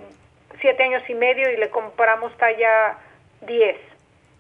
[0.60, 2.98] siete años y medio y le compramos talla
[3.42, 3.78] 10,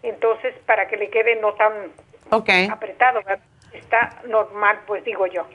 [0.04, 1.74] entonces para que le quede no tan
[2.32, 3.20] apretado,
[3.74, 5.46] está normal, pues digo yo.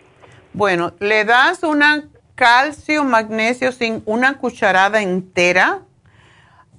[0.53, 5.81] Bueno, le das una calcio, magnesio sin una cucharada entera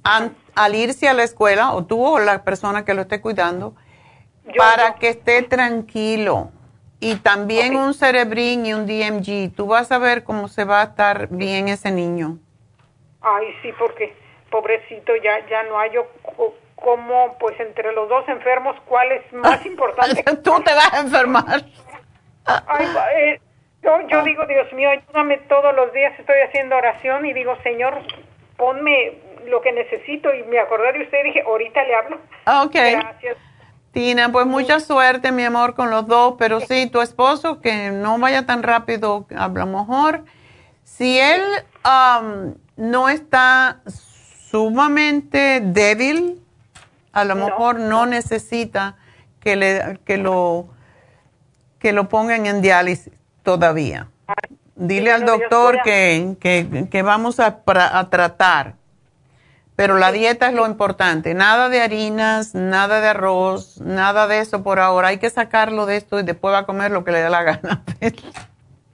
[0.04, 3.76] al irse a la escuela, o tú o la persona que lo esté cuidando,
[4.58, 6.52] para que esté tranquilo
[7.00, 9.54] y también un cerebrín y un DMG.
[9.56, 12.40] Tú vas a ver cómo se va a estar bien ese niño.
[13.22, 14.16] Ay, sí, porque
[14.50, 15.92] pobrecito, ya, ya no hay
[16.78, 20.24] yo cómo, pues entre los dos enfermos, ¿cuál es más importante?
[20.44, 21.64] Tú te vas a enfermar.
[22.46, 23.42] Ay, eh,
[23.84, 28.02] yo, yo digo, Dios mío, ayúdame todos los días, estoy haciendo oración y digo, Señor,
[28.56, 32.18] ponme lo que necesito y me acordé de usted y dije, ahorita le hablo.
[32.66, 32.74] Ok.
[32.74, 33.38] Gracias.
[33.92, 38.20] Tina, pues mucha suerte, mi amor, con los dos, pero sí, tu esposo, que no
[38.20, 40.24] vaya tan rápido, a lo mejor,
[40.84, 41.42] si él
[41.84, 46.40] um, no está sumamente débil,
[47.18, 48.96] a lo mejor no necesita
[49.40, 50.68] que, le, que, lo,
[51.80, 53.12] que lo pongan en diálisis
[53.42, 54.10] todavía.
[54.76, 58.76] Dile al doctor que, que, que, vamos a, a tratar
[59.76, 61.36] pero la dieta es lo importante.
[61.36, 65.10] Nada de harinas, nada de arroz, nada de eso por ahora.
[65.10, 67.44] Hay que sacarlo de esto y después va a comer lo que le dé la
[67.44, 67.84] gana.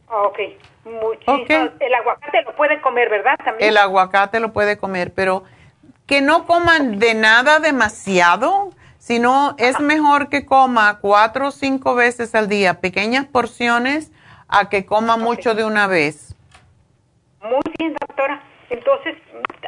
[0.09, 0.39] ok,
[0.83, 1.69] muchísimo.
[1.79, 3.37] El aguacate lo puede comer, ¿verdad?
[3.45, 3.69] ¿También?
[3.69, 5.45] El aguacate lo puede comer, pero
[6.05, 12.35] que no coman de nada demasiado, sino es mejor que coma cuatro o cinco veces
[12.35, 14.11] al día, pequeñas porciones,
[14.47, 16.35] a que coma mucho de una vez.
[17.41, 18.41] Muy bien, doctora.
[18.69, 19.15] Entonces,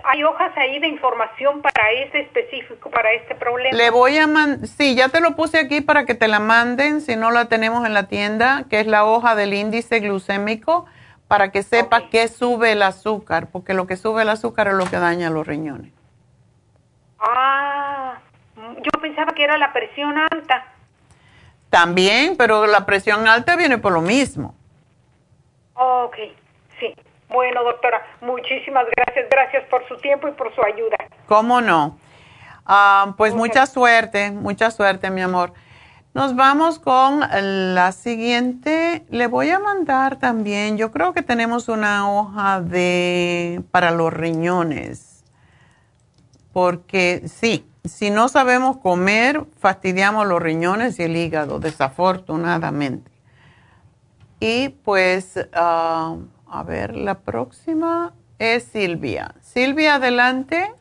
[0.04, 3.76] hay hojas ahí de información para este específico, para este problema.
[3.78, 7.02] Le voy a mandar, sí, ya te lo puse aquí para que te la manden,
[7.02, 10.86] si no la tenemos en la tienda, que es la hoja del índice glucémico,
[11.28, 14.86] para que sepa qué sube el azúcar, porque lo que sube el azúcar es lo
[14.86, 15.92] que daña los riñones.
[17.20, 18.20] Ah,
[18.56, 20.66] yo pensaba que era la presión alta.
[21.70, 24.56] También, pero la presión alta viene por lo mismo.
[25.74, 26.16] Ok,
[26.80, 26.96] sí.
[27.28, 29.28] Bueno, doctora, muchísimas gracias.
[29.30, 30.98] Gracias por su tiempo y por su ayuda.
[31.28, 31.98] ¿Cómo no?
[32.66, 35.54] Ah, pues mucha suerte, mucha suerte, mi amor.
[36.14, 39.04] Nos vamos con la siguiente.
[39.10, 45.05] Le voy a mandar también, yo creo que tenemos una hoja de para los riñones.
[46.56, 53.12] Porque sí, si no sabemos comer, fastidiamos los riñones y el hígado, desafortunadamente.
[54.40, 56.16] Y pues ah,
[56.48, 59.36] a ver, la próxima es Silvia.
[59.42, 60.72] Silvia, adelante.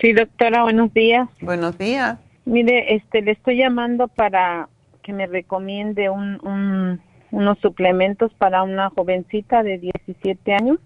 [0.00, 1.28] Sí, doctora, buenos días.
[1.42, 2.18] Buenos días.
[2.44, 4.68] Mire, este, le estoy llamando para
[5.04, 7.00] que me recomiende un,
[7.30, 10.80] unos suplementos para una jovencita de 17 años.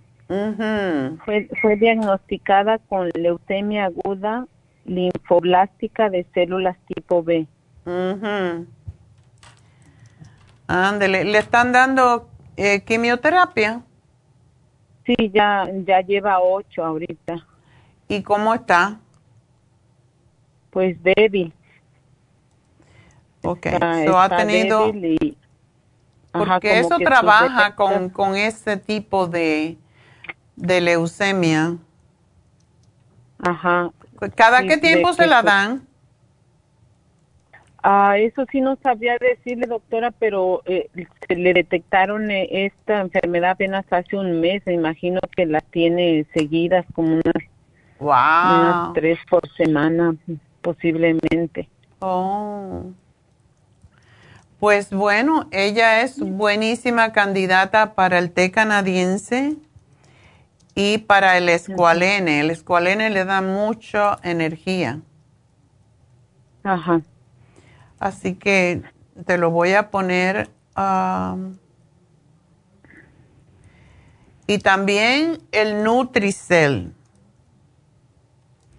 [1.25, 4.47] Fue, fue diagnosticada con leucemia aguda
[4.85, 7.47] linfoblástica de células tipo B.
[10.67, 13.83] Ándele, ¿le están dando eh, quimioterapia?
[15.05, 17.47] Sí, ya, ya lleva ocho ahorita.
[18.09, 19.01] ¿Y cómo está?
[20.71, 21.53] Pues débil.
[23.43, 24.93] Ok, eso ha tenido...
[26.33, 29.77] porque eso trabaja con, con ese tipo de,
[30.57, 31.77] de leucemia.
[33.39, 33.91] Ajá.
[34.37, 35.87] ¿Cada qué tiempo se la dan?
[37.83, 40.89] Ah, eso sí no sabía decirle, doctora, pero eh,
[41.27, 44.63] se le detectaron eh, esta enfermedad apenas hace un mes.
[44.67, 47.43] Me imagino que la tiene seguidas como unas,
[47.99, 50.15] unas tres por semana,
[50.61, 51.69] posiblemente.
[51.99, 52.85] Oh.
[54.61, 59.57] Pues bueno, ella es buenísima candidata para el té canadiense
[60.75, 62.41] y para el escualene.
[62.41, 65.01] El escualene le da mucha energía.
[66.65, 67.03] Ajá.
[67.99, 68.83] Así que
[69.27, 70.49] te lo voy a poner.
[74.47, 76.93] y también el Nutricel.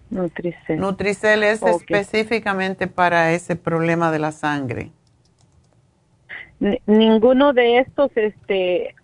[0.10, 0.80] Nutricel.
[0.80, 4.92] Nutricel es específicamente para ese problema de la sangre.
[6.86, 8.96] ninguno de estos este,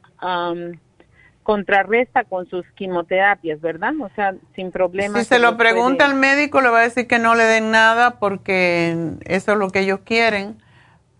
[1.49, 3.93] contrarresta con sus quimioterapias, ¿verdad?
[3.99, 5.23] O sea, sin problemas.
[5.23, 8.19] Si se lo pregunta al médico, le va a decir que no le den nada
[8.19, 10.61] porque eso es lo que ellos quieren,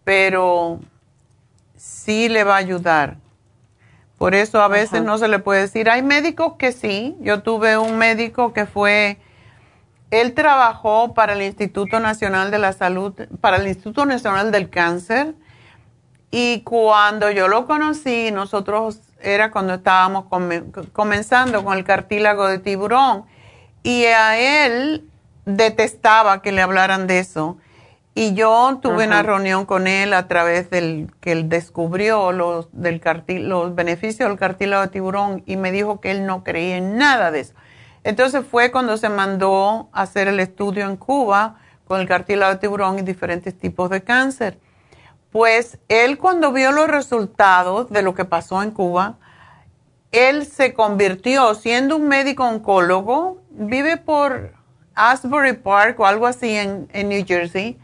[0.03, 0.81] pero
[1.75, 3.17] sí le va a ayudar.
[4.19, 7.17] Por eso a veces no se le puede decir, hay médicos que sí.
[7.21, 9.17] Yo tuve un médico que fue,
[10.11, 15.33] él trabajó para el Instituto Nacional de la Salud, para el Instituto Nacional del Cáncer,
[16.29, 20.25] y cuando yo lo conocí, nosotros era cuando estábamos
[20.93, 23.25] comenzando con el cartílago de tiburón.
[23.83, 25.09] Y a él
[25.45, 27.57] detestaba que le hablaran de eso.
[28.15, 33.01] Y yo tuve una reunión con él a través del que él descubrió los, del
[33.47, 37.31] los beneficios del cartílago de tiburón y me dijo que él no creía en nada
[37.31, 37.53] de eso.
[38.03, 41.55] Entonces fue cuando se mandó a hacer el estudio en Cuba
[41.87, 44.59] con el cartílago de tiburón y diferentes tipos de cáncer.
[45.31, 49.17] Pues él cuando vio los resultados de lo que pasó en Cuba,
[50.11, 54.53] él se convirtió, siendo un médico oncólogo, vive por
[54.95, 57.77] Asbury Park o algo así en, New Jersey,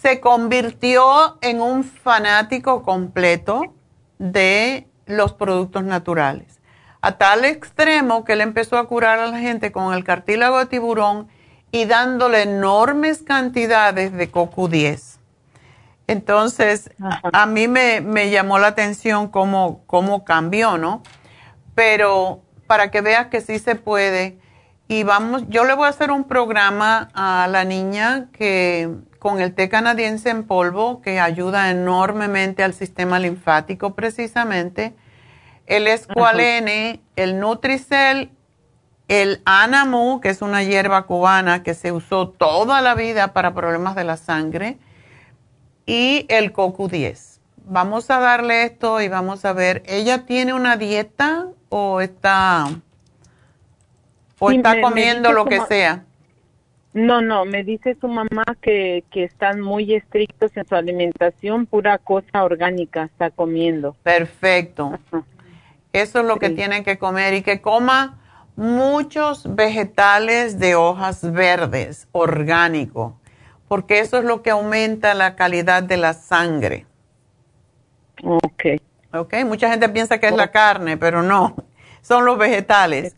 [0.00, 3.74] se convirtió en un fanático completo
[4.18, 6.60] de los productos naturales.
[7.00, 10.66] A tal extremo que él empezó a curar a la gente con el cartílago de
[10.66, 11.26] tiburón
[11.72, 15.11] y dándole enormes cantidades de CoQ10.
[16.06, 16.90] Entonces,
[17.32, 21.02] a mí me, llamó la atención cómo, cómo cambió, ¿no?
[21.74, 24.38] Pero para que veas que sí se puede.
[24.88, 29.54] Y vamos, yo le voy a hacer un programa a la niña que con el
[29.54, 34.94] té canadiense en polvo, que ayuda enormemente al sistema linfático precisamente,
[35.66, 38.32] el escualene, el Nutricel,
[39.08, 43.94] el Anamu, que es una hierba cubana que se usó toda la vida para problemas
[43.94, 44.78] de la sangre,
[45.86, 47.40] y el CoQ10.
[47.64, 52.66] Vamos a darle esto y vamos a ver, ¿ella tiene una dieta o está,
[54.38, 56.04] o está comiendo lo que sea?
[56.92, 61.96] No, no, me dice su mamá que, que están muy estrictos en su alimentación, pura
[61.98, 63.96] cosa orgánica está comiendo.
[64.02, 64.98] Perfecto.
[65.92, 68.18] Eso es lo que tiene que comer y que coma
[68.56, 73.14] muchos vegetales de hojas verdes, orgánicos
[73.72, 76.84] porque eso es lo que aumenta la calidad de la sangre.
[78.22, 78.64] Ok.
[79.14, 81.56] Ok, mucha gente piensa que es la carne, pero no,
[82.02, 83.16] son los vegetales.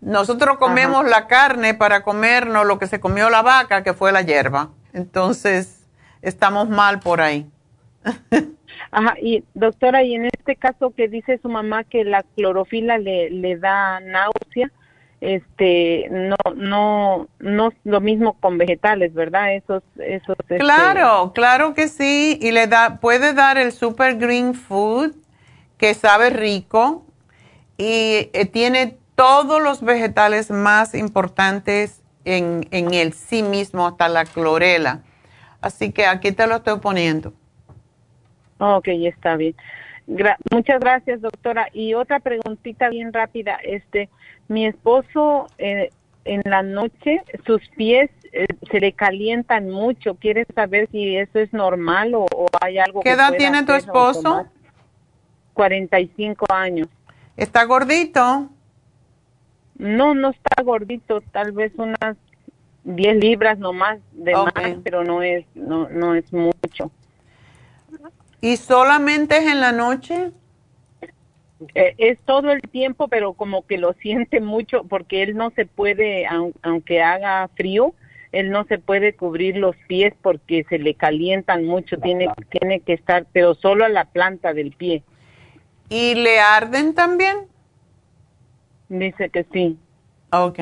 [0.00, 4.22] Nosotros comemos la carne para comernos lo que se comió la vaca, que fue la
[4.22, 4.70] hierba.
[4.94, 5.86] Entonces,
[6.22, 7.48] estamos mal por ahí.
[8.90, 13.30] Ajá, y doctora, y en este caso que dice su mamá que la clorofila le,
[13.30, 14.72] le da náusea,
[15.22, 21.74] este no no no es lo mismo con vegetales verdad esos esos este, claro claro
[21.74, 25.12] que sí y le da puede dar el super green food
[25.78, 27.06] que sabe rico
[27.78, 34.24] y eh, tiene todos los vegetales más importantes en, en el sí mismo hasta la
[34.24, 35.02] clorela.
[35.60, 37.32] Así que aquí te lo estoy poniendo.
[38.58, 39.54] Ok, está bien.
[40.50, 41.68] Muchas gracias doctora.
[41.72, 44.08] Y otra preguntita bien rápida este
[44.48, 45.90] mi esposo eh,
[46.24, 50.14] en la noche sus pies eh, se le calientan mucho.
[50.14, 52.26] ¿Quiere saber si eso es normal o,
[52.60, 54.46] hay algo ¿Qué edad tiene tu esposo?
[55.54, 56.88] 45 años.
[57.36, 58.48] ¿Está gordito?
[59.76, 62.16] No, no está gordito, tal vez unas
[62.84, 66.90] 10 libras nomás de más, pero no es no no es mucho.
[68.40, 70.32] ¿Y solamente es en la noche?
[71.74, 75.66] Eh, es todo el tiempo, pero como que lo siente mucho porque él no se
[75.66, 76.26] puede,
[76.62, 77.94] aunque haga frío,
[78.32, 82.94] él no se puede cubrir los pies porque se le calientan mucho, tiene, tiene que
[82.94, 85.02] estar, pero solo a la planta del pie.
[85.88, 87.46] ¿Y le arden también?
[88.88, 89.78] Dice que sí.
[90.30, 90.60] Ok.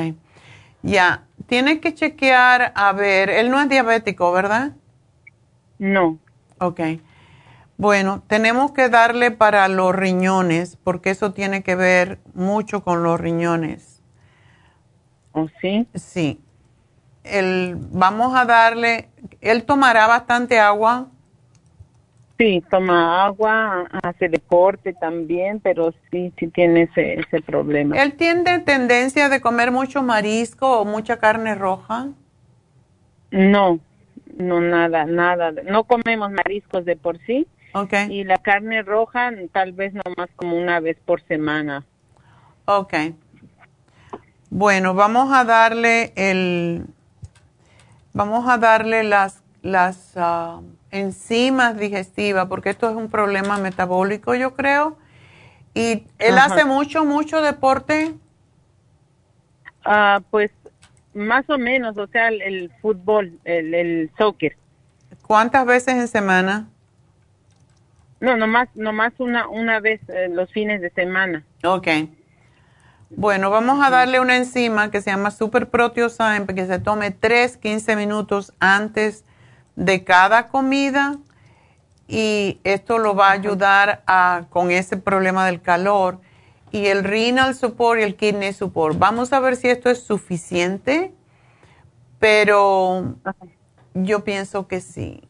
[0.83, 4.73] Ya, tiene que chequear, a ver, él no es diabético, ¿verdad?
[5.79, 6.19] No.
[6.59, 6.81] Ok.
[7.81, 13.19] Bueno, tenemos que darle para los riñones, porque eso tiene que ver mucho con los
[13.19, 14.03] riñones.
[15.33, 15.87] ¿Oh, sí?
[15.95, 16.39] Sí.
[17.25, 19.09] El, vamos a darle,
[19.41, 21.07] ¿él tomará bastante agua?
[22.37, 27.97] Sí, toma agua, hace deporte también, pero sí, sí tiene ese, ese problema.
[27.97, 32.09] ¿Él tiene tendencia de comer mucho marisco o mucha carne roja?
[33.31, 33.81] No,
[34.37, 35.53] no, nada, nada.
[35.65, 37.47] No comemos mariscos de por sí.
[37.73, 37.95] Ok.
[38.09, 41.85] Y la carne roja tal vez nomás como una vez por semana.
[42.65, 42.95] Ok.
[44.51, 46.85] Bueno, vamos a darle el,
[48.13, 50.61] vamos a darle las, las ah,
[50.91, 54.97] enzimas digestivas, porque esto es un problema metabólico, yo creo.
[55.73, 56.47] ¿Y él Ajá.
[56.47, 58.15] hace mucho, mucho deporte?
[59.85, 60.51] Ah, pues
[61.15, 64.57] más o menos, o sea, el, el fútbol, el, el soccer.
[65.27, 66.69] ¿Cuántas veces en semana?
[68.21, 71.45] No, nomás, nomás una, una vez eh, los fines de semana.
[71.65, 71.89] Ok.
[73.11, 77.57] Bueno, vamos a darle una enzima que se llama Super Proteosyme, que se tome 3,
[77.57, 79.25] 15 minutos antes
[79.75, 81.19] de cada comida
[82.07, 86.21] y esto lo va a ayudar a, con ese problema del calor.
[86.73, 88.99] Y el renal support y el kidney support.
[88.99, 91.13] Vamos a ver si esto es suficiente,
[92.19, 93.17] pero
[93.95, 95.23] yo pienso que sí.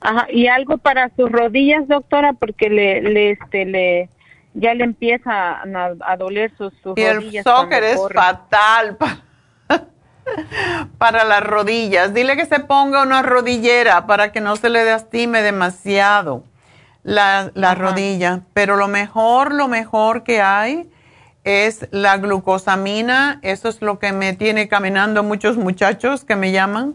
[0.00, 4.08] Ajá, y algo para sus rodillas, doctora, porque le, le, este, le,
[4.54, 7.44] ya le empieza a, a doler sus, sus Y el rodillas.
[7.44, 8.14] soccer cuando es corre.
[8.14, 9.20] fatal pa-
[10.98, 12.14] para las rodillas.
[12.14, 16.44] Dile que se ponga una rodillera para que no se le lastime demasiado
[17.02, 18.40] la, la rodilla.
[18.54, 20.88] Pero lo mejor, lo mejor que hay
[21.44, 23.38] es la glucosamina.
[23.42, 26.94] Eso es lo que me tiene caminando muchos muchachos que me llaman.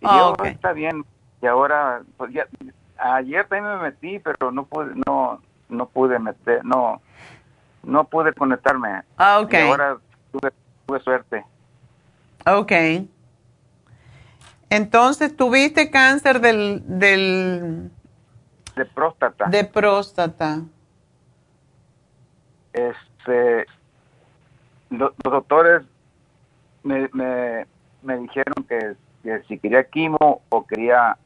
[0.00, 1.04] Y Ah, yo, está bien.
[1.42, 2.46] Y ahora, pues ya,
[2.98, 7.02] ayer también me metí, pero no pude, no, no pude meter, no,
[7.82, 9.02] no pude conectarme.
[9.16, 9.52] Ah, ok.
[9.52, 9.96] Y ahora
[10.32, 10.52] tuve,
[10.86, 11.44] tuve suerte.
[12.46, 12.72] Ok.
[14.70, 17.90] Entonces, tuviste cáncer del, del,
[18.76, 19.46] De próstata.
[19.46, 20.60] de próstata.
[22.72, 23.66] este
[24.90, 25.82] lo- los doctores
[26.82, 27.66] me, me,
[28.02, 31.16] me dijeron que, que si quería quimo o quería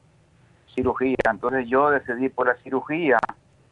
[0.74, 3.18] cirugía entonces yo decidí por la cirugía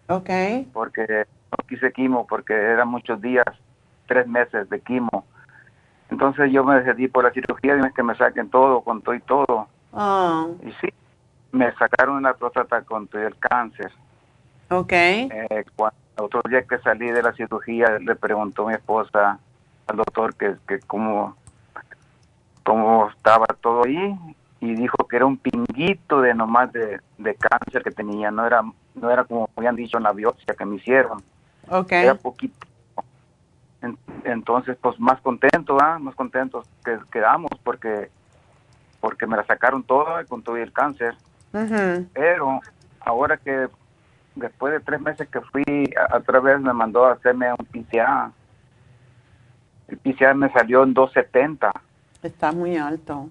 [0.09, 0.29] Ok.
[0.73, 1.27] porque
[1.63, 3.47] quise quimo porque eran muchos días
[4.07, 5.25] tres meses de quimo.
[6.11, 9.21] Entonces yo me decidí por la cirugía y que me saquen todo con todo y
[9.21, 9.69] todo.
[9.93, 10.89] Ah, y sí
[11.53, 13.91] me sacaron una próstata con todo el cáncer.
[14.71, 14.93] Ok.
[14.93, 19.39] eh, cuando, otro día que salí de la cirugía, le preguntó mi esposa
[19.87, 21.37] al doctor que, que cómo,
[22.63, 24.17] cómo estaba todo ahí
[24.61, 28.63] y dijo que era un pinguito de nomás de, de cáncer que tenía, no era
[28.95, 31.23] no era como habían dicho en la biopsia que me hicieron,
[31.71, 31.93] Ok.
[31.93, 32.67] era poquito.
[33.83, 35.99] En- entonces, pues más contento, ¿ah?
[35.99, 38.11] más contentos que quedamos porque
[39.01, 41.15] porque me la sacaron todo con todo y el cáncer
[41.55, 42.07] Ujú.
[42.13, 42.61] pero
[43.01, 43.69] ahora que
[44.35, 45.65] después de tres meses que fui,
[45.97, 48.31] a- otra vez me mandó a hacerme un PCA.
[49.89, 51.73] El PCA me salió en 270,
[52.23, 53.31] Está muy alto.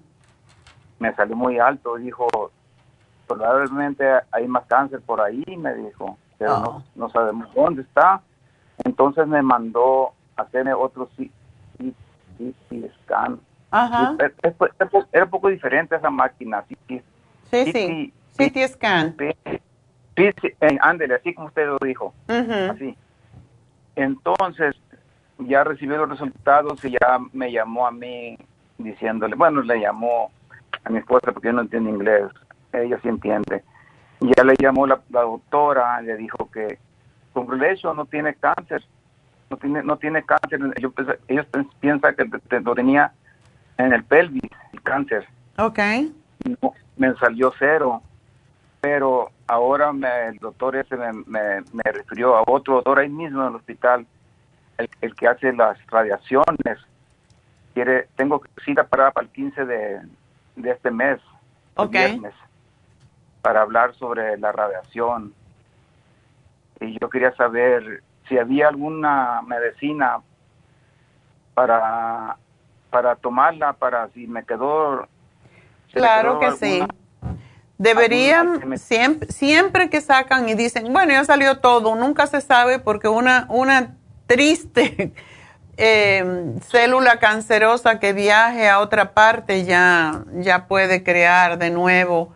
[0.98, 2.26] me salió muy alto, dijo,
[3.28, 6.60] probablemente hay más cáncer por ahí, me dijo, pero Ah.
[6.64, 8.20] no, no sabemos dónde está.
[8.84, 11.94] Entonces me mandó a hacerme otro CT
[13.02, 13.40] scan
[13.70, 14.16] Ajá.
[15.12, 16.64] Era, un poco diferente esa máquina.
[16.68, 16.76] Sí,
[17.50, 18.12] sí.
[18.32, 19.16] Sí, CT scan.
[20.16, 20.48] Sí, sí,
[20.80, 22.12] ándele, así como usted lo dijo.
[22.28, 22.96] Así.
[23.96, 24.76] Entonces,
[25.38, 28.36] ya recibió los resultados y ya me llamó a mí
[28.78, 30.30] diciéndole, bueno, le llamó
[30.84, 32.24] a mi esposa porque yo no entiendo inglés,
[32.72, 33.62] ella sí entiende.
[34.20, 36.78] Y ya le llamó la, doctora, le dijo que
[37.32, 38.84] congratulations no tiene cáncer,
[39.50, 40.92] no tiene no tiene cáncer, ellos,
[41.28, 41.46] ellos
[41.80, 43.12] piensan que lo tenía
[43.78, 44.42] en el pelvis,
[44.72, 45.26] el cáncer.
[45.58, 45.78] Ok.
[46.96, 48.02] me salió cero,
[48.80, 53.48] pero ahora me, el doctor ese me, me, refirió a otro doctor ahí mismo en
[53.48, 54.06] el hospital,
[54.78, 56.78] el, el que hace las radiaciones.
[57.74, 60.00] Quiere, tengo cita para, para el 15 de,
[60.56, 61.20] de este mes,
[61.76, 61.92] Ok.
[61.92, 62.34] viernes,
[63.42, 65.32] para hablar sobre la radiación.
[66.80, 70.20] Y yo quería saber si había alguna medicina
[71.54, 72.36] para,
[72.90, 75.06] para tomarla, para si me quedó...
[75.92, 76.82] claro que sí.
[77.76, 83.08] Deberían, siempre, siempre que sacan y dicen, bueno, ya salió todo, nunca se sabe porque
[83.08, 83.96] una, una
[84.26, 85.14] triste
[85.78, 92.34] eh, célula cancerosa que viaje a otra parte ya, ya puede crear de nuevo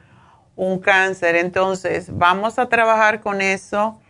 [0.56, 1.36] un cáncer.
[1.36, 4.00] Entonces, vamos a trabajar con eso.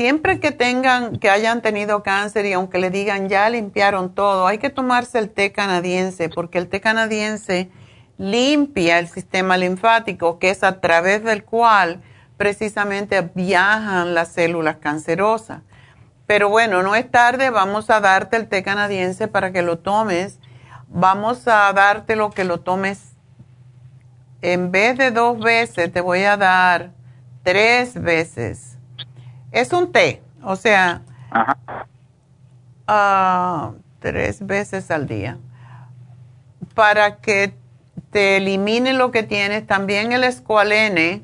[0.00, 4.56] Siempre que tengan, que hayan tenido cáncer y aunque le digan ya limpiaron todo, hay
[4.56, 7.70] que tomarse el té canadiense porque el té canadiense
[8.16, 12.00] limpia el sistema linfático, que es a través del cual
[12.38, 15.60] precisamente viajan las células cancerosas.
[16.26, 20.38] Pero bueno, no es tarde, vamos a darte el té canadiense para que lo tomes.
[20.88, 23.16] Vamos a darte lo que lo tomes.
[24.40, 26.92] En vez de dos veces, te voy a dar
[27.42, 28.69] tres veces.
[29.52, 31.02] Es un té, o sea,
[32.86, 35.38] ah, tres veces al día.
[36.74, 37.54] Para que
[38.10, 41.22] te elimine lo que tienes, también el escualene.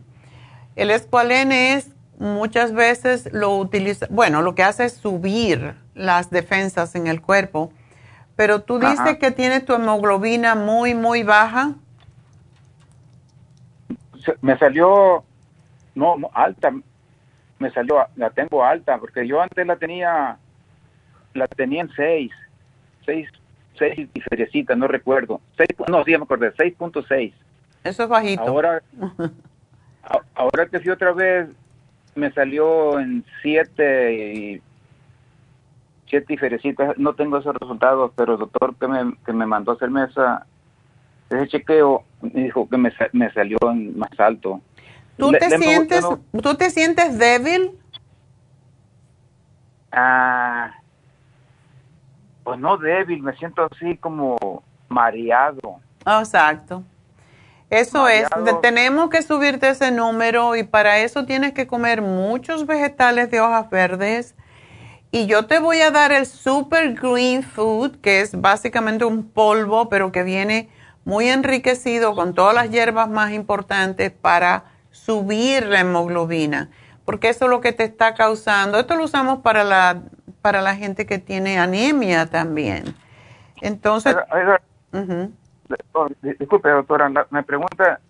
[0.74, 6.94] El escualene es muchas veces lo utiliza, bueno, lo que hace es subir las defensas
[6.94, 7.72] en el cuerpo,
[8.36, 11.74] pero tú dices que tienes tu hemoglobina muy, muy baja.
[14.40, 15.24] Me salió,
[15.94, 16.72] no, alta,
[17.58, 20.38] me salió, la tengo alta, porque yo antes la tenía,
[21.34, 22.32] la tenía en 6,
[23.06, 23.28] 6,
[23.78, 25.40] 6 diferecitas, no recuerdo.
[25.56, 27.32] 6, no, sí, me acordé, 6.6.
[27.84, 28.42] Eso es bajito.
[28.42, 28.82] Ahora,
[30.34, 31.48] ahora que fui otra vez,
[32.14, 34.62] me salió en siete y
[36.08, 36.74] siete diferencias.
[36.98, 40.46] No tengo esos resultados, pero el doctor que me, que me mandó a hacerme esa,
[41.30, 44.60] ese chequeo me dijo que me, me salió en más alto.
[45.16, 46.04] ¿Tú, te sientes,
[46.42, 47.78] ¿Tú te sientes débil?
[49.92, 50.72] Ah,
[52.44, 55.80] pues no débil, me siento así como mareado.
[56.06, 56.84] Exacto.
[57.70, 58.28] Eso es,
[58.62, 63.68] tenemos que subirte ese número y para eso tienes que comer muchos vegetales de hojas
[63.70, 64.36] verdes.
[65.10, 69.88] Y yo te voy a dar el Super Green Food, que es básicamente un polvo,
[69.88, 70.68] pero que viene
[71.04, 74.64] muy enriquecido con todas las hierbas más importantes para
[74.96, 76.70] subir la hemoglobina,
[77.04, 78.78] porque eso es lo que te está causando.
[78.78, 80.02] Esto lo usamos para la,
[80.42, 82.94] para la gente que tiene anemia también.
[83.60, 84.16] Entonces...
[85.92, 88.00] Oh, disculpe, doctora, me pregunta,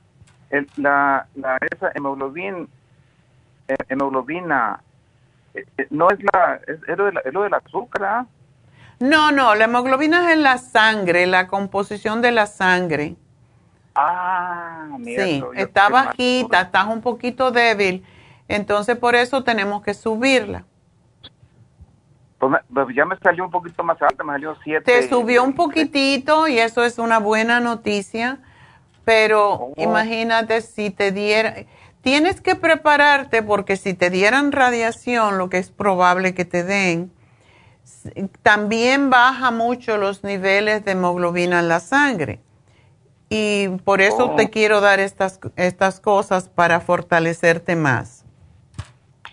[0.77, 2.67] la, la, esa hemoglobina,
[3.67, 4.83] eh, hemoglobina
[5.55, 8.27] eh, eh, no es, la, es, lo, de la, del azúcar, ¿ah?
[9.01, 13.17] No, no, la hemoglobina es en la sangre, la composición de la sangre.
[13.97, 15.25] Ah, mira.
[15.25, 18.05] Sí, está bajita, estás un poquito débil,
[18.47, 20.65] entonces por eso tenemos que subirla.
[22.39, 24.83] Pues, pues, ya me salió un poquito más alta, me salió 7.
[24.85, 28.39] Te subió un poquitito y eso es una buena noticia,
[29.05, 29.73] pero oh.
[29.79, 31.55] imagínate si te diera,
[32.03, 37.11] tienes que prepararte porque si te dieran radiación, lo que es probable que te den,
[38.43, 42.41] también baja mucho los niveles de hemoglobina en la sangre.
[43.29, 44.51] Y por eso te oh.
[44.51, 48.25] quiero dar estas, estas cosas para fortalecerte más.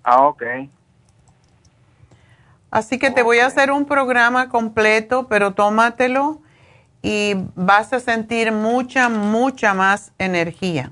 [0.03, 0.43] Ah, ok.
[2.71, 6.41] Así que te voy a hacer un programa completo, pero tómatelo
[7.03, 10.91] y vas a sentir mucha, mucha más energía.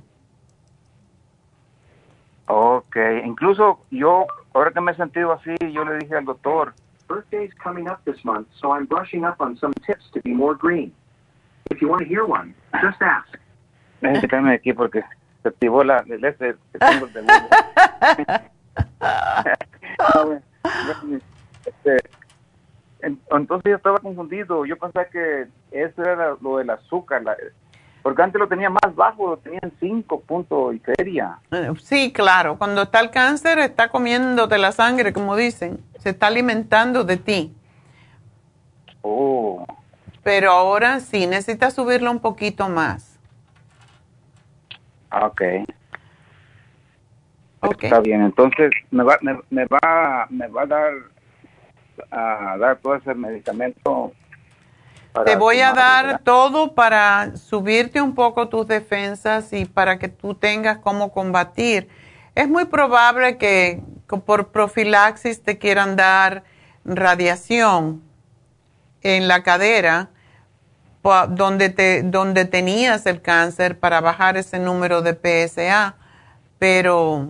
[2.45, 6.73] Ok, incluso yo, ahora que me he sentido así, yo le dije al doctor,
[7.07, 10.55] birthday's coming up this month, so I'm brushing up on some tips to be more
[10.55, 10.93] green.
[11.71, 13.37] If you want to hear one, just ask.
[14.01, 15.01] Déjame aquí porque
[15.41, 17.07] se activó la, el este, tengo
[21.65, 21.97] Este,
[23.29, 24.65] entonces yo estaba confundido.
[24.65, 27.23] Yo pensaba que eso era lo del azúcar,
[28.01, 31.39] porque antes lo tenía más bajo, lo tenía en 5 puntos y feria.
[31.79, 37.05] Sí, claro, cuando está el cáncer está comiéndote la sangre, como dicen, se está alimentando
[37.05, 37.55] de ti.
[39.03, 39.65] Oh.
[40.23, 43.19] Pero ahora sí, necesitas subirlo un poquito más.
[45.09, 45.41] Ah, ok.
[47.79, 50.93] Está bien, entonces me va, me, va, me va a dar
[52.09, 54.13] a dar todo ese medicamento.
[55.25, 60.33] Te voy a dar todo para subirte un poco tus defensas y para que tú
[60.35, 61.89] tengas cómo combatir.
[62.33, 63.83] Es muy probable que
[64.25, 66.43] por profilaxis te quieran dar
[66.85, 68.01] radiación
[69.01, 70.09] en la cadera
[71.29, 75.95] donde, te, donde tenías el cáncer para bajar ese número de PSA,
[76.59, 77.29] pero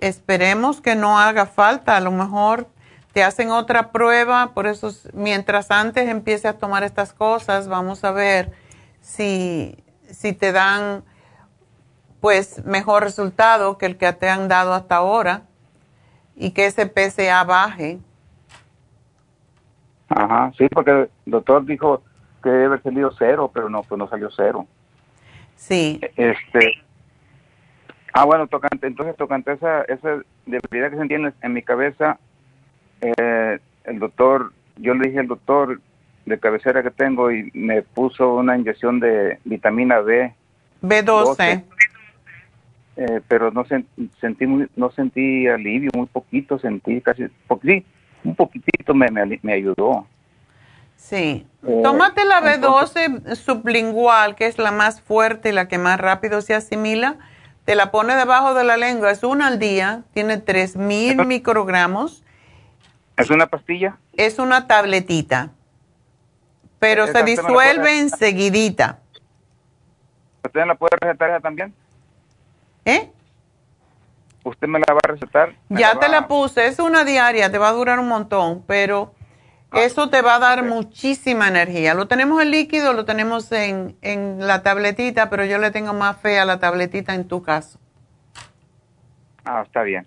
[0.00, 2.68] esperemos que no haga falta, a lo mejor
[3.12, 8.10] te hacen otra prueba, por eso mientras antes empieces a tomar estas cosas, vamos a
[8.12, 8.52] ver
[9.00, 9.76] si,
[10.10, 11.04] si te dan
[12.20, 15.42] pues mejor resultado que el que te han dado hasta ahora
[16.36, 17.98] y que ese PSA baje.
[20.10, 22.02] Ajá, sí, porque el doctor dijo
[22.42, 24.66] que debe haber salido cero, pero no, pues no salió cero.
[25.54, 26.00] Sí.
[26.16, 26.82] Este,
[28.12, 32.18] ah, bueno, tocante, entonces tocante esa, esa debilidad que se entiende en mi cabeza,
[33.00, 35.80] eh, el doctor, yo le dije al doctor
[36.26, 40.34] de cabecera que tengo y me puso una inyección de vitamina B.
[40.82, 41.64] B12.
[42.96, 44.46] Eh, pero no sentí
[44.76, 47.28] no sentí alivio, muy poquito sentí, casi,
[47.62, 47.86] sí,
[48.24, 49.06] un poquitito me,
[49.42, 50.06] me, ayudó.
[50.96, 51.46] Sí.
[51.66, 56.40] Eh, Tómate la B12 sublingual, que es la más fuerte y la que más rápido
[56.40, 57.16] se asimila.
[57.64, 59.10] Te la pone debajo de la lengua.
[59.10, 60.02] Es una al día.
[60.12, 62.24] Tiene 3000 microgramos.
[63.16, 63.98] ¿Es una pastilla?
[64.16, 65.50] Es una tabletita.
[66.78, 68.98] Pero se disuelve enseguidita.
[70.44, 71.74] ¿Usted la puede recetar también?
[72.86, 73.10] ¿Eh?
[74.44, 75.54] ¿Usted me la va a recetar?
[75.68, 79.14] Ya te la puse, es una diaria, te va a durar un montón, pero
[79.70, 81.94] ah, eso te va a dar muchísima energía.
[81.94, 86.16] Lo tenemos en líquido, lo tenemos en, en la tabletita, pero yo le tengo más
[86.16, 87.78] fe a la tabletita en tu caso.
[89.44, 90.06] Ah, está bien.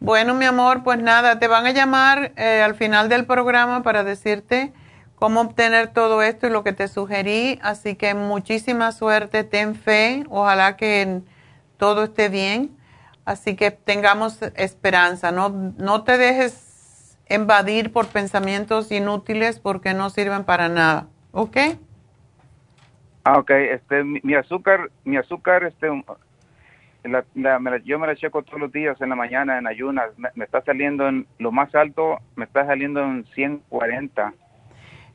[0.00, 4.02] Bueno, mi amor, pues nada, te van a llamar eh, al final del programa para
[4.02, 4.72] decirte
[5.14, 7.60] cómo obtener todo esto y lo que te sugerí.
[7.62, 11.20] Así que muchísima suerte, ten fe, ojalá que
[11.76, 12.76] todo esté bien.
[13.24, 20.44] Así que tengamos esperanza, no, no te dejes invadir por pensamientos inútiles porque no sirven
[20.44, 21.56] para nada, ¿ok?
[23.24, 25.88] Ah, ok, este, mi, azúcar, mi azúcar, este,
[27.84, 31.08] yo me la checo todos los días en la mañana en ayunas, me, está saliendo
[31.08, 34.34] en, lo más alto, me está saliendo en 140.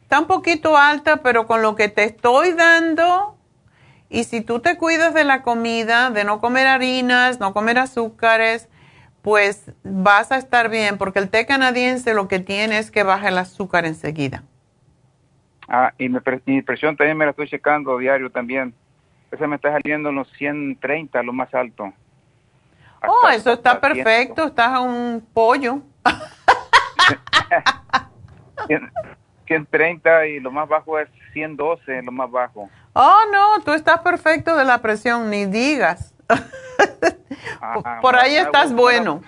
[0.02, 3.37] Está un poquito alta, pero con lo que te estoy dando,
[4.10, 8.70] y si tú te cuidas de la comida, de no comer harinas, no comer azúcares,
[9.22, 13.28] pues vas a estar bien, porque el té canadiense lo que tiene es que baja
[13.28, 14.44] el azúcar enseguida.
[15.68, 18.74] Ah, y mi, presión también me la estoy checando diario también.
[19.32, 21.92] Esa me está saliendo en los 130, lo más alto.
[23.06, 25.82] oh, eso está perfecto, estás a un pollo.
[29.48, 32.70] 130 y lo más bajo es 112, lo más bajo.
[33.00, 36.16] Oh, no, tú estás perfecto de la presión, ni digas.
[38.02, 39.22] Por ahí estás bueno.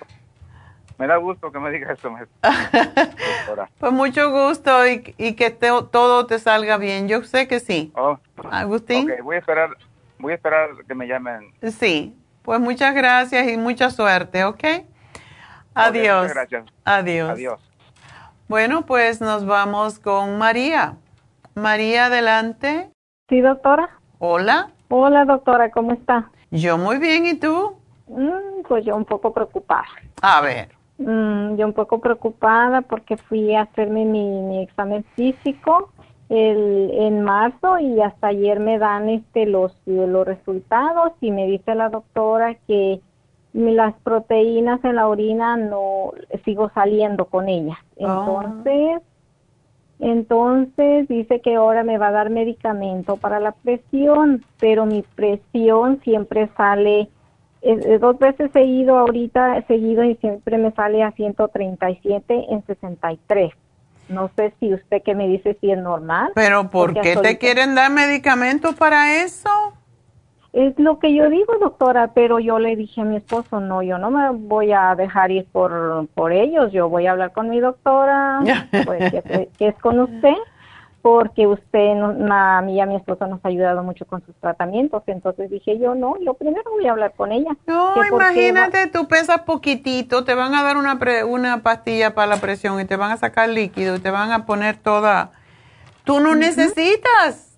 [0.98, 2.12] Me da gusto que me digas eso.
[3.80, 7.08] pues mucho gusto y, que todo te salga bien.
[7.08, 7.92] Yo sé que sí.
[7.96, 8.18] Oh,
[8.50, 9.08] Agustín.
[9.22, 9.70] voy a esperar,
[10.18, 11.54] voy a esperar que me llamen.
[11.72, 14.64] Sí, pues muchas gracias y mucha suerte, ¿ok?
[15.76, 16.34] Adiós.
[16.34, 16.66] gracias.
[16.86, 17.30] Adiós.
[17.30, 17.62] Adiós.
[18.48, 20.98] Bueno, pues nos vamos con María.
[21.54, 22.90] María, adelante.
[23.30, 23.90] Sí, doctora.
[24.18, 24.72] Hola.
[24.90, 26.32] Hola, doctora, ¿cómo está?
[26.50, 27.76] Yo muy bien, ¿y tú?
[28.08, 29.86] Mm, pues yo un poco preocupada.
[30.24, 30.70] A ver.
[30.98, 35.92] Mm, yo un poco preocupada porque fui a hacerme mi, examen físico
[36.30, 41.76] el, en marzo y hasta ayer me dan este los, los resultados y me dice
[41.76, 43.00] la doctora que
[43.54, 46.14] las proteínas en la orina no
[46.46, 47.78] sigo saliendo con ellas.
[48.00, 48.42] Oh.
[50.00, 56.00] Entonces, dice que ahora me va a dar medicamento para la presión, pero mi presión
[56.04, 57.10] siempre sale,
[58.00, 63.52] dos veces he ido ahorita, seguido y siempre me sale a 137 en 63.
[64.08, 66.32] No sé si usted que me dice si es normal.
[66.34, 69.50] Pero ¿por qué te quieren dar medicamento para eso?
[70.52, 74.00] Es lo que yo digo, doctora, pero yo le dije a mi esposo, no, yo
[74.00, 77.60] no me voy a dejar ir por, por ellos, yo voy a hablar con mi
[77.60, 78.42] doctora,
[78.86, 80.34] pues, que, es con usted,
[81.04, 82.02] porque usted,
[82.32, 85.04] a mí y a mi esposo nos ha ayudado mucho con sus tratamientos.
[85.06, 87.56] Entonces dije yo, no, yo primero voy a hablar con ella.
[87.68, 92.82] No, imagínate, tú pesas poquitito, te van a dar una, una pastilla para la presión
[92.82, 95.32] y te van a sacar líquido y te van a poner toda...
[96.06, 97.49] Tú no necesitas.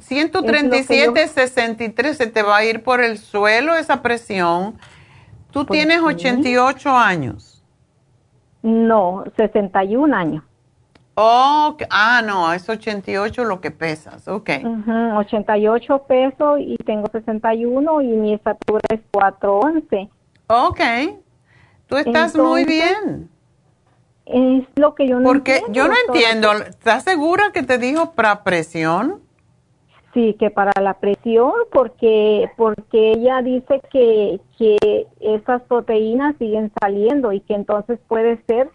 [0.00, 4.78] 137, 63, se te va a ir por el suelo esa presión.
[5.50, 7.62] Tú pues tienes 88 años.
[8.62, 10.44] No, 61 años.
[11.14, 14.50] Oh, ah, no, es 88 lo que pesas, ok.
[15.16, 20.08] 88 pesos y tengo 61 y mi estatura es 411.
[20.46, 20.80] Ok,
[21.88, 23.28] tú estás muy bien.
[24.24, 28.44] Es lo que yo no Porque yo no entiendo, ¿estás segura que te dijo para
[28.44, 29.20] presión?
[30.12, 37.32] Sí, que para la presión, porque porque ella dice que, que esas proteínas siguen saliendo
[37.32, 38.70] y que entonces puede ser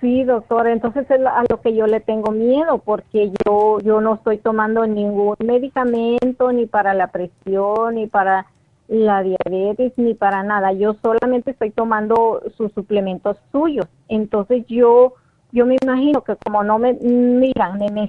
[0.00, 4.14] Sí, doctora, entonces es a lo que yo le tengo miedo porque yo yo no
[4.14, 8.46] estoy tomando ningún medicamento ni para la presión ni para
[8.88, 10.72] la diabetes ni para nada.
[10.72, 13.86] Yo solamente estoy tomando sus suplementos suyos.
[14.08, 15.16] Entonces yo
[15.52, 18.02] yo me imagino que como no me miran en mi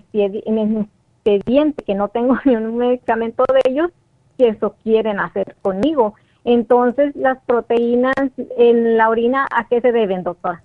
[1.23, 3.91] expediente que no tengo ningún medicamento de ellos,
[4.37, 6.15] que eso quieren hacer conmigo.
[6.43, 8.15] Entonces, las proteínas
[8.57, 10.63] en la orina, ¿a qué se deben, doctora?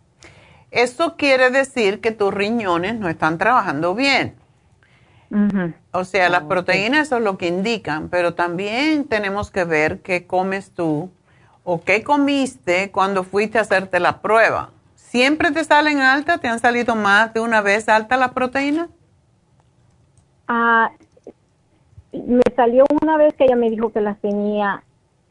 [0.70, 4.34] Eso quiere decir que tus riñones no están trabajando bien.
[5.90, 10.26] O sea, las proteínas eso es lo que indican, pero también tenemos que ver qué
[10.26, 11.10] comes tú
[11.64, 14.70] o qué comiste cuando fuiste a hacerte la prueba.
[14.94, 16.40] ¿Siempre te salen altas?
[16.40, 18.88] ¿Te han salido más de una vez altas las proteínas?
[20.48, 20.92] Ah,
[22.12, 24.82] me salió una vez que ella me dijo que las tenía,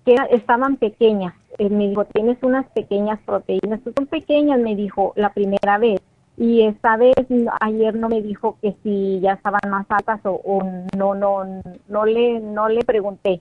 [0.06, 5.34] que estaban pequeñas él me dijo, tienes unas pequeñas proteínas, son pequeñas, me dijo la
[5.34, 6.02] primera vez.
[6.38, 7.16] Y esta vez,
[7.62, 10.62] ayer no me dijo que si ya estaban más altas o,
[10.98, 13.40] no, no, no le, no le pregunté,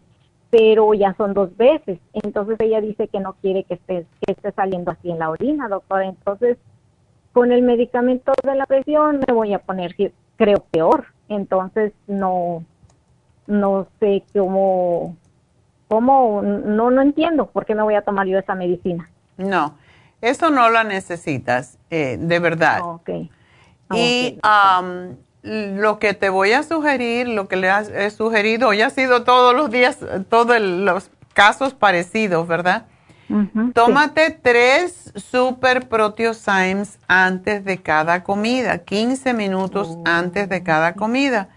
[0.50, 1.98] pero ya son dos veces.
[2.12, 5.68] Entonces ella dice que no quiere que esté, que esté saliendo así en la orina,
[5.68, 6.06] doctora.
[6.06, 6.56] Entonces,
[7.32, 9.96] con el medicamento de la presión me voy a poner,
[10.36, 11.06] creo, peor.
[11.28, 12.64] Entonces, no,
[13.46, 15.16] no sé cómo,
[15.88, 16.42] ¿Cómo?
[16.42, 19.08] No, no entiendo por qué me voy a tomar yo esa medicina.
[19.36, 19.76] No,
[20.20, 22.80] eso no la necesitas, eh, de verdad.
[23.94, 24.38] Y
[25.42, 29.54] lo que te voy a sugerir, lo que le he sugerido, hoy ha sido todos
[29.54, 29.98] los días,
[30.30, 32.86] todos los casos parecidos, ¿verdad?
[33.74, 40.02] Tómate tres super proteosymes antes de cada comida, 15 minutos oh.
[40.04, 41.48] antes de cada comida,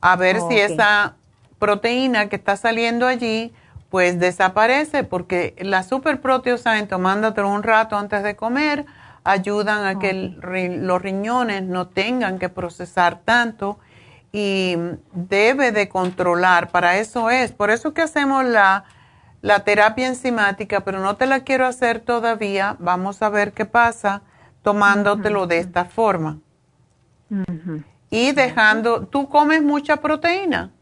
[0.00, 1.16] a ver si esa
[1.58, 3.52] proteína que está saliendo allí
[3.90, 8.84] pues desaparece porque la super proteosyme, tomándote un rato antes de comer,
[9.24, 13.78] ayudan a que los riñones no tengan que procesar tanto
[14.30, 14.76] y
[15.12, 18.84] debe de controlar, para eso es, por eso que hacemos la,
[19.40, 24.22] la terapia enzimática, pero no te la quiero hacer todavía, vamos a ver qué pasa
[24.62, 26.38] tomándotelo de esta forma.
[28.10, 30.72] Y dejando, ¿tú comes mucha proteína?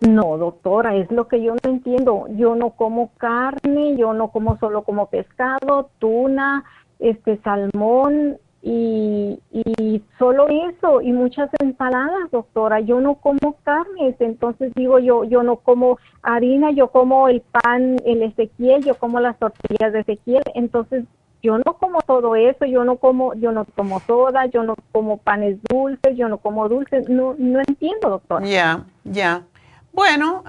[0.00, 2.26] No, doctora, es lo que yo no entiendo.
[2.30, 6.64] Yo no como carne, yo no como solo como pescado, tuna,
[7.00, 12.80] este salmón y, y solo eso y muchas ensaladas, doctora.
[12.80, 17.96] Yo no como carnes, entonces digo yo, yo no como harina, yo como el pan,
[18.04, 21.04] el Ezequiel, yo como las tortillas de Ezequiel, entonces
[21.42, 25.18] yo no como todo eso, yo no como, yo no como soda, yo no como
[25.18, 28.44] panes dulces, yo no como dulces, no, no entiendo, doctora.
[28.44, 29.44] Ya, ya.
[29.92, 30.44] Bueno,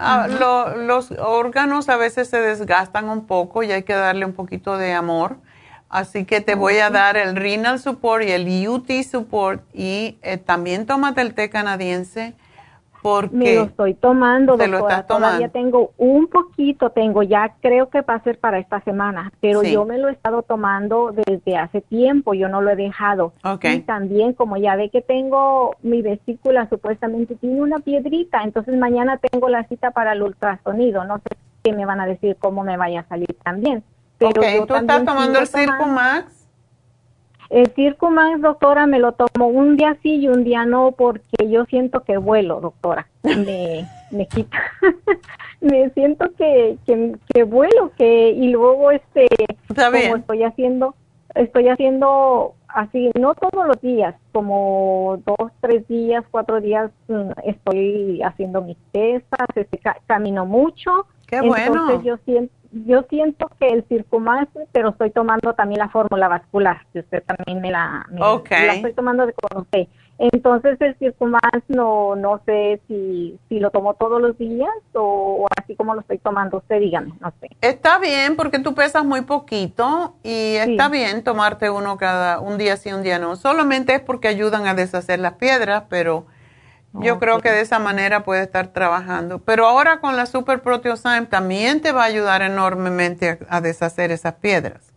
[0.77, 4.93] los órganos a veces se desgastan un poco y hay que darle un poquito de
[4.93, 5.37] amor.
[5.89, 10.37] Así que te voy a dar el Renal Support y el UT Support y eh,
[10.37, 12.35] también tómate el té canadiense
[13.01, 15.07] porque me lo estoy tomando, doctora.
[15.07, 19.63] Todavía tengo un poquito, tengo ya creo que va a ser para esta semana, pero
[19.63, 23.33] yo me lo he estado tomando desde hace tiempo, yo no lo he dejado.
[23.63, 29.17] Y también como ya ve que tengo mi vesícula supuestamente tiene una piedrita, entonces mañana
[29.17, 32.77] tengo la cita para el ultrasonido, no sé qué me van a decir cómo me
[32.77, 33.83] vaya a salir también.
[34.19, 36.39] Pero ¿tú estás tomando el Circo Max?
[37.49, 41.65] El Circumax, doctora, me lo tomo un día sí y un día no porque yo
[41.65, 43.07] siento que vuelo, doctora.
[43.23, 44.57] Me, me quita.
[45.61, 49.27] me siento que, que, que, vuelo, que y luego este,
[49.67, 50.95] como estoy haciendo,
[51.33, 58.21] estoy haciendo así, no todos los días, como dos, tres días, cuatro días mm, estoy
[58.21, 61.07] haciendo mis pesas, este, camino mucho.
[61.25, 62.01] Qué entonces bueno.
[62.03, 66.99] yo siento yo siento que el Circumax, pero estoy tomando también la fórmula vascular, que
[66.99, 69.87] usted también me la, la estoy tomando de con usted.
[70.19, 75.75] Entonces el Circumax no no sé si, si lo tomo todos los días o, así
[75.77, 77.49] como lo estoy tomando usted, dígame, no sé.
[77.61, 82.75] Está bien porque tú pesas muy poquito y está bien tomarte uno cada un día
[82.75, 83.37] sí, un día no.
[83.37, 86.25] Solamente es porque ayudan a deshacer las piedras, pero
[86.93, 89.39] yo creo que de esa manera puede estar trabajando.
[89.39, 94.35] Pero ahora con la Super Proteosyme también te va a ayudar enormemente a, deshacer esas
[94.35, 94.91] piedras.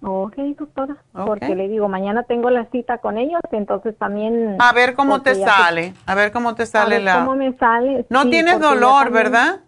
[0.00, 0.96] Ok, doctora.
[1.12, 4.56] Porque le digo, mañana tengo la cita con ellos, entonces también...
[4.58, 7.20] A ver cómo te sale, a ver cómo te sale la...
[7.20, 8.04] cómo me sale.
[8.10, 9.60] No tienes dolor, ¿verdad?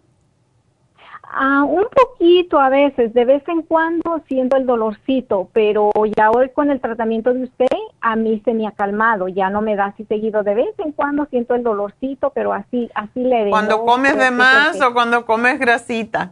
[1.29, 6.49] Ah, un poquito a veces, de vez en cuando siento el dolorcito, pero ya hoy
[6.49, 7.67] con el tratamiento de usted
[7.99, 10.43] a mí se me ha calmado, ya no me da así seguido.
[10.43, 14.81] De vez en cuando siento el dolorcito, pero así así le ¿Cuando comes de más
[14.81, 16.31] o cuando comes grasita?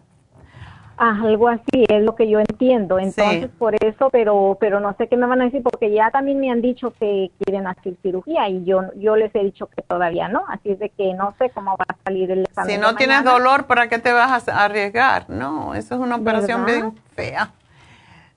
[0.97, 2.99] algo así es lo que yo entiendo.
[2.99, 6.39] Entonces, por eso, pero pero no sé qué me van a decir porque ya también
[6.39, 10.27] me han dicho que quieren hacer cirugía y yo yo les he dicho que todavía
[10.27, 12.75] no, así es de que no sé cómo va a salir el examen.
[12.75, 15.29] Si no tienes dolor, ¿para qué te vas a arriesgar?
[15.29, 17.51] No, eso es una operación bien fea.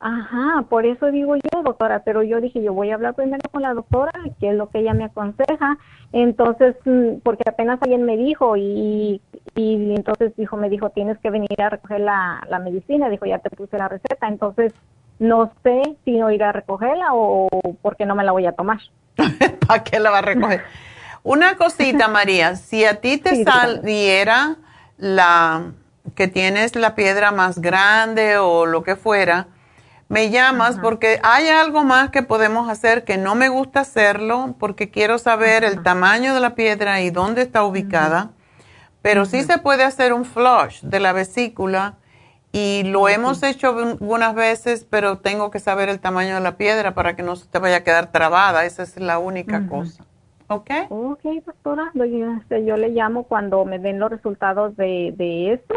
[0.00, 3.62] Ajá, por eso digo yo, doctora, pero yo dije, yo voy a hablar primero con
[3.62, 5.76] la doctora, que es lo que ella me aconseja.
[6.12, 9.20] Entonces, mm, porque apenas alguien me dijo y,
[9.54, 13.38] y entonces dijo, me dijo, tienes que venir a recoger la, la medicina, dijo, ya
[13.38, 14.28] te puse la receta.
[14.28, 14.72] Entonces,
[15.18, 17.48] no sé si no ir a recogerla o
[17.82, 18.78] porque no me la voy a tomar.
[19.66, 20.62] ¿Para qué la va a recoger?
[21.22, 24.56] Una cosita, María, si a ti te saliera
[24.96, 25.72] la
[26.14, 29.48] que tienes la piedra más grande o lo que fuera,
[30.08, 34.90] me llamas porque hay algo más que podemos hacer que no me gusta hacerlo porque
[34.90, 38.30] quiero saber el tamaño de la piedra y dónde está ubicada,
[39.02, 41.96] pero sí se puede hacer un flush de la vesícula
[42.52, 46.94] y lo hemos hecho algunas veces, pero tengo que saber el tamaño de la piedra
[46.94, 50.04] para que no se te vaya a quedar trabada, esa es la única cosa.
[50.48, 50.70] ¿Ok?
[50.88, 55.74] Ok, doctora, este, yo, le llamo cuando me den los resultados de, de esto.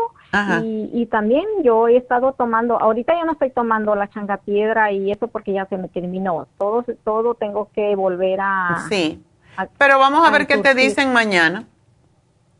[0.63, 5.11] Y, y, también yo he estado tomando, ahorita ya no estoy tomando la changapiedra y
[5.11, 6.47] eso porque ya se me terminó.
[6.57, 8.85] Todo, todo tengo que volver a...
[8.87, 9.21] Sí,
[9.77, 11.65] pero vamos a, ver qué te dicen mañana.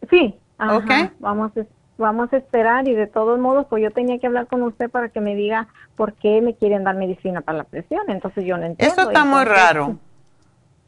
[0.10, 1.52] Sí, ajá, vamos,
[1.98, 5.10] vamos a esperar y de todos modos, pues yo tenía que hablar con usted para
[5.10, 8.02] que me diga por qué me quieren dar medicina para la presión.
[8.10, 8.94] Entonces yo no entiendo.
[8.94, 9.98] Eso está muy raro.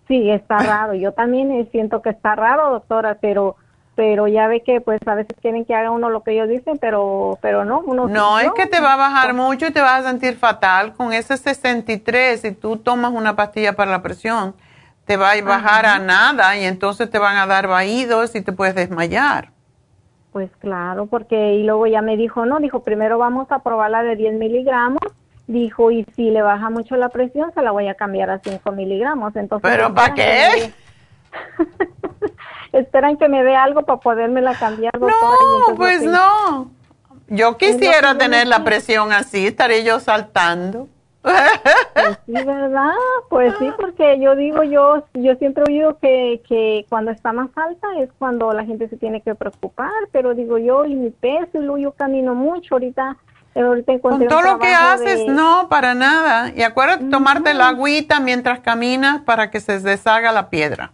[0.07, 0.95] Sí, está raro.
[0.95, 3.55] Yo también siento que está raro, doctora, pero
[3.95, 6.77] pero ya ve que pues a veces quieren que haga uno lo que ellos dicen,
[6.79, 10.05] pero pero no, uno No, es que te va a bajar mucho y te vas
[10.05, 14.55] a sentir fatal con ese 63 si tú tomas una pastilla para la presión,
[15.05, 18.51] te va a bajar a nada y entonces te van a dar vaídos y te
[18.51, 19.49] puedes desmayar.
[20.31, 24.15] Pues claro, porque y luego ya me dijo, no, dijo, primero vamos a probarla de
[24.15, 25.01] 10 miligramos
[25.47, 28.71] dijo, y si le baja mucho la presión, se la voy a cambiar a 5
[28.71, 29.35] miligramos.
[29.35, 30.73] Entonces, ¿Pero para qué?
[32.73, 34.93] esperan que me dé algo para podérmela cambiar.
[34.99, 36.71] no, pues no.
[37.27, 40.89] Yo quisiera tener la presión así, estaré yo saltando.
[41.21, 42.91] Pues sí, ¿verdad?
[43.29, 47.49] Pues sí, porque yo digo, yo yo siempre he oído que, que cuando está más
[47.55, 51.49] alta es cuando la gente se tiene que preocupar, pero digo yo, y mi peso,
[51.53, 53.15] y luego yo camino mucho, ahorita
[54.01, 56.51] con todo lo que haces, no, para nada.
[56.55, 60.91] Y acuérdate tomarte la agüita mientras caminas para que se deshaga la piedra.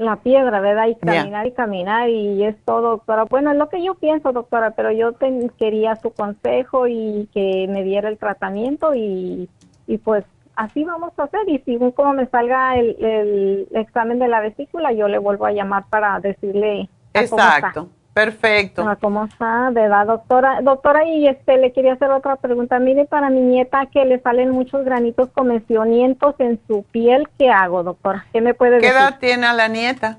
[0.00, 0.86] La piedra, ¿verdad?
[0.86, 3.24] Y caminar y caminar y es todo, doctora.
[3.24, 5.12] Bueno, es lo que yo pienso, doctora, pero yo
[5.58, 9.50] quería su consejo y que me diera el tratamiento y,
[9.86, 10.24] y pues
[10.56, 11.46] así vamos a hacer.
[11.48, 15.52] Y si como me salga el, el, examen de la vesícula, yo le vuelvo a
[15.52, 16.88] llamar para decirle.
[17.12, 17.90] Exacto.
[18.12, 18.84] Perfecto.
[18.86, 19.70] Ah, ¿Cómo está?
[19.70, 20.60] La doctora.
[20.62, 22.78] Doctora, y este le quería hacer otra pregunta.
[22.78, 27.84] Mire, para mi nieta que le salen muchos granitos convencionamientos en su piel, ¿qué hago,
[27.84, 28.26] doctora?
[28.32, 28.90] ¿Qué me puede decir?
[28.90, 30.18] ¿Qué edad tiene la nieta?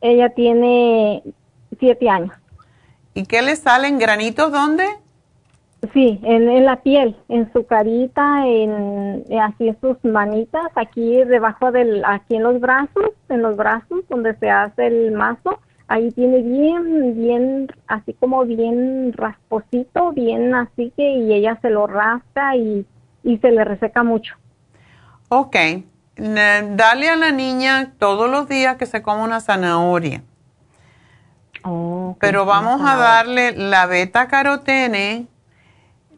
[0.00, 1.22] Ella tiene
[1.78, 2.32] siete años.
[3.12, 4.84] ¿Y qué le salen granitos dónde?
[5.92, 11.72] Sí, en, en la piel, en su carita, en así en sus manitas, aquí debajo
[11.72, 15.58] del, aquí en los brazos, en los brazos donde se hace el mazo
[15.90, 21.88] ahí tiene bien, bien, así como bien rasposito, bien así que, y ella se lo
[21.88, 22.86] rasca y,
[23.24, 24.36] y se le reseca mucho.
[25.28, 25.56] Ok.
[26.16, 30.22] Dale a la niña todos los días que se coma una zanahoria.
[32.20, 35.26] Pero vamos a darle la beta carotene,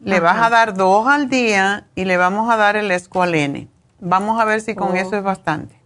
[0.03, 3.69] le vas a dar dos al día y le vamos a dar el escualene.
[3.99, 5.82] Vamos a ver si con eso es bastante.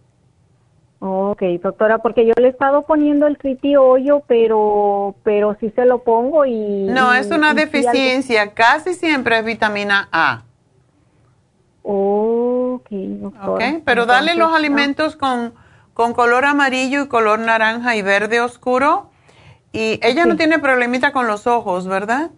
[1.00, 3.38] Ok, doctora, porque yo le he estado poniendo el
[3.78, 6.86] hoyo, pero, pero sí se lo pongo y...
[6.86, 10.42] No, es una deficiencia, casi siempre es vitamina A.
[11.82, 13.52] Ok, doctora.
[13.52, 15.54] Ok, pero dale los alimentos con,
[15.94, 19.10] con color amarillo y color naranja y verde oscuro.
[19.72, 22.30] Y ella no tiene problemita con los ojos, ¿verdad?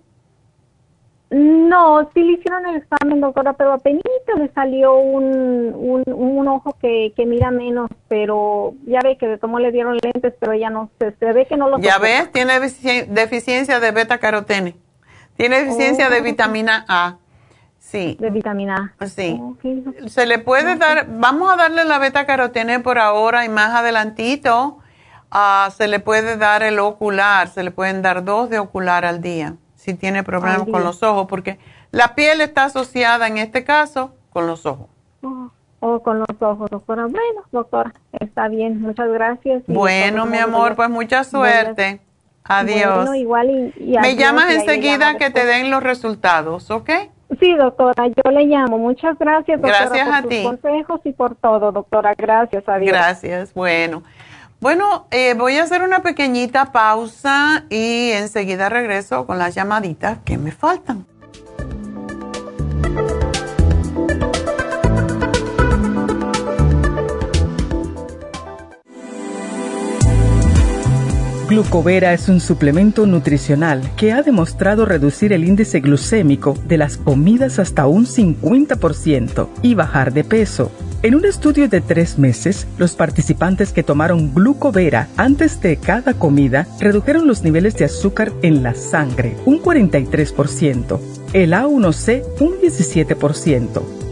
[1.31, 4.03] No, sí le hicieron el examen, doctora, pero apenas
[4.37, 9.61] le salió un, un, ojo que, que, mira menos, pero ya ve que de tomo
[9.61, 12.59] le dieron lentes, pero ella no se, se ve que no lo Ya ves, tiene
[12.59, 14.77] deficiencia de beta carotene,
[15.37, 17.19] tiene deficiencia de vitamina A.
[17.79, 18.17] Sí.
[18.19, 19.07] De vitamina A.
[19.07, 19.41] Sí.
[20.09, 24.79] Se le puede dar, vamos a darle la beta carotene por ahora y más adelantito
[25.33, 29.21] uh, se le puede dar el ocular, se le pueden dar dos de ocular al
[29.21, 31.59] día si tiene problemas con los ojos, porque
[31.91, 34.89] la piel está asociada en este caso con los ojos.
[35.23, 35.51] Oh,
[35.81, 37.05] oh con los ojos, doctora.
[37.05, 39.63] Bueno, doctora, está bien, muchas gracias.
[39.67, 42.01] Bueno, mi amor, pues mucha suerte.
[42.45, 42.95] Adiós.
[42.95, 46.91] Bueno, igual y, Me llamas enseguida que te den los resultados, ¿ok?
[47.39, 48.77] Sí, doctora, yo le llamo.
[48.77, 50.43] Muchas gracias, doctora, gracias por a sus ti.
[50.43, 52.15] consejos y por todo, doctora.
[52.15, 52.93] Gracias, adiós.
[52.93, 54.03] Gracias, bueno.
[54.61, 60.37] Bueno, eh, voy a hacer una pequeñita pausa y enseguida regreso con las llamaditas que
[60.37, 61.07] me faltan.
[71.49, 77.59] Glucovera es un suplemento nutricional que ha demostrado reducir el índice glucémico de las comidas
[77.59, 80.71] hasta un 50% y bajar de peso.
[81.03, 86.67] En un estudio de tres meses, los participantes que tomaron glucovera antes de cada comida
[86.79, 91.01] redujeron los niveles de azúcar en la sangre un 43%,
[91.33, 94.00] el A1C un 17%,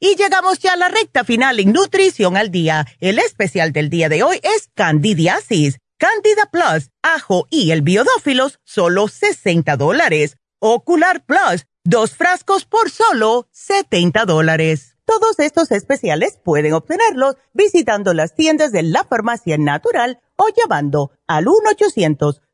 [0.00, 2.86] Y llegamos ya a la recta final en Nutrición al Día.
[3.00, 9.08] El especial del día de hoy es Candidiasis, Candida Plus, Ajo y el Biodófilos, solo
[9.08, 10.36] 60 dólares.
[10.58, 14.96] Ocular Plus, dos frascos por solo 70 dólares.
[15.06, 21.44] Todos estos especiales pueden obtenerlos visitando las tiendas de la Farmacia Natural o llamando al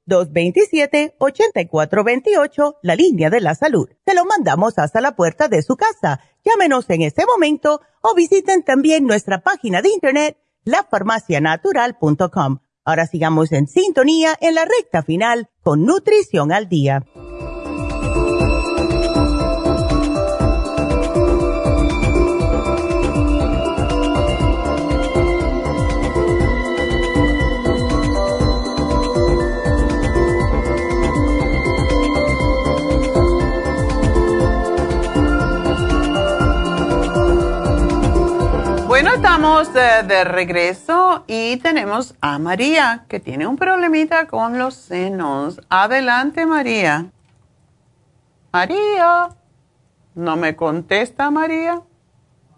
[0.08, 3.88] 1-800-227-8428, la línea de la salud.
[4.04, 8.62] Se lo mandamos hasta la puerta de su casa Llámenos en este momento o visiten
[8.62, 12.58] también nuestra página de internet lafarmacianatural.com.
[12.84, 17.04] Ahora sigamos en sintonía en la recta final con Nutrición al Día.
[39.50, 39.74] Estamos
[40.06, 45.60] de, regreso y tenemos a María, que tiene un problemita con los senos.
[45.68, 47.06] Adelante, María.
[48.52, 49.30] María.
[50.14, 51.82] ¿No me contesta, María?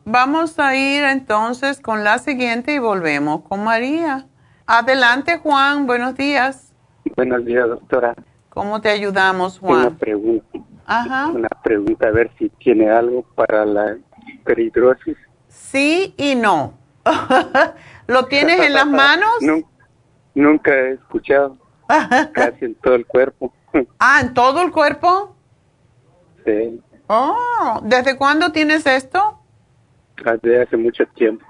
[0.04, 4.26] Vamos a ir entonces con la siguiente y volvemos con María.
[4.66, 5.86] Adelante, Juan.
[5.86, 6.74] Buenos días.
[7.16, 8.14] Buenos días, doctora.
[8.50, 9.80] ¿Cómo te ayudamos, Juan?
[9.80, 10.58] Una pregunta.
[10.84, 11.28] Ajá.
[11.28, 13.96] Una pregunta, a ver si tiene algo para la
[14.26, 15.16] hiperhidrosis.
[15.48, 16.81] Sí y no.
[18.06, 19.30] ¿Lo tienes en las manos?
[20.34, 21.56] Nunca, he escuchado.
[22.32, 23.52] Casi en todo el cuerpo.
[23.98, 25.34] ah, ¿en todo el cuerpo?
[26.44, 26.80] Sí.
[27.06, 29.38] Oh, ¿desde cuándo tienes esto?
[30.24, 31.44] Desde hace mucho tiempo.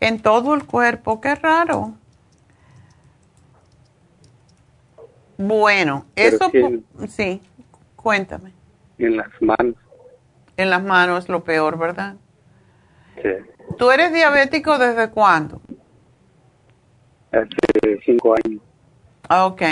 [0.00, 1.94] En todo el cuerpo, qué raro.
[5.36, 6.50] Bueno, eso
[7.08, 7.40] sí,
[7.96, 8.52] cuéntame.
[8.98, 9.76] En las manos.
[10.56, 12.16] En las manos es lo peor, ¿verdad?
[13.22, 13.53] Sí.
[13.78, 15.60] ¿Tú eres diabético desde cuándo?
[17.32, 18.62] Hace cinco años.
[19.28, 19.62] Ah, ok.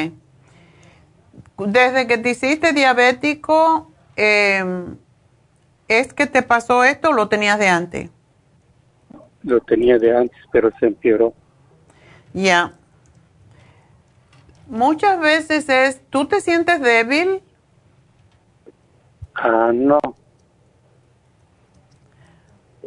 [1.59, 4.64] Desde que te hiciste diabético, eh,
[5.89, 8.10] ¿es que te pasó esto o lo tenías de antes?
[9.43, 11.35] Lo tenía de antes, pero se empeoró.
[12.32, 12.73] Ya.
[14.66, 17.43] Muchas veces es, ¿tú te sientes débil?
[19.35, 19.98] Ah, no.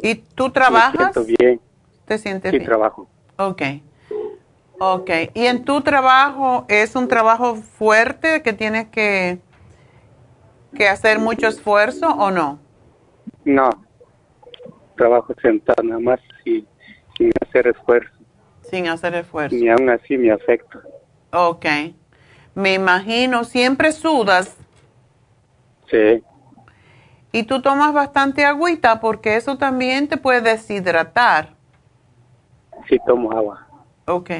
[0.02, 1.16] ¿Y tú trabajas?
[1.16, 1.60] Me siento bien.
[2.06, 2.68] ¿Te sientes sí, bien?
[2.68, 3.08] trabajo.
[3.38, 3.62] Ok.
[4.78, 5.10] Ok.
[5.34, 9.38] ¿Y en tu trabajo es un trabajo fuerte que tienes que,
[10.74, 12.58] que hacer mucho esfuerzo o no?
[13.44, 13.70] No.
[14.96, 16.66] Trabajo sentado nada más y
[17.16, 18.12] sin hacer esfuerzo.
[18.62, 19.56] Sin hacer esfuerzo.
[19.56, 20.80] Ni aún así me afecta.
[21.32, 21.66] Ok.
[22.54, 24.56] Me imagino, siempre sudas
[25.90, 26.22] Sí.
[27.36, 31.50] Y tú tomas bastante agüita porque eso también te puede deshidratar.
[32.88, 33.66] Sí tomo agua.
[34.06, 34.30] Ok.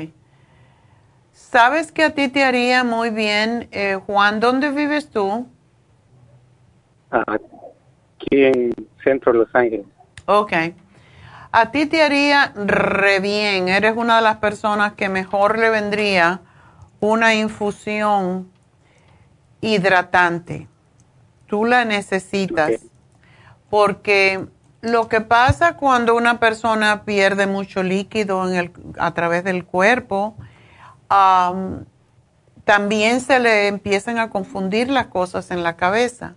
[1.30, 4.40] ¿Sabes que a ti te haría muy bien, eh, Juan?
[4.40, 5.46] ¿Dónde vives tú?
[7.10, 7.36] Aquí
[8.30, 8.72] en
[9.04, 9.84] Centro Los Ángeles.
[10.24, 10.52] Ok.
[11.52, 13.68] A ti te haría re bien.
[13.68, 16.40] Eres una de las personas que mejor le vendría
[17.00, 18.50] una infusión
[19.60, 20.68] hidratante.
[21.46, 22.72] Tú la necesitas.
[23.70, 24.46] Porque
[24.80, 30.36] lo que pasa cuando una persona pierde mucho líquido en el, a través del cuerpo,
[31.08, 31.86] am,
[32.64, 36.34] también se le empiezan a confundir las cosas en la cabeza,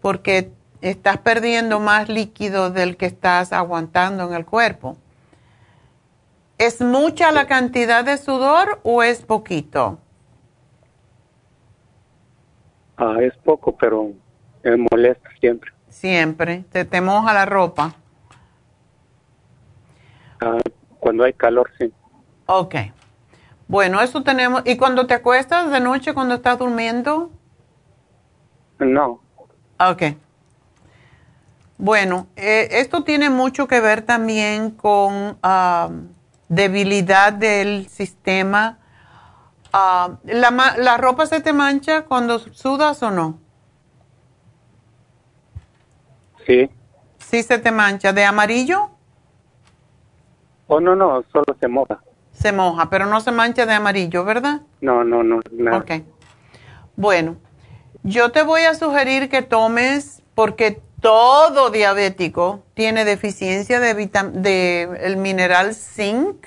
[0.00, 4.96] porque estás perdiendo más líquido del que estás aguantando en el cuerpo.
[6.58, 9.98] ¿Es mucha la cantidad de sudor o es poquito?
[12.96, 14.12] Ah, es poco, pero
[14.70, 15.72] me molesta siempre.
[15.88, 16.64] Siempre.
[16.70, 17.94] ¿Te, te moja la ropa?
[20.40, 20.58] Ah,
[20.98, 21.92] cuando hay calor, sí.
[22.46, 22.74] Ok.
[23.68, 24.62] Bueno, eso tenemos.
[24.64, 27.30] ¿Y cuando te acuestas de noche, cuando estás durmiendo?
[28.78, 29.20] No.
[29.78, 30.02] Ok.
[31.78, 35.90] Bueno, eh, esto tiene mucho que ver también con ah,
[36.48, 38.78] debilidad del sistema.
[39.72, 43.45] Ah, la, ¿La ropa se te mancha cuando sudas o no?
[46.46, 46.70] Sí.
[47.18, 48.12] Sí se te mancha.
[48.12, 48.90] ¿De amarillo?
[50.68, 52.00] Oh, no, no, solo se moja.
[52.32, 54.62] Se moja, pero no se mancha de amarillo, ¿verdad?
[54.80, 55.78] No, no, no, nada.
[55.78, 55.92] Ok.
[56.96, 57.36] Bueno,
[58.02, 65.16] yo te voy a sugerir que tomes, porque todo diabético tiene deficiencia de, de el
[65.16, 66.46] mineral zinc,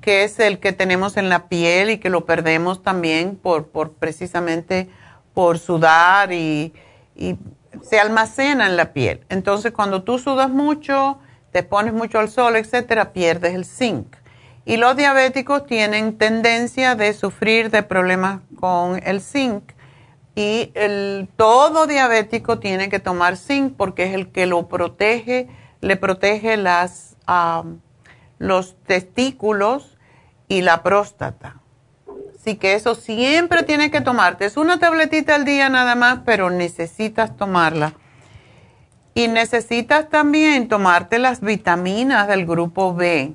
[0.00, 3.92] que es el que tenemos en la piel y que lo perdemos también por, por
[3.92, 4.88] precisamente
[5.32, 6.74] por sudar y,
[7.16, 7.36] y
[7.82, 9.24] se almacena en la piel.
[9.28, 11.18] Entonces, cuando tú sudas mucho,
[11.52, 14.16] te pones mucho al sol, etcétera, pierdes el zinc.
[14.64, 19.72] Y los diabéticos tienen tendencia de sufrir de problemas con el zinc.
[20.34, 25.48] Y el, todo diabético tiene que tomar zinc porque es el que lo protege,
[25.80, 27.16] le protege las,
[28.38, 29.96] los testículos
[30.48, 31.60] y la próstata.
[32.44, 34.44] Así que eso siempre tienes que tomarte.
[34.44, 37.94] Es una tabletita al día nada más, pero necesitas tomarla.
[39.14, 43.32] Y necesitas también tomarte las vitaminas del grupo B.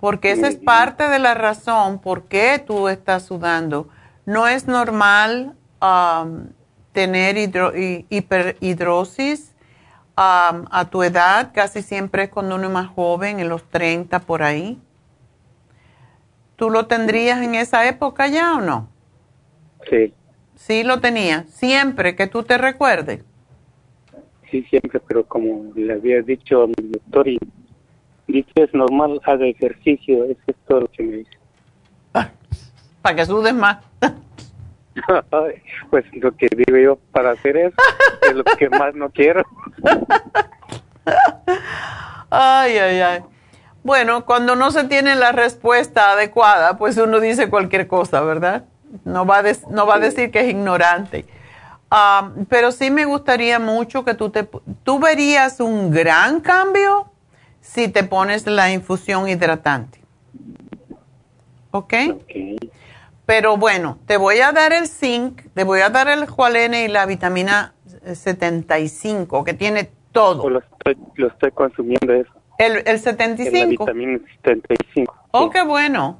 [0.00, 3.88] Porque esa es parte de la razón por qué tú estás sudando.
[4.26, 6.48] No es normal um,
[6.92, 9.52] tener hidro- hi- hiperhidrosis
[10.18, 14.18] um, a tu edad, casi siempre es cuando uno es más joven, en los 30
[14.18, 14.78] por ahí.
[16.58, 18.88] ¿Tú lo tendrías en esa época ya o no?
[19.88, 20.12] Sí,
[20.56, 21.44] Sí, lo tenía.
[21.44, 23.24] Siempre que tú te recuerdes.
[24.50, 27.38] sí, siempre, pero como le había dicho a mi doctor, y
[28.26, 31.30] dice es normal, haga ejercicio, eso es todo lo que me dice.
[33.02, 33.78] Para que sudes más.
[35.90, 37.76] Pues lo que digo yo para hacer eso
[38.28, 39.44] es lo que más no quiero.
[42.30, 43.20] Ay, ay, ay.
[43.88, 48.64] Bueno, cuando no se tiene la respuesta adecuada, pues uno dice cualquier cosa, ¿verdad?
[49.06, 51.24] No va a, des- no va a decir que es ignorante.
[51.90, 54.46] Ah, pero sí me gustaría mucho que tú te...
[54.84, 57.10] Tú verías un gran cambio
[57.62, 59.98] si te pones la infusión hidratante.
[61.70, 61.94] ¿Ok?
[63.24, 66.88] Pero bueno, te voy a dar el zinc, te voy a dar el jualene y
[66.88, 67.72] la vitamina
[68.12, 70.50] 75, que tiene todo.
[70.50, 72.32] Lo estoy, lo estoy consumiendo eso.
[72.58, 73.68] El, el en La 75.
[73.68, 75.14] vitamina 75.
[75.30, 76.18] Oh, qué bueno.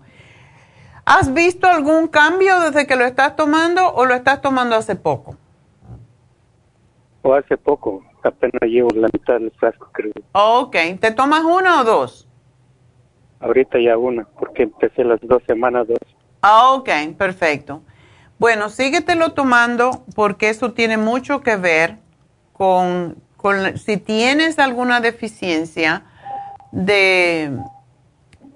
[1.04, 5.36] ¿Has visto algún cambio desde que lo estás tomando o lo estás tomando hace poco?
[7.22, 10.12] O hace poco, apenas llevo la mitad del frasco, creo.
[10.32, 12.28] Ok, ¿te tomas una o dos?
[13.40, 15.98] Ahorita ya una, porque empecé las dos semanas, dos.
[16.42, 17.82] Ah, ok, perfecto.
[18.38, 21.96] Bueno, síguetelo tomando porque eso tiene mucho que ver
[22.52, 26.04] con, con si tienes alguna deficiencia
[26.72, 27.58] de,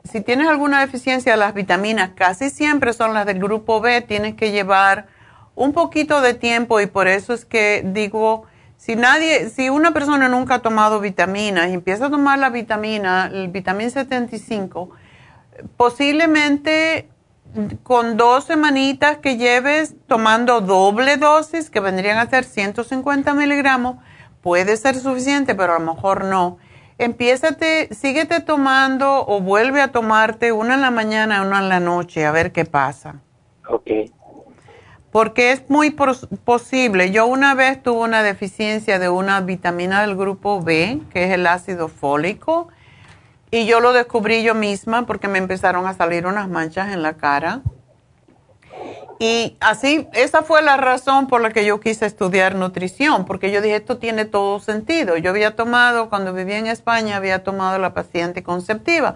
[0.04, 4.34] si tienes alguna deficiencia de las vitaminas, casi siempre son las del grupo B, tienes
[4.34, 5.06] que llevar
[5.54, 8.44] un poquito de tiempo y por eso es que digo,
[8.76, 13.30] si nadie, si una persona nunca ha tomado vitaminas y empieza a tomar la vitamina,
[13.32, 14.90] el vitamina 75,
[15.76, 17.08] posiblemente
[17.82, 23.98] con dos semanitas que lleves tomando doble dosis, que vendrían a ser 150 miligramos,
[24.40, 26.58] puede ser suficiente, pero a lo mejor no.
[27.02, 31.80] Empiézate, síguete tomando o vuelve a tomarte una en la mañana y una en la
[31.80, 33.16] noche, a ver qué pasa.
[33.68, 33.90] Ok.
[35.10, 37.10] Porque es muy posible.
[37.10, 41.46] Yo una vez tuve una deficiencia de una vitamina del grupo B, que es el
[41.48, 42.68] ácido fólico,
[43.50, 47.14] y yo lo descubrí yo misma porque me empezaron a salir unas manchas en la
[47.14, 47.62] cara.
[49.22, 53.62] Y así, esa fue la razón por la que yo quise estudiar nutrición, porque yo
[53.62, 55.16] dije, esto tiene todo sentido.
[55.16, 59.14] Yo había tomado, cuando vivía en España, había tomado la paciente conceptiva.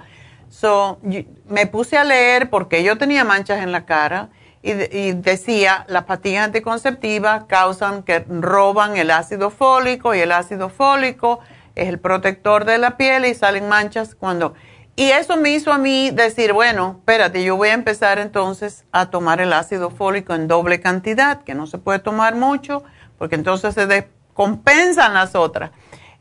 [0.49, 1.01] So,
[1.49, 4.29] me puse a leer porque yo tenía manchas en la cara
[4.63, 10.69] y, y, decía, las pastillas anticonceptivas causan que roban el ácido fólico y el ácido
[10.69, 11.41] fólico
[11.75, 14.55] es el protector de la piel y salen manchas cuando...
[14.99, 19.11] Y eso me hizo a mí decir, bueno, espérate, yo voy a empezar entonces a
[19.11, 22.83] tomar el ácido fólico en doble cantidad, que no se puede tomar mucho,
[23.19, 25.71] porque entonces se descompensan las otras.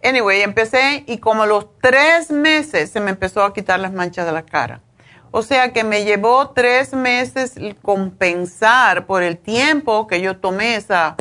[0.03, 4.25] Anyway, empecé y como a los tres meses se me empezó a quitar las manchas
[4.25, 4.81] de la cara.
[5.31, 11.15] O sea que me llevó tres meses compensar por el tiempo que yo tomé esa,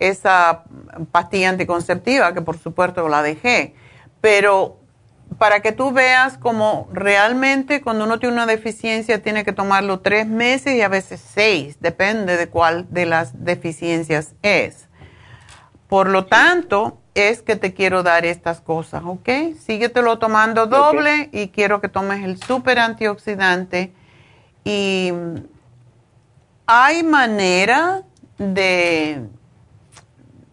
[0.00, 0.64] esa
[1.12, 3.74] pastilla anticonceptiva, que por supuesto la dejé.
[4.20, 4.78] Pero
[5.38, 10.26] para que tú veas como realmente cuando uno tiene una deficiencia tiene que tomarlo tres
[10.26, 14.88] meses y a veces seis, depende de cuál de las deficiencias es.
[15.88, 19.28] Por lo tanto, es que te quiero dar estas cosas, ¿ok?
[19.58, 23.92] Síguetelo tomando doble y quiero que tomes el super antioxidante.
[24.64, 25.12] Y
[26.66, 28.02] hay manera
[28.36, 29.22] de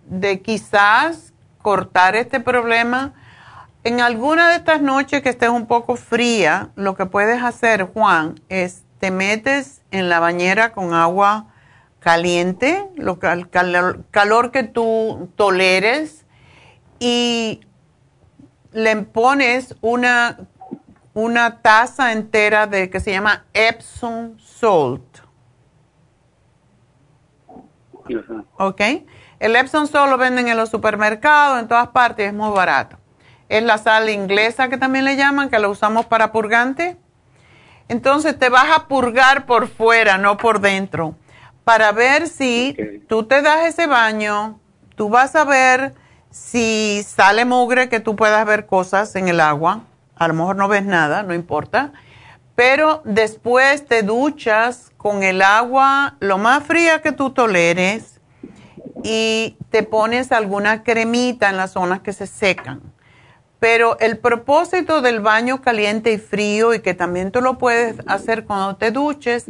[0.06, 3.14] de quizás cortar este problema.
[3.86, 8.42] En alguna de estas noches que estés un poco fría, lo que puedes hacer, Juan,
[8.50, 11.54] es te metes en la bañera con agua
[12.00, 16.26] caliente, lo, el calor, que tú toleres,
[16.98, 17.62] y
[18.72, 20.40] le pones una,
[21.14, 25.20] una taza entera de que se llama Epsom Salt.
[28.58, 28.82] ¿Ok?
[29.38, 33.05] El Epsom solo lo venden en los supermercados, en todas partes, es muy barato.
[33.50, 36.98] Es la sal inglesa que también le llaman, que la usamos para purgante.
[37.88, 41.16] Entonces te vas a purgar por fuera, no por dentro,
[41.64, 42.76] para ver si
[43.08, 44.60] tú te das ese baño,
[44.96, 45.94] tú vas a ver
[46.32, 49.82] si sale mugre, que tú puedas ver cosas en el agua.
[50.16, 51.94] A lo mejor no ves nada, no importa.
[52.56, 58.20] Pero después te duchas con el agua lo más fría que tú toleres
[59.04, 62.82] y te pones alguna cremita en las zonas que se secan.
[63.60, 68.46] Pero el propósito del baño caliente y frío, y que también tú lo puedes hacer
[68.46, 69.46] cuando te duches,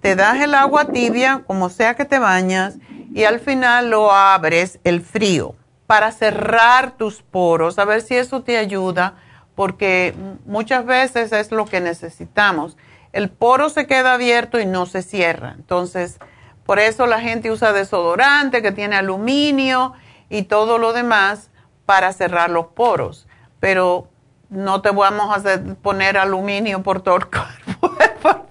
[0.00, 2.76] te das el agua tibia, como sea que te bañas,
[3.12, 5.54] y al final lo abres el frío
[5.86, 9.14] para cerrar tus poros, a ver si eso te ayuda,
[9.54, 10.14] porque
[10.44, 12.76] muchas veces es lo que necesitamos.
[13.12, 15.54] El poro se queda abierto y no se cierra.
[15.56, 16.18] Entonces,
[16.66, 19.94] por eso la gente usa desodorante que tiene aluminio
[20.28, 21.50] y todo lo demás
[21.86, 23.26] para cerrar los poros.
[23.60, 24.08] Pero
[24.50, 28.46] no te vamos a hacer poner aluminio por todo el cuerpo.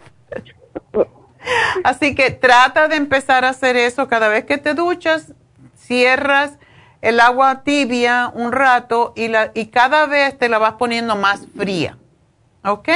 [1.84, 5.34] Así que trata de empezar a hacer eso cada vez que te duchas,
[5.76, 6.58] cierras
[7.02, 11.48] el agua tibia un rato y, la, y cada vez te la vas poniendo más
[11.56, 11.98] fría.
[12.64, 12.90] ¿Ok?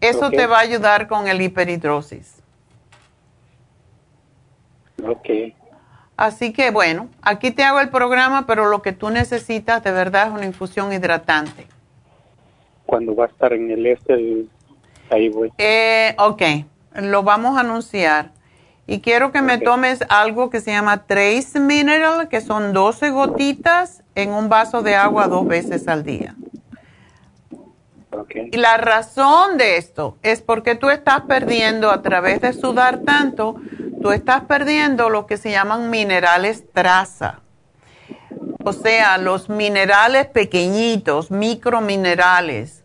[0.00, 2.42] Eso te va a ayudar con el hiperhidrosis.
[5.04, 5.28] Ok.
[6.16, 10.28] Así que bueno, aquí te hago el programa, pero lo que tú necesitas de verdad
[10.28, 11.66] es una infusión hidratante.
[12.86, 14.44] Cuando va a estar en el este,
[15.10, 15.52] ahí voy.
[15.58, 16.42] Eh, ok,
[16.94, 18.30] lo vamos a anunciar.
[18.86, 24.02] Y quiero que me tomes algo que se llama Trace Mineral, que son 12 gotitas
[24.14, 26.34] en un vaso de agua dos veces al día.
[28.34, 33.56] Y la razón de esto es porque tú estás perdiendo a través de sudar tanto,
[34.02, 37.40] tú estás perdiendo lo que se llaman minerales traza.
[38.64, 42.82] o sea, los minerales pequeñitos, microminerales.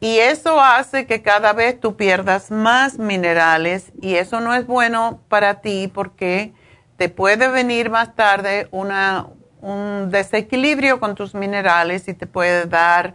[0.00, 5.20] Y eso hace que cada vez tú pierdas más minerales y eso no es bueno
[5.28, 6.52] para ti porque
[6.96, 9.26] te puede venir más tarde una,
[9.60, 13.14] un desequilibrio con tus minerales y te puede dar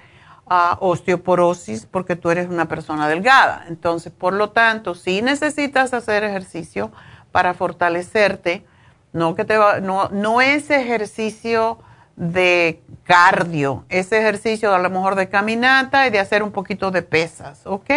[0.49, 3.65] uh, osteoporosis porque tú eres una persona delgada.
[3.67, 6.91] Entonces, por lo tanto, si necesitas hacer ejercicio
[7.31, 8.65] para fortalecerte,
[9.11, 11.79] no, que te no, no es ejercicio
[12.15, 17.01] de cardio, es ejercicio a lo mejor de caminata y de hacer un poquito de
[17.01, 17.89] pesas, ¿ok?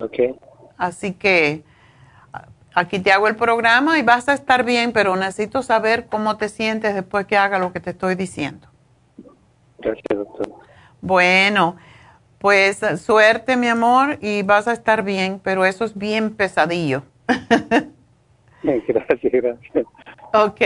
[0.00, 0.18] Ok.
[0.76, 1.64] Así que
[2.74, 6.48] aquí te hago el programa y vas a estar bien, pero necesito saber cómo te
[6.48, 8.68] sientes después que haga lo que te estoy diciendo.
[9.78, 10.71] Gracias, doctor.
[11.02, 11.76] Bueno,
[12.38, 17.02] pues suerte, mi amor, y vas a estar bien, pero eso es bien pesadillo.
[18.62, 19.86] gracias, gracias.
[20.32, 20.60] Ok,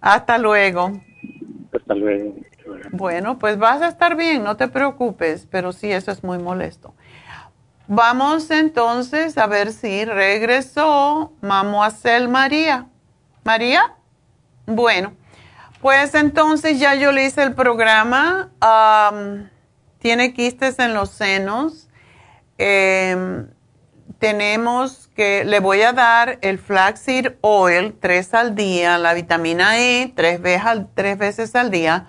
[0.00, 1.00] hasta luego.
[1.72, 2.34] Hasta luego.
[2.90, 6.92] Bueno, pues vas a estar bien, no te preocupes, pero sí, eso es muy molesto.
[7.86, 12.88] Vamos entonces a ver si regresó Mamuacel María.
[13.44, 13.94] ¿María?
[14.66, 15.12] Bueno,
[15.86, 18.50] pues entonces ya yo le hice el programa.
[20.00, 21.88] tiene quistes en los senos.
[22.58, 23.46] Em,
[24.18, 30.12] tenemos que, le voy a dar el flaxseed oil tres al día, la vitamina E
[30.12, 32.08] tres veces, al día.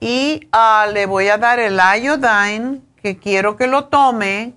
[0.00, 4.54] Y ah, le voy a dar el iodine, que quiero que lo tome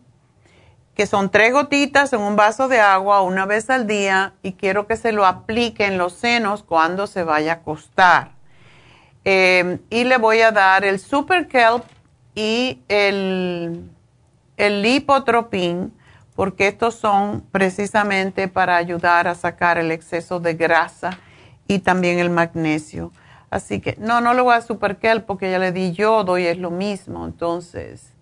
[0.95, 4.87] que son tres gotitas en un vaso de agua una vez al día y quiero
[4.87, 8.36] que se lo aplique en los senos cuando se vaya a acostar.
[9.29, 11.83] Eh, y le voy a dar el Super Kelp
[12.33, 13.91] y el,
[14.55, 15.93] el Lipotropin,
[16.33, 21.19] porque estos son precisamente para ayudar a sacar el exceso de grasa
[21.67, 23.11] y también el magnesio.
[23.49, 26.45] Así que no, no le voy a Super Kelp porque ya le di yodo y
[26.45, 27.25] es lo mismo.
[27.25, 28.13] Entonces,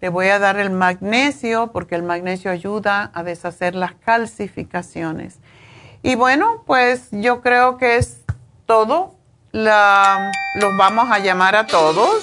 [0.00, 5.40] le voy a dar el magnesio porque el magnesio ayuda a deshacer las calcificaciones.
[6.02, 8.22] Y bueno, pues yo creo que es
[8.64, 9.17] todo.
[9.52, 12.22] Los vamos a llamar a todos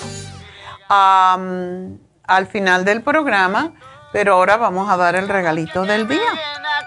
[0.87, 3.71] al final del programa,
[4.11, 6.31] pero ahora vamos a dar el regalito del día.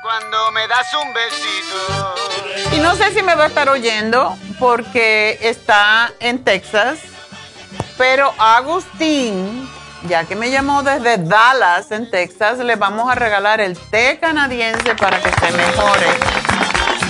[0.02, 2.76] Cuando me das un besito.
[2.76, 7.00] Y no sé si me va a estar oyendo porque está en Texas,
[7.96, 9.68] pero Agustín
[10.06, 14.94] ya que me llamó desde Dallas, en Texas, le vamos a regalar el té canadiense
[14.94, 16.06] para que se mejore.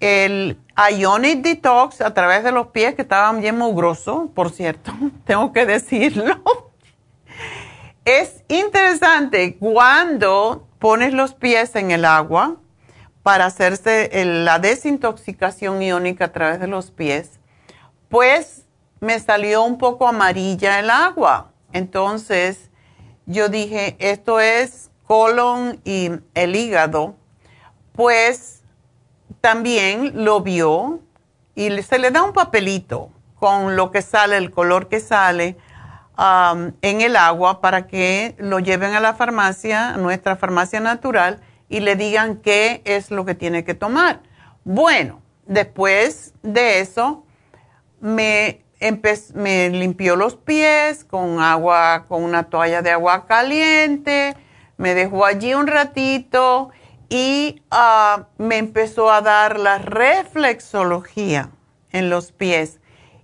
[0.00, 0.58] el
[0.98, 4.92] Ionic Detox a través de los pies que estaban bien mugrosos, por cierto,
[5.24, 6.71] tengo que decirlo.
[8.04, 12.56] Es interesante cuando pones los pies en el agua
[13.22, 17.38] para hacerse la desintoxicación iónica a través de los pies,
[18.08, 18.66] pues
[18.98, 21.52] me salió un poco amarilla el agua.
[21.72, 22.70] Entonces
[23.26, 27.14] yo dije, esto es colon y el hígado,
[27.92, 28.62] pues
[29.40, 30.98] también lo vio
[31.54, 35.56] y se le da un papelito con lo que sale, el color que sale
[36.82, 41.96] en el agua para que lo lleven a la farmacia, nuestra farmacia natural, y le
[41.96, 44.20] digan qué es lo que tiene que tomar.
[44.64, 47.24] Bueno, después de eso,
[48.00, 48.62] me,
[49.34, 54.36] me limpió los pies con agua, con una toalla de agua caliente,
[54.76, 56.70] me dejó allí un ratito
[57.08, 61.50] y ah, me empezó a dar la reflexología
[61.90, 62.80] en los pies.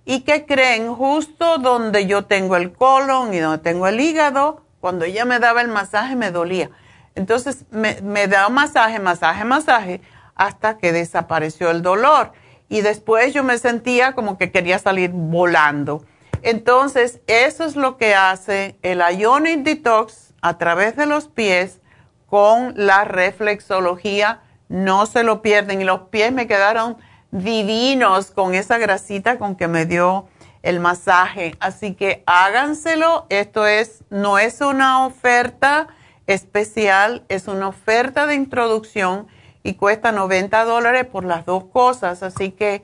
[0.09, 0.91] ¿Y qué creen?
[0.95, 5.61] Justo donde yo tengo el colon y donde tengo el hígado, cuando ella me daba
[5.61, 6.71] el masaje me dolía.
[7.13, 10.01] Entonces me, me daba masaje, masaje, masaje,
[10.33, 12.31] hasta que desapareció el dolor.
[12.69, 16.03] Y después yo me sentía como que quería salir volando.
[16.41, 21.81] Entonces, eso es lo que hace el Ionic Detox a través de los pies
[22.25, 25.81] con la reflexología no se lo pierden.
[25.81, 26.97] Y los pies me quedaron
[27.31, 30.27] divinos con esa grasita con que me dio
[30.63, 31.55] el masaje.
[31.59, 33.25] Así que háganselo.
[33.29, 35.87] Esto es, no es una oferta
[36.27, 39.27] especial, es una oferta de introducción
[39.63, 42.23] y cuesta 90 dólares por las dos cosas.
[42.23, 42.83] Así que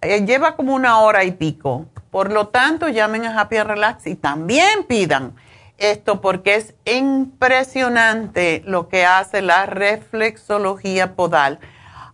[0.00, 1.86] eh, lleva como una hora y pico.
[2.10, 5.34] Por lo tanto, llamen a Happy Relax y también pidan
[5.82, 11.58] esto porque es impresionante lo que hace la reflexología podal.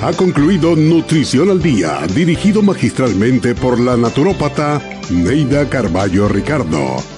[0.00, 4.80] Ha concluido Nutrición al Día, dirigido magistralmente por la naturópata
[5.10, 7.17] Neida Carballo Ricardo.